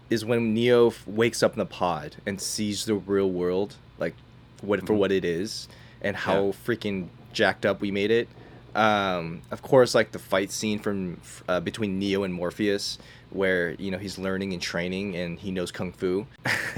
is 0.10 0.24
when 0.24 0.54
Neo 0.54 0.88
f- 0.88 1.06
wakes 1.06 1.44
up 1.44 1.54
in 1.54 1.60
the 1.60 1.66
pod 1.66 2.16
and 2.26 2.40
sees 2.40 2.86
the 2.86 2.94
real 2.96 3.30
world, 3.30 3.76
like 4.00 4.14
what 4.62 4.86
for 4.88 4.94
what 4.94 5.12
it 5.12 5.26
is, 5.26 5.68
and 6.02 6.16
how 6.16 6.46
Yeah. 6.46 6.52
freaking 6.66 7.08
jacked 7.34 7.66
up 7.66 7.82
we 7.82 7.92
made 7.92 8.12
it. 8.12 8.30
Um, 8.76 9.42
of 9.52 9.62
course, 9.62 9.94
like 9.94 10.12
the 10.14 10.20
fight 10.20 10.50
scene 10.52 10.80
from 10.80 11.20
uh, 11.50 11.60
between 11.60 12.00
Neo 12.00 12.24
and 12.24 12.34
Morpheus, 12.34 12.98
where 13.32 13.72
you 13.74 13.92
know 13.92 13.98
he's 14.00 14.18
learning 14.18 14.54
and 14.54 14.62
training 14.62 15.16
and 15.16 15.38
he 15.38 15.52
knows 15.52 15.72
kung 15.72 15.92
fu. 15.92 16.26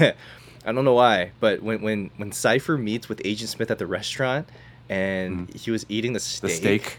I 0.66 0.72
don't 0.72 0.84
know 0.84 0.94
why, 0.94 1.30
but 1.40 1.62
when 1.62 1.80
when 1.80 2.10
when 2.16 2.32
Cypher 2.32 2.76
meets 2.76 3.08
with 3.08 3.22
Agent 3.24 3.50
Smith 3.50 3.70
at 3.70 3.78
the 3.78 3.86
restaurant, 3.86 4.48
and 4.88 5.48
he 5.54 5.70
was 5.70 5.86
eating 5.88 6.12
the 6.12 6.18
The 6.18 6.48
steak, 6.48 6.50
steak. 6.56 6.98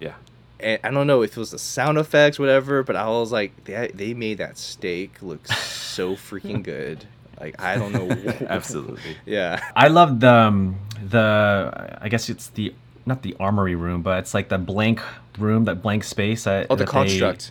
Yeah. 0.00 0.14
and 0.60 0.78
I 0.84 0.90
don't 0.90 1.06
know 1.06 1.22
if 1.22 1.32
it 1.36 1.36
was 1.40 1.50
the 1.50 1.58
sound 1.58 1.98
effects, 1.98 2.38
whatever, 2.38 2.82
but 2.82 2.96
I 2.96 3.08
was 3.08 3.32
like, 3.32 3.64
they, 3.64 3.90
they 3.94 4.14
made 4.14 4.38
that 4.38 4.56
steak 4.58 5.20
look 5.22 5.46
so 5.48 6.14
freaking 6.28 6.62
good. 6.62 7.04
Like 7.40 7.60
I 7.60 7.76
don't 7.76 7.92
know. 7.92 8.08
Absolutely. 8.48 9.16
Yeah. 9.26 9.60
I 9.74 9.88
love 9.88 10.20
the 10.20 10.32
um, 10.32 10.76
the 11.08 11.98
I 12.00 12.08
guess 12.08 12.28
it's 12.28 12.48
the 12.48 12.74
not 13.06 13.22
the 13.22 13.34
armory 13.40 13.74
room, 13.74 14.02
but 14.02 14.18
it's 14.18 14.34
like 14.34 14.48
the 14.50 14.58
blank 14.58 15.00
room, 15.38 15.64
that 15.64 15.82
blank 15.82 16.04
space. 16.04 16.46
Uh, 16.46 16.66
Oh, 16.68 16.76
the 16.76 16.84
that 16.84 16.86
they- 16.86 16.92
construct. 16.92 17.50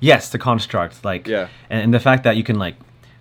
yes, 0.00 0.30
the 0.30 0.38
construct. 0.38 1.04
Like 1.04 1.26
Yeah. 1.26 1.48
and, 1.68 1.82
and 1.84 1.92
the 1.94 2.00
fact 2.00 2.22
that 2.24 2.36
you 2.36 2.44
can 2.44 2.58
like 2.58 2.76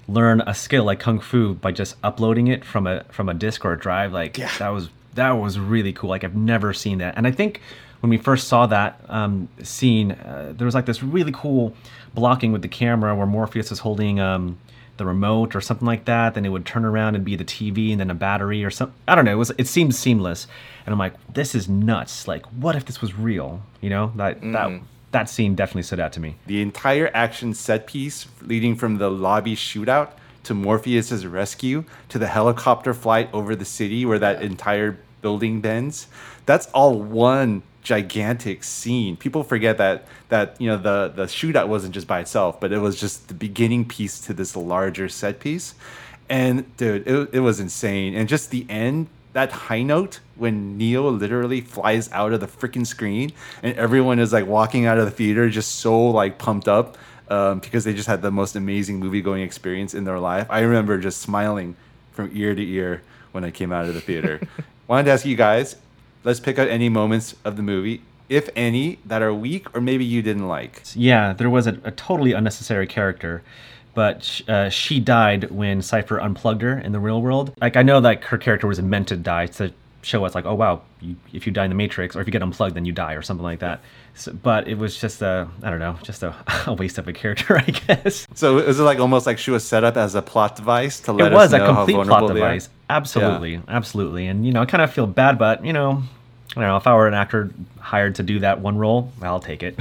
learn 0.08 0.42
a 0.42 0.54
skill 0.54 0.84
like 0.84 1.00
kung 1.00 1.20
fu 1.20 1.56
by 1.56 1.72
just 1.72 1.96
uploading 2.04 2.48
it 2.48 2.64
from 2.64 2.86
a 2.88 3.04
from 3.06 3.30
a 3.30 3.34
disk 3.34 3.66
or 3.66 3.74
a 3.74 3.78
drive. 3.80 4.14
Like 4.14 4.38
Yeah. 4.38 4.52
that 4.60 4.70
was 4.70 4.90
that 5.16 5.32
was 5.32 5.58
really 5.60 5.94
cool. 5.94 6.10
Like 6.10 6.24
I've 6.24 6.36
never 6.36 6.74
seen 6.74 6.98
that, 7.00 7.16
and 7.18 7.26
I 7.28 7.32
think 7.32 7.62
when 8.02 8.10
we 8.10 8.18
first 8.18 8.48
saw 8.48 8.68
that 8.68 9.00
um, 9.10 9.48
scene, 9.64 10.12
uh, 10.12 10.54
there 10.56 10.66
was 10.66 10.76
like 10.76 10.86
this 10.86 11.02
really 11.02 11.32
cool 11.32 11.74
blocking 12.14 12.52
with 12.52 12.62
the 12.62 12.68
camera 12.68 13.16
where 13.16 13.26
Morpheus 13.26 13.72
is 13.72 13.80
holding 13.80 14.20
um, 14.20 14.58
the 14.98 15.06
remote 15.06 15.56
or 15.56 15.62
something 15.62 15.86
like 15.88 16.06
that. 16.06 16.34
Then 16.36 16.46
it 16.46 16.50
would 16.50 16.66
turn 16.66 16.86
around 16.86 17.16
and 17.16 17.24
be 17.26 17.36
the 17.36 17.46
TV 17.46 17.92
and 17.92 18.00
then 18.00 18.12
a 18.12 18.14
battery 18.14 18.64
or 18.64 18.70
something. 18.70 18.96
I 19.08 19.16
don't 19.16 19.26
know. 19.26 19.32
It 19.32 19.36
was 19.36 19.52
it 19.58 19.68
seemed 19.68 19.96
seamless, 19.96 20.46
and 20.86 20.94
I'm 20.94 21.00
like, 21.00 21.14
this 21.34 21.56
is 21.56 21.68
nuts. 21.68 22.28
Like, 22.28 22.46
what 22.48 22.76
if 22.76 22.86
this 22.86 23.02
was 23.02 23.18
real? 23.18 23.62
You 23.82 23.90
know 23.90 24.12
that 24.18 24.42
that 24.52 24.82
that 25.16 25.30
scene 25.30 25.56
definitely 25.56 25.84
stood 25.84 26.00
out 26.00 26.12
to 26.14 26.20
me. 26.20 26.36
The 26.46 26.62
entire 26.62 27.10
action 27.14 27.54
set 27.54 27.88
piece 27.88 28.28
leading 28.42 28.76
from 28.76 28.98
the 28.98 29.10
lobby 29.10 29.56
shootout 29.56 30.10
to 30.44 30.54
Morpheus's 30.54 31.26
rescue 31.26 31.86
to 32.10 32.20
the 32.20 32.28
helicopter 32.28 32.94
flight 32.94 33.30
over 33.34 33.56
the 33.56 33.66
city 33.66 34.06
where 34.06 34.20
that 34.20 34.42
entire 34.42 35.00
building 35.22 35.62
bends. 35.62 36.08
That's 36.46 36.68
all 36.68 37.02
one 37.02 37.64
gigantic 37.82 38.64
scene. 38.64 39.16
People 39.16 39.44
forget 39.44 39.78
that 39.78 40.08
that 40.30 40.60
you 40.60 40.68
know 40.68 40.78
the 40.78 41.14
the 41.16 41.26
shootout 41.26 41.70
wasn't 41.70 41.94
just 41.94 42.08
by 42.08 42.20
itself, 42.20 42.60
but 42.60 42.74
it 42.74 42.80
was 42.80 43.00
just 43.00 43.30
the 43.30 43.34
beginning 43.34 43.86
piece 43.86 44.20
to 44.20 44.34
this 44.34 44.56
larger 44.56 45.08
set 45.08 45.40
piece. 45.40 45.76
And 46.28 46.76
dude, 46.76 47.08
it, 47.08 47.30
it 47.34 47.40
was 47.40 47.60
insane. 47.60 48.16
And 48.16 48.28
just 48.28 48.50
the 48.50 48.66
end, 48.70 49.08
that 49.36 49.52
high 49.52 49.84
note 49.84 50.22
when 50.36 50.78
Neo 50.78 51.10
literally 51.10 51.60
flies 51.60 52.10
out 52.14 52.32
of 52.32 52.40
the 52.40 52.48
freaking 52.48 52.88
screen 52.88 53.34
and 53.62 53.78
everyone 53.78 54.18
is 54.18 54.32
like 54.32 54.48
walking 54.48 54.86
out 54.86 54.98
of 54.98 55.04
the 55.04 55.12
theater 55.12 55.50
just 55.50 55.76
so 55.76 56.08
like 56.08 56.38
pumped 56.38 56.70
up 56.70 56.98
um, 57.28 57.60
because 57.60 57.84
they 57.84 57.94
just 57.94 58.08
had 58.08 58.22
the 58.22 58.32
most 58.32 58.56
amazing 58.56 58.98
movie 58.98 59.22
going 59.22 59.44
experience 59.44 59.94
in 59.94 60.06
their 60.06 60.20
life. 60.20 60.48
I 60.50 60.62
remember 60.62 60.98
just 61.00 61.20
smiling 61.20 61.76
from 62.14 62.32
ear 62.34 62.56
to 62.56 62.66
ear 62.66 63.02
when 63.34 63.44
I 63.44 63.52
came 63.52 63.74
out 63.74 63.86
of 63.86 63.94
the 63.94 64.00
theater. 64.00 64.40
Wanted 64.88 65.04
to 65.04 65.12
ask 65.12 65.26
you 65.26 65.36
guys, 65.36 65.76
let's 66.24 66.40
pick 66.40 66.58
out 66.58 66.70
any 66.70 66.88
moments 66.88 67.36
of 67.44 67.58
the 67.58 67.64
movie, 67.64 68.04
if 68.30 68.48
any, 68.56 69.00
that 69.06 69.22
are 69.22 69.34
weak 69.34 69.76
or 69.76 69.82
maybe 69.82 70.06
you 70.06 70.22
didn't 70.22 70.48
like. 70.48 70.82
Yeah, 70.96 71.34
there 71.34 71.50
was 71.50 71.68
a, 71.68 71.78
a 71.84 71.92
totally 71.92 72.32
unnecessary 72.32 72.88
character, 72.88 73.44
but 73.96 74.42
uh, 74.48 74.70
she 74.70 75.00
died 75.00 75.50
when 75.52 75.82
Cypher 75.82 76.20
unplugged 76.20 76.62
her 76.62 76.78
in 76.78 76.92
the 76.92 77.00
real 77.00 77.22
world. 77.22 77.54
Like, 77.60 77.76
I 77.78 77.82
know 77.82 78.02
that 78.02 78.24
her 78.26 78.38
character 78.38 78.68
was 78.68 78.82
meant 78.82 79.08
to 79.08 79.16
die 79.16 79.48
to 79.48 79.74
show 80.02 80.24
us, 80.24 80.36
like, 80.36 80.46
oh 80.46 80.54
wow, 80.54 80.82
you, 81.02 81.16
if 81.34 81.48
you 81.48 81.52
die 81.52 81.64
in 81.64 81.72
the 81.72 81.76
Matrix, 81.76 82.16
or 82.16 82.22
if 82.22 82.28
you 82.28 82.32
get 82.32 82.44
unplugged, 82.44 82.76
then 82.76 82.86
you 82.86 82.92
die, 82.92 83.14
or 83.14 83.22
something 83.22 83.44
like 83.44 83.60
that. 83.60 83.82
So, 84.14 84.34
but 84.34 84.68
it 84.68 84.78
was 84.78 85.00
just 85.00 85.22
a, 85.22 85.48
I 85.64 85.70
don't 85.70 85.80
know, 85.80 85.98
just 86.04 86.24
a, 86.24 86.36
a 86.68 86.74
waste 86.74 86.98
of 86.98 87.08
a 87.08 87.14
character, 87.14 87.58
I 87.68 87.72
guess. 87.72 88.28
So 88.36 88.60
is 88.60 88.80
it 88.80 88.84
like 88.84 89.00
almost 89.00 89.26
like 89.26 89.38
she 89.38 89.52
was 89.52 89.66
set 89.66 89.84
up 89.84 89.98
as 89.98 90.14
a 90.16 90.22
plot 90.22 90.56
device 90.56 91.00
to 91.02 91.14
let 91.14 91.32
it 91.32 91.36
was 91.36 91.54
us 91.54 91.54
a 91.54 91.58
know 91.58 91.74
how 91.74 91.76
complete 91.78 91.96
vulnerable 91.96 92.28
plot 92.28 92.36
they 92.36 92.42
are? 92.42 92.50
device. 92.50 92.70
Absolutely, 92.90 93.62
absolutely. 93.68 94.28
And 94.28 94.46
you 94.46 94.54
know, 94.54 94.62
I 94.62 94.66
kind 94.66 94.84
of 94.84 94.94
feel 94.94 95.08
bad, 95.08 95.38
but 95.40 95.66
you 95.66 95.74
know, 95.74 96.04
I 96.52 96.62
don't 96.62 96.70
know. 96.70 96.78
If 96.78 96.88
I 96.88 96.96
were 96.96 97.08
an 97.08 97.14
actor 97.14 97.52
hired 97.80 98.16
to 98.16 98.24
do 98.24 98.40
that 98.40 98.62
one 98.62 98.78
role, 98.78 99.12
I'll 99.22 99.40
take 99.40 99.64
it. 99.64 99.78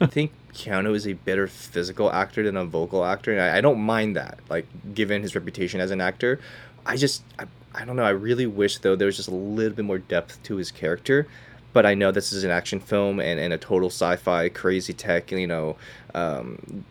I 0.00 0.06
think 0.06 0.32
Keanu 0.58 0.94
is 0.94 1.06
a 1.06 1.12
better 1.12 1.46
physical 1.46 2.10
actor 2.12 2.42
than 2.42 2.56
a 2.56 2.64
vocal 2.64 3.04
actor, 3.04 3.32
and 3.32 3.40
I, 3.40 3.58
I 3.58 3.60
don't 3.60 3.80
mind 3.80 4.16
that. 4.16 4.40
Like, 4.50 4.66
given 4.92 5.22
his 5.22 5.34
reputation 5.34 5.80
as 5.80 5.90
an 5.90 6.00
actor, 6.00 6.40
I 6.84 6.96
just, 6.96 7.22
I, 7.38 7.44
I 7.74 7.84
don't 7.84 7.96
know. 7.96 8.02
I 8.02 8.10
really 8.10 8.46
wish 8.46 8.78
though 8.78 8.96
there 8.96 9.06
was 9.06 9.16
just 9.16 9.28
a 9.28 9.34
little 9.34 9.74
bit 9.74 9.84
more 9.84 9.98
depth 9.98 10.42
to 10.44 10.56
his 10.56 10.70
character. 10.70 11.26
But 11.74 11.84
I 11.84 11.94
know 11.94 12.10
this 12.10 12.32
is 12.32 12.44
an 12.44 12.50
action 12.50 12.80
film 12.80 13.20
and, 13.20 13.38
and 13.38 13.52
a 13.52 13.58
total 13.58 13.90
sci-fi, 13.90 14.48
crazy 14.48 14.94
tech, 14.94 15.30
you 15.30 15.46
know, 15.46 15.76
um, 16.14 16.84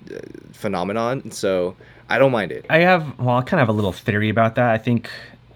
phenomenon. 0.54 1.32
So 1.32 1.76
I 2.10 2.20
don't 2.20 2.32
mind 2.32 2.52
it. 2.52 2.66
I 2.70 2.80
have, 2.80 3.18
well, 3.20 3.38
I 3.38 3.42
kind 3.42 3.60
of 3.60 3.68
have 3.68 3.70
a 3.70 3.74
little 3.74 3.92
theory 3.92 4.30
about 4.30 4.56
that. 4.56 4.70
I 4.70 4.78
think 4.78 5.10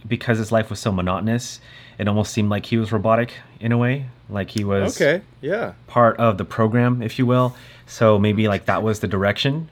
because 0.08 0.38
his 0.39 0.52
life 0.52 0.69
was 0.69 0.80
so 0.80 0.91
monotonous, 0.91 1.62
it 2.00 2.08
almost 2.08 2.34
seemed 2.34 2.50
like 2.50 2.65
he 2.65 2.78
was 2.78 2.91
robotic 2.91 3.34
in 3.60 3.71
a 3.71 3.78
way, 3.78 4.08
like 4.28 4.50
he 4.50 4.63
was 4.63 5.00
Okay, 5.00 5.24
yeah. 5.39 5.74
part 5.86 6.17
of 6.17 6.39
the 6.39 6.45
program, 6.45 7.02
if 7.04 7.19
you 7.19 7.28
will. 7.28 7.56
So 7.92 8.18
maybe 8.18 8.48
like 8.48 8.66
that 8.66 8.84
was 8.84 9.02
the 9.02 9.08
direction. 9.08 9.70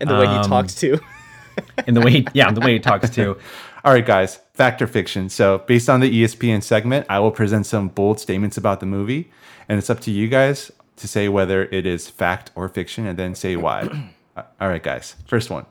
And 0.00 0.08
the 0.08 0.14
way 0.14 0.26
he 0.26 0.32
Um, 0.32 0.44
talks 0.44 0.74
too. 0.74 0.98
and 1.86 1.94
the 1.94 2.00
way, 2.00 2.10
he, 2.10 2.26
yeah, 2.32 2.50
the 2.50 2.60
way 2.60 2.72
he 2.72 2.78
talks 2.78 3.10
too. 3.10 3.36
All 3.84 3.92
right, 3.92 4.04
guys, 4.04 4.40
fact 4.54 4.80
or 4.80 4.86
fiction. 4.86 5.28
So, 5.28 5.58
based 5.66 5.88
on 5.88 6.00
the 6.00 6.10
ESPN 6.10 6.62
segment, 6.62 7.06
I 7.08 7.18
will 7.20 7.30
present 7.30 7.66
some 7.66 7.88
bold 7.88 8.18
statements 8.20 8.56
about 8.56 8.80
the 8.80 8.86
movie, 8.86 9.30
and 9.68 9.78
it's 9.78 9.90
up 9.90 10.00
to 10.00 10.10
you 10.10 10.28
guys 10.28 10.72
to 10.96 11.06
say 11.06 11.28
whether 11.28 11.64
it 11.66 11.86
is 11.86 12.08
fact 12.08 12.50
or 12.54 12.68
fiction 12.68 13.06
and 13.06 13.18
then 13.18 13.34
say 13.34 13.56
why. 13.56 14.10
Uh, 14.36 14.42
All 14.60 14.68
right, 14.68 14.82
guys. 14.82 15.16
First 15.26 15.50
one 15.50 15.66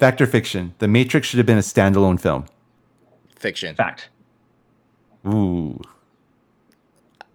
fact 0.00 0.20
or 0.20 0.26
fiction. 0.26 0.74
The 0.80 0.88
Matrix 0.88 1.28
should 1.28 1.38
have 1.38 1.46
been 1.46 1.58
a 1.58 1.60
standalone 1.62 2.18
film. 2.18 2.46
Fiction. 3.36 3.76
Fact. 3.76 4.08
Ooh. 5.26 5.80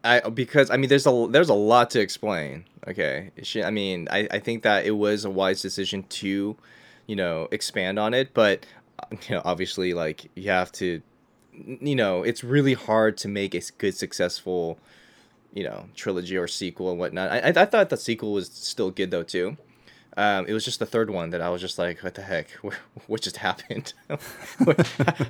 I 0.06 0.30
because 0.30 0.70
I 0.70 0.78
mean 0.78 0.90
there's 0.90 1.08
a 1.08 1.28
there's 1.30 1.50
a 1.50 1.54
lot 1.56 1.90
to 1.92 2.00
explain. 2.00 2.66
Okay, 2.88 3.32
She- 3.44 3.64
I 3.64 3.72
mean 3.72 4.08
I, 4.12 4.28
I 4.32 4.40
think 4.40 4.64
that 4.64 4.86
it 4.86 4.92
was 4.92 5.26
a 5.26 5.30
wise 5.30 5.62
decision 5.62 6.04
to, 6.04 6.56
you 7.08 7.16
know, 7.16 7.48
expand 7.52 8.00
on 8.00 8.14
it, 8.14 8.34
but 8.34 8.66
uh, 9.00 9.08
you 9.28 9.36
know 9.36 9.42
obviously 9.46 9.94
like 9.94 10.30
you 10.36 10.50
have 10.52 10.72
to, 10.74 11.02
you 11.54 11.96
know, 11.96 12.24
it's 12.24 12.44
really 12.44 12.74
hard 12.74 13.18
to 13.18 13.28
make 13.28 13.56
a 13.56 13.62
good 13.78 13.96
successful, 13.96 14.78
you 15.54 15.64
know, 15.64 15.88
trilogy 15.96 16.38
or 16.38 16.48
sequel 16.48 16.92
and 16.92 17.00
whatnot. 17.00 17.32
I 17.32 17.40
I, 17.40 17.48
I 17.64 17.66
thought 17.66 17.90
the 17.90 17.98
sequel 17.98 18.34
was 18.34 18.50
still 18.50 18.92
good 18.92 19.12
though 19.12 19.24
too. 19.24 19.58
Um, 20.18 20.46
it 20.48 20.54
was 20.54 20.64
just 20.64 20.80
the 20.80 20.86
third 20.86 21.10
one 21.10 21.32
that 21.32 21.42
I 21.42 21.50
was 21.50 21.60
just 21.60 21.78
like, 21.78 22.00
what 22.02 22.16
the 22.16 22.22
heck? 22.22 22.50
What, 22.62 22.74
what 23.08 23.22
just 23.22 23.38
happened? 23.38 23.94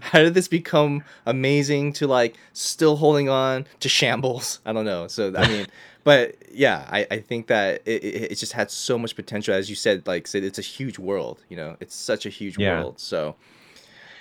How 0.01 0.19
did 0.19 0.33
this 0.35 0.47
become 0.47 1.03
amazing 1.25 1.93
to 1.93 2.07
like 2.07 2.35
still 2.53 2.95
holding 2.97 3.27
on 3.29 3.65
to 3.79 3.89
shambles? 3.89 4.59
I 4.65 4.73
don't 4.73 4.85
know. 4.85 5.07
So, 5.07 5.33
I 5.35 5.47
mean, 5.47 5.65
but 6.03 6.35
yeah, 6.51 6.87
I, 6.91 7.07
I 7.09 7.19
think 7.19 7.47
that 7.47 7.81
it, 7.85 8.03
it, 8.03 8.31
it 8.31 8.35
just 8.35 8.53
had 8.53 8.69
so 8.69 8.97
much 8.99 9.15
potential. 9.15 9.55
As 9.55 9.69
you 9.69 9.75
said, 9.75 10.05
like, 10.05 10.27
said, 10.27 10.43
it's 10.43 10.59
a 10.59 10.61
huge 10.63 10.99
world, 10.99 11.43
you 11.49 11.57
know, 11.57 11.77
it's 11.79 11.95
such 11.95 12.25
a 12.27 12.29
huge 12.29 12.57
Yeah. 12.59 12.79
world. 12.79 12.99
So, 12.99 13.35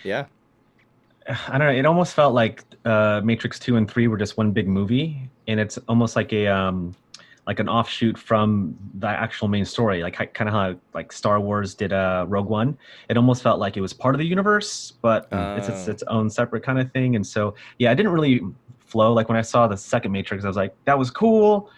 yeah. 0.03 0.25
I 1.29 1.59
don't 1.59 1.69
know. 1.69 1.79
It 1.79 1.85
almost 1.87 2.15
felt 2.15 2.33
like 2.35 2.63
uh, 2.87 3.21
Matrix 3.23 3.59
Two 3.59 3.77
and 3.77 3.91
Three 3.91 4.09
were 4.09 4.19
just 4.19 4.37
one 4.39 4.53
big 4.53 4.67
movie, 4.69 5.29
and 5.47 5.61
it's 5.61 5.79
almost 5.89 6.17
like 6.17 6.33
a 6.33 6.47
um, 6.47 6.95
like 7.47 7.59
an 7.61 7.69
offshoot 7.69 8.17
from 8.17 8.75
the 8.95 9.07
actual 9.07 9.49
main 9.49 9.65
story, 9.67 10.03
like 10.03 10.15
kind 10.33 10.49
of 10.49 10.55
how 10.55 10.75
like 10.95 11.13
Star 11.13 11.39
Wars 11.41 11.75
did 11.75 11.93
uh, 11.93 12.25
Rogue 12.29 12.49
One. 12.49 12.77
It 13.11 13.17
almost 13.17 13.43
felt 13.43 13.61
like 13.61 13.77
it 13.77 13.83
was 13.83 13.93
part 13.93 14.15
of 14.15 14.19
the 14.19 14.25
universe, 14.27 14.95
but 15.03 15.29
it's, 15.31 15.69
it's 15.69 15.87
Oh. 15.89 15.91
its 15.91 16.03
own 16.05 16.31
separate 16.31 16.63
kind 16.63 16.79
of 16.79 16.91
thing. 16.93 17.17
And 17.17 17.27
so, 17.27 17.55
yeah, 17.79 17.91
I 17.91 17.95
didn't 17.95 18.13
really 18.13 18.41
flow. 18.81 19.13
Like 19.13 19.29
when 19.29 19.37
I 19.37 19.43
saw 19.43 19.67
the 19.69 19.77
second 19.77 20.13
Matrix, 20.13 20.45
I 20.45 20.47
was 20.49 20.57
like, 20.57 20.75
that 20.87 20.99
was 20.99 21.11
cool. 21.11 21.71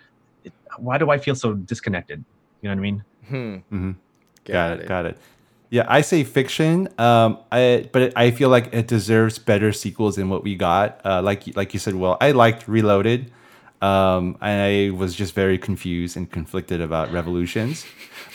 It, 0.44 0.52
why 0.78 0.98
do 0.98 1.10
I 1.10 1.18
feel 1.18 1.34
so 1.34 1.54
disconnected? 1.54 2.24
You 2.62 2.68
know 2.68 2.74
what 2.74 2.78
I 2.78 2.82
mean? 2.82 3.04
Hmm. 3.28 3.54
Mm-hmm. 3.74 3.90
Got 4.44 4.52
Got, 4.52 4.72
it, 4.72 4.80
it. 4.82 4.88
Got 4.88 5.06
it. 5.06 5.18
Yeah, 5.70 5.84
I 5.88 6.00
say 6.02 6.22
fiction. 6.22 6.88
Um, 6.96 7.38
I 7.50 7.88
but 7.90 8.12
I 8.16 8.30
feel 8.30 8.50
like 8.50 8.72
it 8.72 8.86
deserves 8.86 9.40
better 9.40 9.72
sequels 9.72 10.14
than 10.14 10.28
what 10.28 10.44
we 10.44 10.54
got. 10.54 11.00
Uh, 11.04 11.20
like 11.22 11.56
like 11.56 11.74
you 11.74 11.80
said, 11.80 11.96
well, 11.96 12.16
I 12.20 12.30
liked 12.30 12.68
Reloaded. 12.68 13.32
Um, 13.82 14.36
I 14.40 14.92
was 14.94 15.14
just 15.14 15.34
very 15.34 15.58
confused 15.58 16.16
and 16.16 16.30
conflicted 16.30 16.80
about 16.80 17.12
revolutions. 17.12 17.84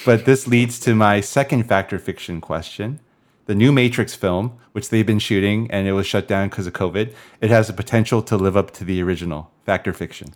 But 0.06 0.26
this 0.26 0.48
leads 0.48 0.80
to 0.82 0.96
my 0.96 1.22
second 1.22 1.64
factor 1.68 2.00
fiction 2.00 2.42
question. 2.42 3.00
The 3.46 3.56
new 3.56 3.72
Matrix 3.72 4.14
film, 4.14 4.58
which 4.72 4.89
they've 4.89 5.06
been 5.06 5.20
shooting 5.20 5.70
and 5.72 5.88
it 5.88 5.94
was 5.94 6.06
shut 6.06 6.28
down 6.28 6.50
because 6.50 6.68
of 6.68 6.74
COVID, 6.74 7.14
it 7.42 7.50
has 7.50 7.68
the 7.68 7.74
potential 7.74 8.22
to 8.24 8.38
live 8.38 8.56
up 8.56 8.72
to 8.72 8.84
the 8.84 9.02
original. 9.02 9.52
Factor 9.66 9.94
fiction. 9.94 10.34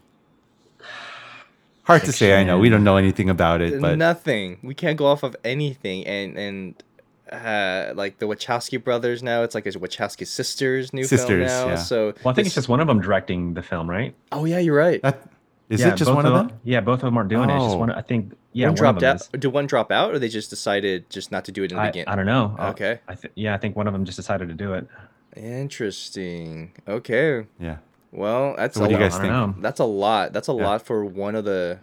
Hard 1.84 2.04
to 2.04 2.12
say, 2.12 2.40
I 2.40 2.44
know. 2.44 2.58
We 2.58 2.70
don't 2.70 2.84
know 2.84 2.98
anything 2.98 3.30
about 3.30 3.62
it, 3.62 3.80
but 3.80 3.98
nothing. 3.98 4.58
We 4.64 4.74
can't 4.74 4.98
go 4.98 5.06
off 5.06 5.22
of 5.22 5.36
anything, 5.44 6.04
and 6.08 6.36
and 6.36 6.84
uh, 7.32 7.94
like 7.96 8.20
the 8.20 8.26
Wachowski 8.28 8.84
brothers 8.84 9.24
now, 9.24 9.44
it's 9.44 9.56
like 9.56 9.66
a 9.66 9.72
Wachowski 9.72 10.26
sisters 10.28 10.94
new 10.94 11.04
film 11.06 11.18
Sisters, 11.20 11.48
now. 11.52 11.68
yeah. 11.68 11.76
So 11.76 12.14
Well, 12.24 12.32
I 12.32 12.36
think 12.36 12.36
this- 12.36 12.48
it's 12.48 12.56
just 12.56 12.70
one 12.70 12.80
of 12.80 12.88
them 12.88 13.02
directing 13.02 13.54
the 13.54 13.64
film, 13.64 13.90
right? 13.90 14.14
Oh 14.32 14.46
yeah, 14.46 14.60
you're 14.60 14.78
right. 14.78 15.02
that, 15.02 15.28
is 15.70 15.82
yeah, 15.82 15.94
it 15.94 15.96
just 15.96 16.14
one 16.14 16.26
of 16.28 16.34
them? 16.34 16.60
Yeah, 16.64 16.82
both 16.82 17.00
of 17.00 17.02
them 17.08 17.18
aren't 17.18 17.30
doing 17.30 17.50
it. 17.50 17.56
It's 17.56 17.64
just 17.64 17.76
Oh. 17.76 17.80
one. 17.80 17.92
I 17.92 18.02
think. 18.02 18.34
Yeah, 18.54 18.68
one 18.68 18.70
one 18.74 18.76
dropped 18.76 19.04
out. 19.04 19.16
is. 19.16 19.28
Did 19.30 19.48
one 19.48 19.66
drop 19.66 19.92
out, 19.92 20.14
or 20.14 20.20
they 20.20 20.30
just 20.30 20.50
decided 20.52 21.10
just 21.10 21.32
not 21.32 21.44
to 21.46 21.52
do 21.52 21.64
it 21.64 21.72
in 21.72 21.78
the 21.78 21.82
I, 21.84 21.88
beginning? 21.88 22.08
I 22.08 22.16
don't 22.16 22.26
know. 22.28 22.56
Uh, 22.60 22.70
Okay. 22.70 23.00
I 23.08 23.16
th- 23.16 23.34
yeah, 23.36 23.54
I 23.54 23.58
think 23.58 23.76
one 23.76 23.88
of 23.88 23.94
them 23.94 24.06
just 24.06 24.16
decided 24.16 24.48
to 24.50 24.54
do 24.54 24.74
it. 24.74 24.88
Interesting. 25.36 26.72
Okay. 26.88 27.48
Yeah. 27.60 27.78
Well, 28.12 28.56
that's 28.56 28.76
So 28.76 28.82
what 28.82 28.86
a 28.86 28.90
do 28.90 28.94
you 28.96 29.02
lot. 29.02 29.10
guys 29.12 29.20
I 29.20 29.46
think? 29.46 29.62
That's 29.62 29.80
a 29.80 29.86
lot. 29.86 30.32
That's 30.34 30.48
a 30.48 30.54
Yeah. 30.54 30.64
lot 30.68 30.82
for 30.86 31.04
one 31.04 31.36
of 31.36 31.44
the 31.46 31.80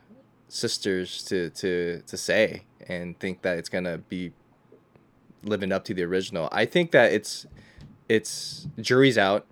sisters 0.48 1.22
to 1.24 1.50
to 1.50 2.02
to 2.06 2.16
say 2.16 2.62
and 2.88 3.18
think 3.18 3.42
that 3.42 3.58
it's 3.58 3.68
gonna 3.68 3.98
be 3.98 4.32
living 5.44 5.72
up 5.72 5.84
to 5.84 5.94
the 5.94 6.02
original. 6.04 6.48
I 6.52 6.64
think 6.66 6.90
that 6.92 7.12
it's 7.12 7.46
it's 8.08 8.66
jury's 8.80 9.16
out, 9.18 9.46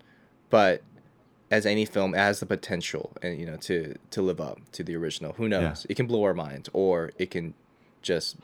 but 0.49 0.81
as 1.49 1.65
any 1.65 1.83
film 1.85 2.13
has 2.13 2.39
the 2.39 2.45
potential 2.45 3.11
and 3.21 3.37
you 3.39 3.45
know 3.45 3.57
to 3.57 3.95
to 4.11 4.21
live 4.21 4.39
up 4.41 4.59
to 4.73 4.83
the 4.83 4.95
original. 4.95 5.33
Who 5.33 5.47
knows? 5.49 5.85
It 5.89 5.95
can 5.95 6.07
blow 6.07 6.23
our 6.23 6.33
minds 6.33 6.69
or 6.73 7.11
it 7.17 7.29
can 7.31 7.53
just 8.01 8.37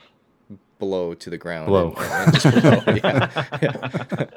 blow 0.80 1.14
to 1.16 1.30
the 1.30 1.38
ground. 1.38 1.68
Blow. 1.68 1.96
and- 1.98 2.46
and 2.46 3.02
blow. 3.02 3.18
Yeah. 3.62 4.28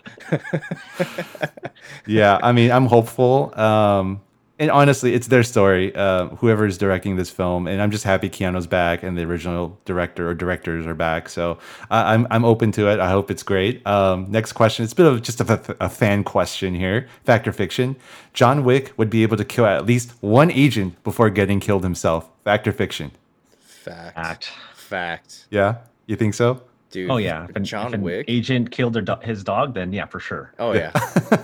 yeah, 2.07 2.39
I 2.43 2.53
mean, 2.53 2.71
I'm 2.71 2.87
hopeful. 2.87 3.53
Um, 3.59 4.21
and 4.61 4.71
honestly, 4.71 5.15
it's 5.15 5.27
their 5.27 5.43
story. 5.43 5.93
Uh, 5.97 6.27
whoever 6.37 6.67
is 6.67 6.79
directing 6.79 7.17
this 7.17 7.31
film, 7.31 7.67
and 7.67 7.83
I'm 7.83 7.91
just 7.91 8.05
happy 8.05 8.29
Keanu's 8.31 8.67
back 8.69 9.03
and 9.03 9.19
the 9.19 9.23
original 9.25 9.77
director 9.87 10.29
or 10.29 10.35
directors 10.35 10.87
are 10.87 10.95
back. 10.95 11.29
So 11.29 11.59
I, 11.91 12.15
I'm 12.15 12.27
I'm 12.31 12.45
open 12.45 12.71
to 12.73 12.89
it. 12.89 13.01
I 13.01 13.11
hope 13.11 13.31
it's 13.31 13.43
great. 13.43 13.85
Um, 13.87 14.27
next 14.31 14.53
question. 14.53 14.85
It's 14.85 14.93
a 14.93 14.97
bit 14.97 15.07
of 15.07 15.23
just 15.23 15.41
a, 15.41 15.77
a 15.83 15.89
fan 15.89 16.23
question 16.23 16.75
here. 16.75 17.09
Fact 17.25 17.49
or 17.49 17.53
fiction? 17.53 17.97
John 18.35 18.63
Wick 18.63 18.93
would 18.97 19.11
be 19.11 19.23
able 19.25 19.37
to 19.39 19.45
kill 19.45 19.67
at 19.67 19.87
least 19.87 20.13
one 20.21 20.51
agent 20.53 21.03
before 21.03 21.31
getting 21.31 21.59
killed 21.59 21.83
himself. 21.83 22.29
Fact 22.45 22.69
or 22.69 22.73
fiction? 22.73 23.11
Fact. 23.59 24.13
Act. 24.17 24.53
Fact. 24.75 25.47
Yeah, 25.51 25.77
you 26.07 26.17
think 26.17 26.35
so? 26.35 26.63
Dude. 26.91 27.09
Oh 27.11 27.17
yeah, 27.19 27.47
if 27.49 27.55
an, 27.57 27.65
John 27.65 27.87
if 27.89 27.95
an 27.95 28.03
Wick. 28.03 28.25
agent 28.29 28.73
killed 28.73 28.93
their 28.95 29.03
do- 29.03 29.17
his 29.23 29.45
dog, 29.45 29.75
then 29.75 29.93
yeah, 29.93 30.07
for 30.07 30.19
sure, 30.21 30.53
Oh 30.59 30.73
yeah. 30.73 30.91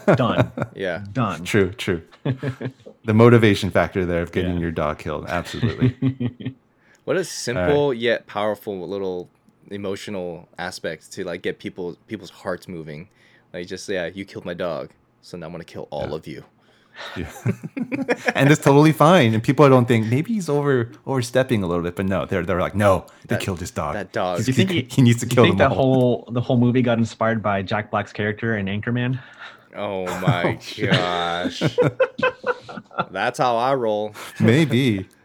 done, 0.17 0.51
Yeah. 0.75 1.05
done. 1.12 1.45
True, 1.45 1.71
true. 1.71 2.03
the 3.07 3.15
motivation 3.15 3.71
factor 3.71 4.05
there 4.05 4.23
of 4.23 4.31
getting 4.33 4.55
Yeah. 4.55 4.61
your 4.61 4.71
dog 4.73 4.99
killed. 4.99 5.27
Absolutely. 5.29 6.55
What 7.07 7.17
a 7.17 7.23
simple 7.25 7.95
yet 7.95 8.27
powerful 8.27 8.75
little 8.89 9.31
emotional 9.71 10.49
aspect 10.59 11.13
to 11.13 11.23
like 11.23 11.41
get 11.43 11.61
people 11.61 11.97
people's 12.09 12.31
hearts 12.31 12.67
moving. 12.67 13.09
Like 13.55 13.69
just 13.69 13.89
yeah, 13.89 14.07
you 14.07 14.25
killed 14.25 14.45
my 14.45 14.55
dog, 14.55 14.91
so 15.23 15.37
now 15.37 15.47
I'm 15.47 15.53
gonna 15.53 15.63
kill 15.65 15.87
all 15.91 16.15
of 16.15 16.27
you. 16.27 16.43
Yeah. 17.15 17.31
and 18.35 18.51
it's 18.51 18.61
totally 18.63 18.91
fine. 18.93 19.35
And 19.35 19.43
people 19.43 19.69
don't 19.69 19.87
think 19.87 20.07
maybe 20.07 20.33
he's 20.33 20.49
over 20.49 20.91
overstepping 21.07 21.63
a 21.63 21.67
little 21.67 21.85
bit, 21.85 21.95
but 21.95 22.07
no, 22.07 22.25
they're 22.27 22.43
they're 22.45 22.59
like, 22.67 22.75
no, 22.75 23.05
they 23.29 23.37
That- 23.37 23.41
killed 23.45 23.61
his 23.61 23.71
dog. 23.71 23.95
that 23.95 24.13
dog. 24.13 24.39
Do 24.39 24.45
you 24.47 24.53
think 24.55 24.71
he, 24.71 24.81
he, 24.81 24.89
he 24.97 25.03
needs 25.03 25.21
to 25.21 25.27
do 25.27 25.37
you 25.37 25.43
think 25.47 25.59
them 25.59 25.71
the 25.71 25.77
all. 25.77 25.85
whole 26.25 26.29
the 26.33 26.41
whole 26.41 26.57
movie 26.59 26.83
got 26.83 26.97
inspired 26.99 27.41
by 27.43 27.63
Jack 27.63 27.91
Black's 27.93 28.13
character 28.15 28.57
in 28.57 28.67
Anchorman? 28.67 29.21
Oh 29.79 30.07
my 30.20 30.59
gosh. 30.79 31.62
That's 33.11 33.39
how 33.39 33.57
I 33.57 33.74
roll. 33.74 34.14
Maybe. 34.41 35.09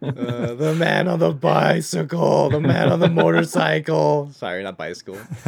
Uh, 0.00 0.54
the 0.54 0.76
man 0.78 1.08
on 1.08 1.18
the 1.18 1.32
bicycle, 1.32 2.50
the 2.50 2.60
man 2.60 2.92
on 2.92 3.00
the 3.00 3.08
motorcycle. 3.08 4.30
Sorry, 4.32 4.62
not 4.62 4.76
bicycle. 4.76 5.18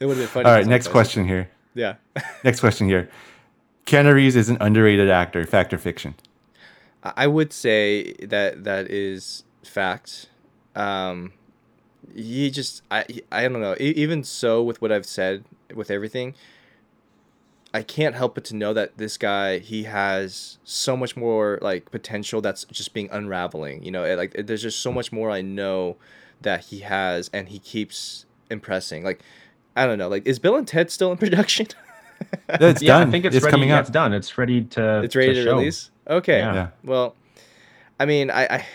It 0.00 0.06
would 0.06 0.16
have 0.16 0.26
been 0.26 0.28
funny. 0.28 0.46
All 0.46 0.52
right, 0.52 0.66
next 0.66 0.88
question 0.88 1.26
here. 1.26 1.48
Yeah. 1.74 1.94
Next 2.44 2.60
question 2.60 2.86
here. 2.86 3.08
Keanu 3.86 4.14
Reeves 4.14 4.36
is 4.36 4.48
an 4.48 4.58
underrated 4.60 5.10
actor. 5.10 5.44
Fact 5.44 5.72
or 5.72 5.78
fiction? 5.78 6.14
I 7.02 7.26
would 7.26 7.52
say 7.52 8.12
that 8.14 8.64
that 8.64 8.90
is 8.90 9.44
fact. 9.64 10.28
Um, 10.76 11.32
he 12.14 12.50
just 12.50 12.82
I 12.90 13.04
I 13.32 13.42
don't 13.48 13.60
know. 13.60 13.74
Even 13.80 14.22
so, 14.24 14.62
with 14.62 14.80
what 14.80 14.92
I've 14.92 15.06
said, 15.06 15.44
with 15.74 15.90
everything, 15.90 16.34
I 17.74 17.82
can't 17.82 18.14
help 18.14 18.34
but 18.34 18.44
to 18.46 18.56
know 18.56 18.72
that 18.72 18.96
this 18.96 19.16
guy 19.16 19.58
he 19.58 19.84
has 19.84 20.58
so 20.64 20.96
much 20.96 21.16
more 21.16 21.58
like 21.60 21.90
potential 21.90 22.40
that's 22.40 22.64
just 22.64 22.94
being 22.94 23.08
unraveling. 23.10 23.82
You 23.82 23.90
know, 23.90 24.04
it, 24.04 24.16
like 24.16 24.32
there's 24.46 24.62
just 24.62 24.80
so 24.80 24.90
much 24.90 25.12
more 25.12 25.30
I 25.30 25.42
know 25.42 25.96
that 26.40 26.66
he 26.66 26.80
has, 26.80 27.28
and 27.32 27.48
he 27.48 27.58
keeps 27.58 28.24
impressing. 28.50 29.04
Like 29.04 29.20
I 29.76 29.86
don't 29.86 29.98
know. 29.98 30.08
Like 30.08 30.26
is 30.26 30.38
Bill 30.38 30.56
and 30.56 30.66
Ted 30.66 30.90
still 30.90 31.12
in 31.12 31.18
production? 31.18 31.66
It's 32.48 32.82
yeah, 32.82 32.98
done. 32.98 33.08
I 33.08 33.10
think 33.10 33.24
it's, 33.26 33.36
it's 33.36 33.44
ready. 33.44 33.52
coming 33.52 33.68
yeah, 33.68 33.76
out. 33.76 33.80
It's 33.82 33.90
done. 33.90 34.12
It's 34.12 34.36
ready 34.38 34.64
to. 34.64 35.02
it's 35.02 35.14
ready 35.14 35.34
to, 35.34 35.44
show. 35.44 35.56
release. 35.56 35.90
Okay. 36.08 36.38
Yeah. 36.38 36.54
Yeah. 36.54 36.68
Well, 36.82 37.14
I 38.00 38.06
mean, 38.06 38.30
I, 38.30 38.44
I 38.46 38.66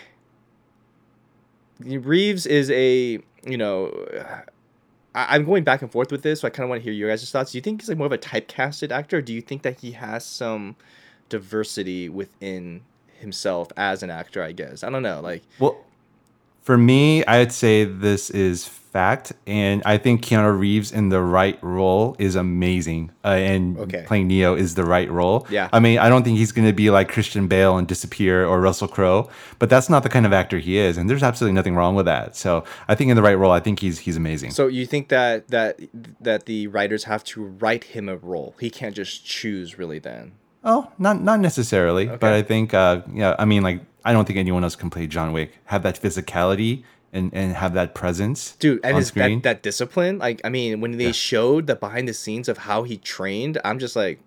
Reeves 1.80 2.46
is 2.46 2.70
a 2.70 3.20
you 3.46 3.58
know, 3.58 3.88
I, 5.14 5.34
I'm 5.34 5.44
going 5.44 5.64
back 5.64 5.82
and 5.82 5.90
forth 5.90 6.10
with 6.10 6.22
this, 6.22 6.40
so 6.40 6.46
I 6.46 6.50
kind 6.50 6.64
of 6.64 6.70
want 6.70 6.80
to 6.80 6.84
hear 6.84 6.92
your 6.92 7.08
guys' 7.10 7.30
thoughts. 7.30 7.52
Do 7.52 7.58
you 7.58 7.62
think 7.62 7.80
he's 7.80 7.88
like 7.88 7.98
more 7.98 8.06
of 8.06 8.12
a 8.12 8.18
typecasted 8.18 8.90
actor, 8.90 9.18
or 9.18 9.22
do 9.22 9.32
you 9.32 9.40
think 9.40 9.62
that 9.62 9.80
he 9.80 9.92
has 9.92 10.24
some 10.24 10.76
diversity 11.28 12.08
within 12.08 12.82
himself 13.18 13.68
as 13.76 14.02
an 14.02 14.10
actor? 14.10 14.42
I 14.42 14.52
guess 14.52 14.82
I 14.82 14.90
don't 14.90 15.02
know. 15.02 15.20
Like, 15.20 15.42
Well, 15.58 15.78
for 16.64 16.76
me, 16.76 17.24
I'd 17.26 17.52
say 17.52 17.84
this 17.84 18.30
is 18.30 18.66
fact, 18.66 19.32
and 19.44 19.82
I 19.84 19.98
think 19.98 20.22
Keanu 20.24 20.56
Reeves 20.56 20.92
in 20.92 21.08
the 21.08 21.20
right 21.20 21.58
role 21.62 22.14
is 22.20 22.36
amazing, 22.36 23.10
uh, 23.24 23.28
and 23.28 23.76
Okay. 23.76 24.04
playing 24.06 24.28
Neo 24.28 24.54
is 24.54 24.76
the 24.76 24.84
right 24.84 25.10
role. 25.10 25.48
Yeah. 25.50 25.68
I 25.72 25.80
mean, 25.80 25.98
I 25.98 26.08
don't 26.08 26.22
think 26.22 26.38
he's 26.38 26.52
going 26.52 26.68
to 26.68 26.72
be 26.72 26.90
like 26.90 27.08
Christian 27.08 27.48
Bale 27.48 27.76
and 27.76 27.88
disappear 27.88 28.46
or 28.46 28.60
Russell 28.60 28.86
Crowe, 28.86 29.28
but 29.58 29.68
that's 29.68 29.90
not 29.90 30.04
the 30.04 30.08
kind 30.08 30.24
of 30.24 30.32
actor 30.32 30.58
he 30.58 30.76
is, 30.78 30.96
and 30.96 31.10
there's 31.10 31.24
absolutely 31.24 31.54
nothing 31.54 31.74
wrong 31.74 31.96
with 31.96 32.06
that. 32.06 32.36
So 32.36 32.62
I 32.86 32.94
think 32.94 33.10
in 33.10 33.16
the 33.16 33.22
right 33.22 33.34
role, 33.36 33.50
I 33.50 33.58
think 33.58 33.80
he's 33.80 33.98
he's 33.98 34.16
amazing. 34.16 34.52
so 34.52 34.68
you 34.68 34.86
think 34.86 35.08
that 35.08 35.48
that 35.48 35.80
that 36.20 36.46
the 36.46 36.68
writers 36.68 37.02
have 37.04 37.24
to 37.24 37.42
write 37.44 37.82
him 37.84 38.08
a 38.08 38.16
role? 38.16 38.54
He 38.60 38.70
can't 38.70 38.94
just 38.94 39.24
choose, 39.26 39.76
really. 39.76 39.98
Then. 39.98 40.32
Oh, 40.62 40.90
not 40.98 41.20
not 41.20 41.40
necessarily, 41.40 42.06
but 42.06 42.32
I 42.32 42.42
think 42.42 42.72
uh, 42.72 43.02
yeah. 43.12 43.34
I 43.40 43.44
mean, 43.44 43.64
like 43.64 43.80
I 44.04 44.12
don't 44.12 44.26
think 44.26 44.38
anyone 44.38 44.64
else 44.64 44.76
can 44.76 44.90
play 44.90 45.06
John 45.06 45.32
Wick, 45.32 45.58
have 45.66 45.82
that 45.82 46.00
physicality 46.00 46.84
and 47.12 47.32
and 47.32 47.54
have 47.54 47.74
that 47.74 47.94
presence, 47.94 48.56
dude 48.56 48.80
and 48.84 48.96
his 48.96 49.12
that, 49.12 49.42
that 49.44 49.62
discipline 49.62 50.18
like 50.18 50.40
i 50.44 50.48
mean 50.48 50.80
when 50.80 50.98
they 50.98 51.12
showed 51.12 51.68
the 51.68 51.76
behind 51.76 52.08
the 52.08 52.12
scenes 52.12 52.48
of 52.48 52.58
how 52.58 52.82
he 52.82 52.96
trained 52.96 53.56
i'm 53.64 53.78
just 53.78 53.94
like 53.94 54.18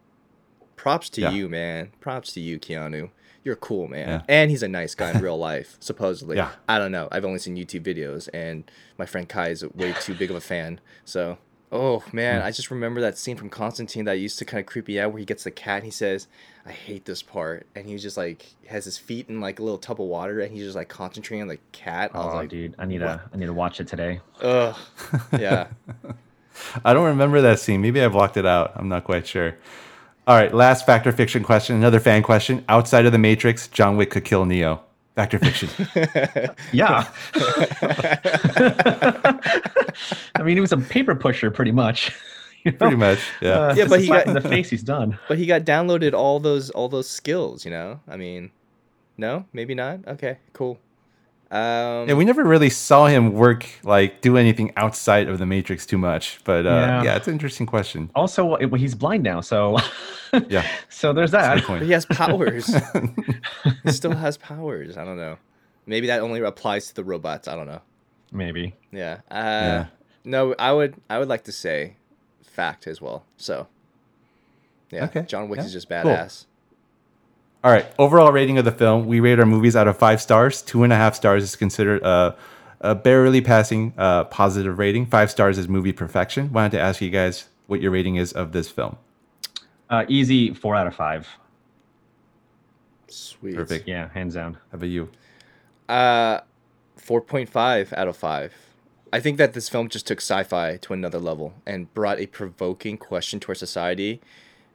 props 0.78 1.10
to 1.10 1.22
Yeah. 1.22 1.32
you 1.32 1.50
man. 1.50 1.92
Props 2.00 2.32
to 2.34 2.40
you 2.40 2.60
keanu. 2.60 3.10
You're 3.44 3.58
cool 3.58 3.88
man. 3.90 4.08
Yeah. 4.08 4.22
and 4.30 4.50
he's 4.52 4.64
a 4.64 4.68
nice 4.70 4.96
guy 4.96 5.12
in 5.12 5.20
real 5.22 5.38
life 5.52 5.76
supposedly. 5.82 6.38
Yeah. 6.38 6.52
i 6.70 6.80
don't 6.80 6.92
know. 6.94 7.10
I've 7.12 7.26
only 7.26 7.40
seen 7.40 7.58
youtube 7.58 7.84
videos 7.84 8.30
and 8.34 8.64
my 8.98 9.06
friend 9.06 9.28
kai 9.28 9.50
is 9.50 9.66
way 9.76 9.94
too 10.00 10.16
big 10.16 10.30
of 10.30 10.38
a 10.38 10.42
fan 10.42 10.80
so. 11.04 11.38
Oh 11.70 12.02
man 12.14 12.40
hmm. 12.40 12.48
i 12.48 12.52
just 12.52 12.72
remember 12.72 13.02
that 13.02 13.18
scene 13.18 13.36
from 13.36 13.50
constantine 13.50 14.06
that 14.06 14.14
used 14.14 14.40
to 14.40 14.46
kind 14.46 14.62
of 14.62 14.66
creep 14.66 14.88
me 14.88 14.98
out 15.02 15.12
where 15.12 15.20
he 15.20 15.26
gets 15.26 15.44
the 15.44 15.52
cat 15.52 15.78
and 15.80 15.86
he 15.86 15.92
says 15.92 16.28
i 16.68 16.72
hate 16.72 17.06
this 17.06 17.24
part 17.24 17.66
and 17.76 17.86
he 17.86 17.98
just 17.98 18.18
like 18.18 18.46
has 18.68 18.84
his 18.86 18.98
feet 18.98 19.30
in 19.30 19.40
like 19.40 19.60
a 19.60 19.64
little 19.64 19.78
tub 19.78 20.02
of 20.02 20.08
water 20.08 20.42
and 20.42 20.52
he's 20.54 20.64
just 20.64 20.76
like 20.76 20.90
concentrating 20.90 21.42
on 21.42 21.48
the 21.48 21.58
cat 21.72 22.12
i 22.14 22.18
was 22.18 22.34
Oh, 22.34 22.36
like 22.38 22.50
dude, 22.50 22.76
I 22.78 22.86
need 22.86 23.00
to. 23.00 23.22
I 23.34 23.38
need 23.38 23.46
to 23.48 23.54
watch 23.54 23.80
it 23.80 23.88
today. 23.88 24.20
Ugh. 24.42 24.76
Yeah. 25.40 25.68
I 26.84 26.94
don't 26.94 27.06
remember 27.06 27.40
that 27.42 27.60
scene. 27.60 27.82
Maybe 27.82 28.02
I 28.02 28.08
blocked 28.08 28.36
it 28.36 28.46
out. 28.46 28.74
I'm 28.76 28.90
not 28.90 29.04
quite 29.04 29.26
sure. 29.28 29.56
All 30.26 30.36
right, 30.36 30.54
last 30.54 30.86
factor 30.86 31.12
fiction 31.12 31.44
question. 31.44 31.76
Another 31.76 32.00
fan 32.02 32.22
question. 32.24 32.66
Outside 32.68 33.06
of 33.06 33.12
the 33.14 33.18
Matrix, 33.20 33.68
John 33.70 33.96
Wick 33.96 34.10
could 34.10 34.26
kill 34.26 34.44
Neo. 34.46 34.82
Factor 35.16 35.40
fiction. 35.40 35.70
Yeah. 36.74 37.08
I 40.36 40.44
mean, 40.44 40.58
he 40.58 40.62
was 40.62 40.72
a 40.72 40.78
paper 40.78 41.16
pusher, 41.16 41.50
pretty 41.52 41.72
much. 41.72 42.12
You 42.68 42.72
know? 42.78 42.78
Pretty 42.78 42.96
much. 42.98 43.20
Yeah. 43.42 43.50
Uh, 43.60 43.74
Yeah, 43.76 43.88
but 43.90 44.02
he 44.02 44.08
got- 44.08 44.28
in 44.28 44.34
the 44.34 44.42
face. 44.42 44.70
He's 44.70 44.84
done. 44.84 45.18
but 45.28 45.38
he 45.38 45.46
got 45.46 45.62
downloaded 45.64 46.14
all 46.14 46.40
those 46.40 46.70
all 46.72 46.90
those 46.90 47.10
skills, 47.10 47.66
you 47.66 47.72
know? 47.72 48.00
I 48.08 48.18
mean, 48.18 48.52
no, 49.18 49.46
maybe 49.54 49.74
not. 49.76 50.08
Okay, 50.08 50.38
cool. 50.54 50.78
Um, 51.50 52.10
Yeah, 52.10 52.16
we 52.16 52.26
never 52.26 52.44
really 52.44 52.70
saw 52.70 53.08
him 53.08 53.32
work 53.34 53.66
like 53.84 54.20
do 54.22 54.36
anything 54.36 54.74
outside 54.76 55.30
of 55.30 55.38
the 55.40 55.46
Matrix 55.46 55.86
too 55.86 55.98
much. 55.98 56.40
But 56.44 56.66
uh, 56.66 56.70
Yeah. 56.70 57.04
yeah. 57.04 57.16
it's 57.16 57.28
an 57.28 57.34
interesting 57.34 57.66
question. 57.66 58.10
Also, 58.16 58.44
well, 58.46 58.80
he's 58.80 58.96
blind 58.96 59.24
now, 59.24 59.40
so 59.42 59.78
Yeah, 60.50 60.66
so 60.90 61.14
there's 61.14 61.32
that. 61.32 61.56
good 61.56 61.64
point. 61.64 61.80
but 61.80 61.86
he 61.88 61.94
has 61.94 62.06
powers. 62.06 62.68
he 63.84 63.92
still 63.92 64.12
has 64.14 64.38
powers. 64.38 64.98
I 64.98 65.06
don't 65.06 65.16
know. 65.18 65.38
Maybe 65.86 66.08
that 66.08 66.20
only 66.20 66.42
applies 66.42 66.88
to 66.90 66.94
the 66.96 67.04
robots. 67.06 67.48
I 67.48 67.56
don't 67.56 67.68
know. 67.68 67.82
Maybe. 68.34 68.76
Yeah. 68.92 69.22
Uh, 69.32 69.36
Yeah. 69.72 69.86
No, 70.26 70.54
I 70.60 70.74
would. 70.74 70.96
I 71.10 71.18
would 71.20 71.30
like 71.30 71.46
to 71.46 71.54
say 71.54 71.96
fact 72.58 72.88
as 72.88 73.00
well. 73.00 73.24
So. 73.38 73.68
Yeah. 74.90 75.04
Okay, 75.06 75.24
John 75.24 75.50
Wick 75.50 75.60
yeah, 75.60 75.66
is 75.66 75.74
just 75.74 75.90
cool. 75.90 75.98
badass. 75.98 76.46
All 77.64 77.72
right. 77.72 77.86
Overall 78.00 78.32
rating 78.32 78.58
of 78.58 78.66
the 78.66 78.72
film, 78.72 79.06
we 79.06 79.20
rate 79.20 79.38
our 79.38 79.46
movies 79.46 79.76
out 79.76 79.88
of 79.88 79.98
five 79.98 80.22
stars. 80.22 80.62
Two 80.62 80.84
and 80.84 80.94
a 80.94 80.96
half 80.96 81.14
stars 81.14 81.44
is 81.44 81.56
considered 81.58 82.02
a, 82.04 82.38
a 82.80 82.96
barely 82.96 83.42
passing 83.42 83.94
uh, 83.98 84.24
positive 84.24 84.80
rating. 84.80 85.06
Five 85.06 85.30
stars 85.30 85.58
is 85.58 85.68
movie 85.68 85.92
perfection. 85.92 86.54
Wanted 86.54 86.72
to 86.72 86.80
ask 86.80 87.02
you 87.02 87.10
guys 87.10 87.50
what 87.68 87.82
your 87.82 87.92
rating 87.92 88.16
is 88.16 88.32
of 88.32 88.54
this 88.54 88.70
film. 88.70 88.98
Uh, 89.90 90.06
easy 90.08 90.54
four 90.54 90.74
out 90.74 90.88
of 90.88 90.96
five. 90.96 91.28
Sweet. 93.10 93.56
Perfect. 93.56 93.88
Yeah, 93.88 94.10
hands 94.14 94.36
down. 94.36 94.54
How 94.72 94.78
about 94.78 94.90
you? 94.90 95.10
Uh, 95.90 96.40
four 96.96 97.20
point 97.20 97.50
five 97.50 97.94
out 97.94 98.08
of 98.08 98.16
five. 98.16 98.54
I 99.14 99.20
think 99.20 99.38
that 99.38 99.54
this 99.54 99.70
film 99.70 99.90
just 99.90 100.06
took 100.08 100.20
sci-fi 100.20 100.78
to 100.78 100.94
another 100.94 101.20
level 101.20 101.54
and 101.66 101.94
brought 101.94 102.20
a 102.20 102.26
provoking 102.28 102.98
question 102.98 103.40
to 103.42 103.50
our 103.50 103.56
society 103.56 104.22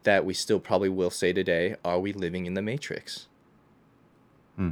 that 0.04 0.24
we 0.24 0.34
still 0.34 0.58
probably 0.60 0.88
will 0.88 1.10
say 1.10 1.32
today: 1.32 1.76
Are 1.84 2.00
we 2.00 2.12
living 2.12 2.46
in 2.46 2.54
the 2.54 2.62
Matrix? 2.62 3.28
Hmm. 4.56 4.70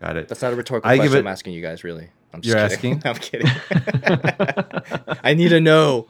Got 0.00 0.16
it. 0.16 0.28
That's 0.28 0.42
not 0.42 0.52
a 0.52 0.56
rhetorical 0.56 0.90
I 0.90 0.96
question. 0.96 1.16
it- 1.16 1.20
I'm 1.20 1.26
asking 1.26 1.52
you 1.54 1.62
guys, 1.62 1.84
really. 1.84 2.10
I'm 2.32 2.40
just 2.40 2.56
You're 2.56 2.68
kidding. 2.68 3.02
asking? 3.04 3.42
I'm 4.02 4.74
kidding. 5.06 5.18
I 5.24 5.34
need 5.34 5.50
to 5.50 5.60
know. 5.60 6.08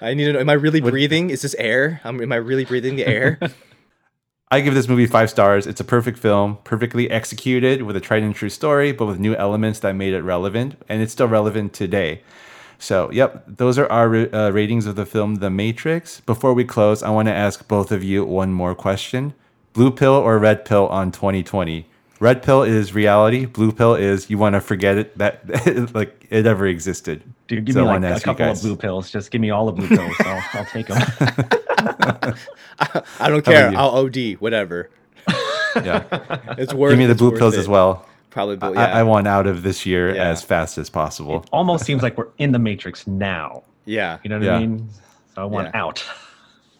I 0.00 0.12
need 0.14 0.24
to 0.26 0.32
know. 0.32 0.40
Am 0.40 0.48
I 0.50 0.54
really 0.54 0.80
breathing? 0.80 1.30
Is 1.30 1.42
this 1.42 1.54
air? 1.54 2.00
Am 2.04 2.32
I 2.32 2.36
really 2.36 2.64
breathing 2.64 2.96
the 2.96 3.06
air? 3.06 3.38
I 4.52 4.60
give 4.60 4.74
this 4.74 4.86
movie 4.86 5.06
five 5.06 5.30
stars. 5.30 5.66
It's 5.66 5.80
a 5.80 5.84
perfect 5.84 6.18
film, 6.18 6.58
perfectly 6.62 7.10
executed 7.10 7.80
with 7.84 7.96
a 7.96 8.00
tried 8.00 8.22
and 8.22 8.34
true 8.34 8.50
story, 8.50 8.92
but 8.92 9.06
with 9.06 9.18
new 9.18 9.34
elements 9.34 9.78
that 9.78 9.94
made 9.94 10.12
it 10.12 10.20
relevant, 10.20 10.76
and 10.90 11.00
it's 11.00 11.10
still 11.10 11.26
relevant 11.26 11.72
today. 11.72 12.20
So, 12.78 13.10
yep, 13.12 13.44
those 13.46 13.78
are 13.78 13.90
our 13.90 14.14
uh, 14.14 14.50
ratings 14.50 14.84
of 14.84 14.94
the 14.94 15.06
film 15.06 15.36
The 15.36 15.48
Matrix. 15.48 16.20
Before 16.20 16.52
we 16.52 16.64
close, 16.66 17.02
I 17.02 17.08
want 17.08 17.28
to 17.28 17.32
ask 17.32 17.66
both 17.66 17.90
of 17.90 18.04
you 18.04 18.26
one 18.26 18.52
more 18.52 18.74
question: 18.74 19.32
Blue 19.72 19.90
pill 19.90 20.12
or 20.12 20.38
red 20.38 20.66
pill 20.66 20.86
on 20.88 21.12
2020? 21.12 21.86
Red 22.20 22.42
pill 22.42 22.62
is 22.62 22.94
reality. 22.94 23.46
Blue 23.46 23.72
pill 23.72 23.94
is 23.94 24.28
you 24.28 24.36
want 24.36 24.54
to 24.54 24.60
forget 24.60 24.98
it 24.98 25.16
that 25.16 25.94
like 25.94 26.26
it 26.28 26.44
ever 26.44 26.66
existed. 26.66 27.22
Dude, 27.48 27.64
give 27.64 27.72
So 27.72 27.86
me 27.86 27.86
like 27.86 28.18
a 28.18 28.20
couple 28.20 28.50
of 28.50 28.60
blue 28.60 28.76
pills. 28.76 29.10
Just 29.10 29.30
give 29.30 29.40
me 29.40 29.48
all 29.48 29.64
the 29.64 29.72
blue 29.72 29.88
pills. 29.88 30.14
I'll, 30.20 30.44
I'll 30.52 30.66
take 30.66 30.88
them. 30.88 31.02
I 32.02 33.28
don't 33.28 33.44
care. 33.44 33.72
I'll 33.76 33.90
OD. 33.90 34.34
Whatever. 34.38 34.90
Yeah, 35.74 36.04
It's 36.58 36.74
worth. 36.74 36.90
give 36.90 36.98
me 36.98 37.06
the 37.06 37.14
blue 37.14 37.34
pills 37.34 37.54
it. 37.56 37.60
as 37.60 37.66
well. 37.66 38.06
Probably. 38.28 38.76
I, 38.76 38.88
Yeah. 38.88 38.98
I 38.98 39.02
want 39.04 39.26
out 39.26 39.46
of 39.46 39.62
this 39.62 39.86
year 39.86 40.14
Yeah. 40.14 40.28
as 40.28 40.42
fast 40.42 40.76
as 40.76 40.90
possible. 40.90 41.46
Almost 41.50 41.86
seems 41.86 42.02
like 42.02 42.18
we're 42.18 42.28
in 42.36 42.52
the 42.52 42.58
Matrix 42.58 43.06
now. 43.06 43.62
yeah. 43.86 44.18
You 44.22 44.28
know 44.28 44.36
what 44.36 44.44
Yeah. 44.44 44.56
I 44.56 44.58
mean? 44.58 44.90
So 45.34 45.40
I 45.40 45.44
want 45.46 45.70
Yeah. 45.72 45.80
out. 45.80 46.04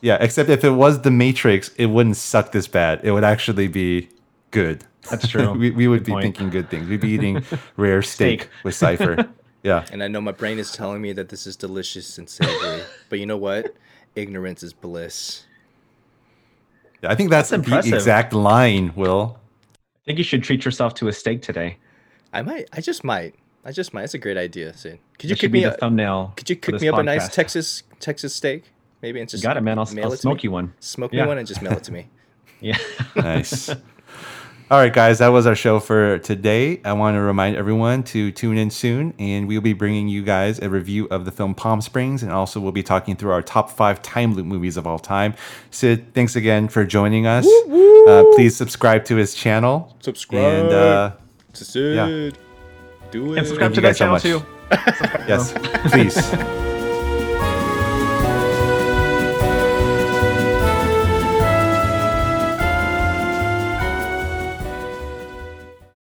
Yeah, 0.03 0.18
except 0.20 0.51
if 0.51 0.62
it 0.62 0.70
was 0.73 1.01
the 1.01 1.11
Matrix, 1.11 1.70
it 1.79 1.87
wouldn't 1.87 2.18
suck 2.18 2.53
this 2.53 2.66
bad. 2.68 3.01
It 3.03 3.12
would 3.12 3.25
actually 3.25 3.66
be 3.68 4.11
good. 4.51 4.85
That's 5.11 5.27
true. 5.27 5.53
we, 5.59 5.70
we 5.70 5.89
would 5.89 6.01
Good 6.01 6.07
be 6.07 6.12
point. 6.12 6.23
thinking 6.25 6.51
good 6.51 6.68
things. 6.68 6.87
We'd 6.87 7.01
be 7.01 7.11
eating 7.12 7.43
rare 7.79 8.03
steak, 8.03 8.43
Steak. 8.43 8.51
with 8.62 8.75
Cypher. 8.75 9.27
Yeah. 9.62 9.87
And 9.91 10.03
I 10.03 10.09
know 10.09 10.20
my 10.20 10.33
brain 10.33 10.59
is 10.59 10.70
telling 10.70 11.01
me 11.01 11.14
that 11.14 11.31
this 11.31 11.47
is 11.47 11.57
delicious 11.57 12.18
and 12.18 12.29
savory, 12.29 12.83
but 13.09 13.20
you 13.20 13.25
know 13.27 13.39
what? 13.39 13.75
Ignorance 14.14 14.62
is 14.62 14.72
bliss. 14.72 15.46
I 17.04 17.14
think 17.14 17.30
that's, 17.30 17.50
That's 17.50 17.88
the 17.88 17.94
exact 17.96 18.32
line, 18.32 18.92
Will. 18.94 19.38
I 19.74 20.04
think 20.06 20.18
you 20.18 20.24
should 20.24 20.42
treat 20.44 20.64
yourself 20.64 20.94
to 20.94 21.08
a 21.08 21.12
steak 21.12 21.42
today. 21.42 21.78
I 22.32 22.42
might. 22.42 22.68
I 22.72 22.80
just 22.80 23.02
might. 23.04 23.34
I 23.64 23.72
just 23.72 23.92
might. 23.94 24.04
It's 24.04 24.14
a 24.14 24.18
great 24.18 24.36
idea, 24.36 24.74
Sid. 24.74 24.98
Could 25.18 25.30
you 25.30 25.36
That 25.36 25.40
cook 25.40 25.52
me 25.52 25.62
the 25.62 25.74
a, 25.74 25.76
thumbnail. 25.78 26.32
Could 26.36 26.50
you 26.50 26.56
cook 26.56 26.80
me 26.80 26.88
up 26.88 26.98
a 26.98 27.02
nice. 27.02 27.28
Texas 27.28 27.82
Texas 28.00 28.34
steak? 28.34 28.64
Maybe 29.02 29.20
and 29.20 29.28
just 29.28 29.42
got 29.42 29.56
it, 29.56 29.62
man. 29.62 29.78
I'll- 29.78 29.86
mail 29.92 30.06
I'll 30.06 30.12
it 30.12 30.16
to 30.16 30.22
smoke 30.22 30.36
me? 30.38 30.40
you 30.44 30.50
one. 30.52 30.74
Smoke 30.80 31.12
Yeah. 31.12 31.22
me 31.22 31.28
one 31.28 31.38
and 31.38 31.46
just 31.46 31.60
mail 31.62 31.72
it 31.72 31.84
to 31.84 31.92
me. 31.92 32.08
Yeah. 32.60 32.78
Nice. 33.16 33.68
All 34.73 34.79
right, 34.79 34.91
guys, 34.91 35.18
that 35.18 35.29
was 35.29 35.47
our 35.47 35.55
show 35.55 35.81
for 35.81 36.18
today. 36.20 36.81
I 36.83 36.95
want 36.95 37.16
to 37.16 37.20
remind 37.20 37.57
everyone 37.57 38.05
to 38.05 38.33
tune 38.33 38.57
in 38.57 38.70
soon, 38.70 39.12
and 39.18 39.47
we'll 39.47 39.61
be 39.61 39.75
bringing 39.75 40.09
you 40.09 40.23
guys 40.23 40.61
a 40.61 40.70
review 40.70 41.07
of 41.11 41.27
the 41.27 41.31
film 41.31 41.55
Palm 41.55 41.83
Springs, 41.83 42.23
and 42.23 42.33
also 42.33 42.59
we'll 42.59 42.73
be 42.73 42.83
talking 42.83 43.14
through 43.14 43.33
our 43.33 43.43
top 43.43 43.68
five 43.68 44.01
time 44.01 44.33
loop 44.33 44.47
movies 44.47 44.79
of 44.79 44.87
all 44.87 44.99
time. 44.99 45.35
Sid, 45.70 46.14
thanks 46.14 46.37
again 46.37 46.68
for 46.68 46.87
joining 46.87 47.27
us. 47.27 47.47
Uh, 47.47 48.25
please 48.35 48.57
subscribe 48.57 49.05
to 49.05 49.16
his 49.16 49.35
channel. 49.35 49.95
Subscribe. 50.01 50.64
And 50.64 50.73
uh, 50.73 51.12
To 51.53 51.64
Sid. 51.66 52.39
Do 53.11 53.35
it. 53.35 53.39
And 53.41 53.47
subscribe 53.47 53.75
Thank 53.75 53.75
to 53.75 53.81
that 53.83 53.89
guys 53.89 53.99
so 53.99 54.05
channel 54.07 54.20
too. 54.20 54.47
yes, 55.29 55.53
please. 55.93 56.72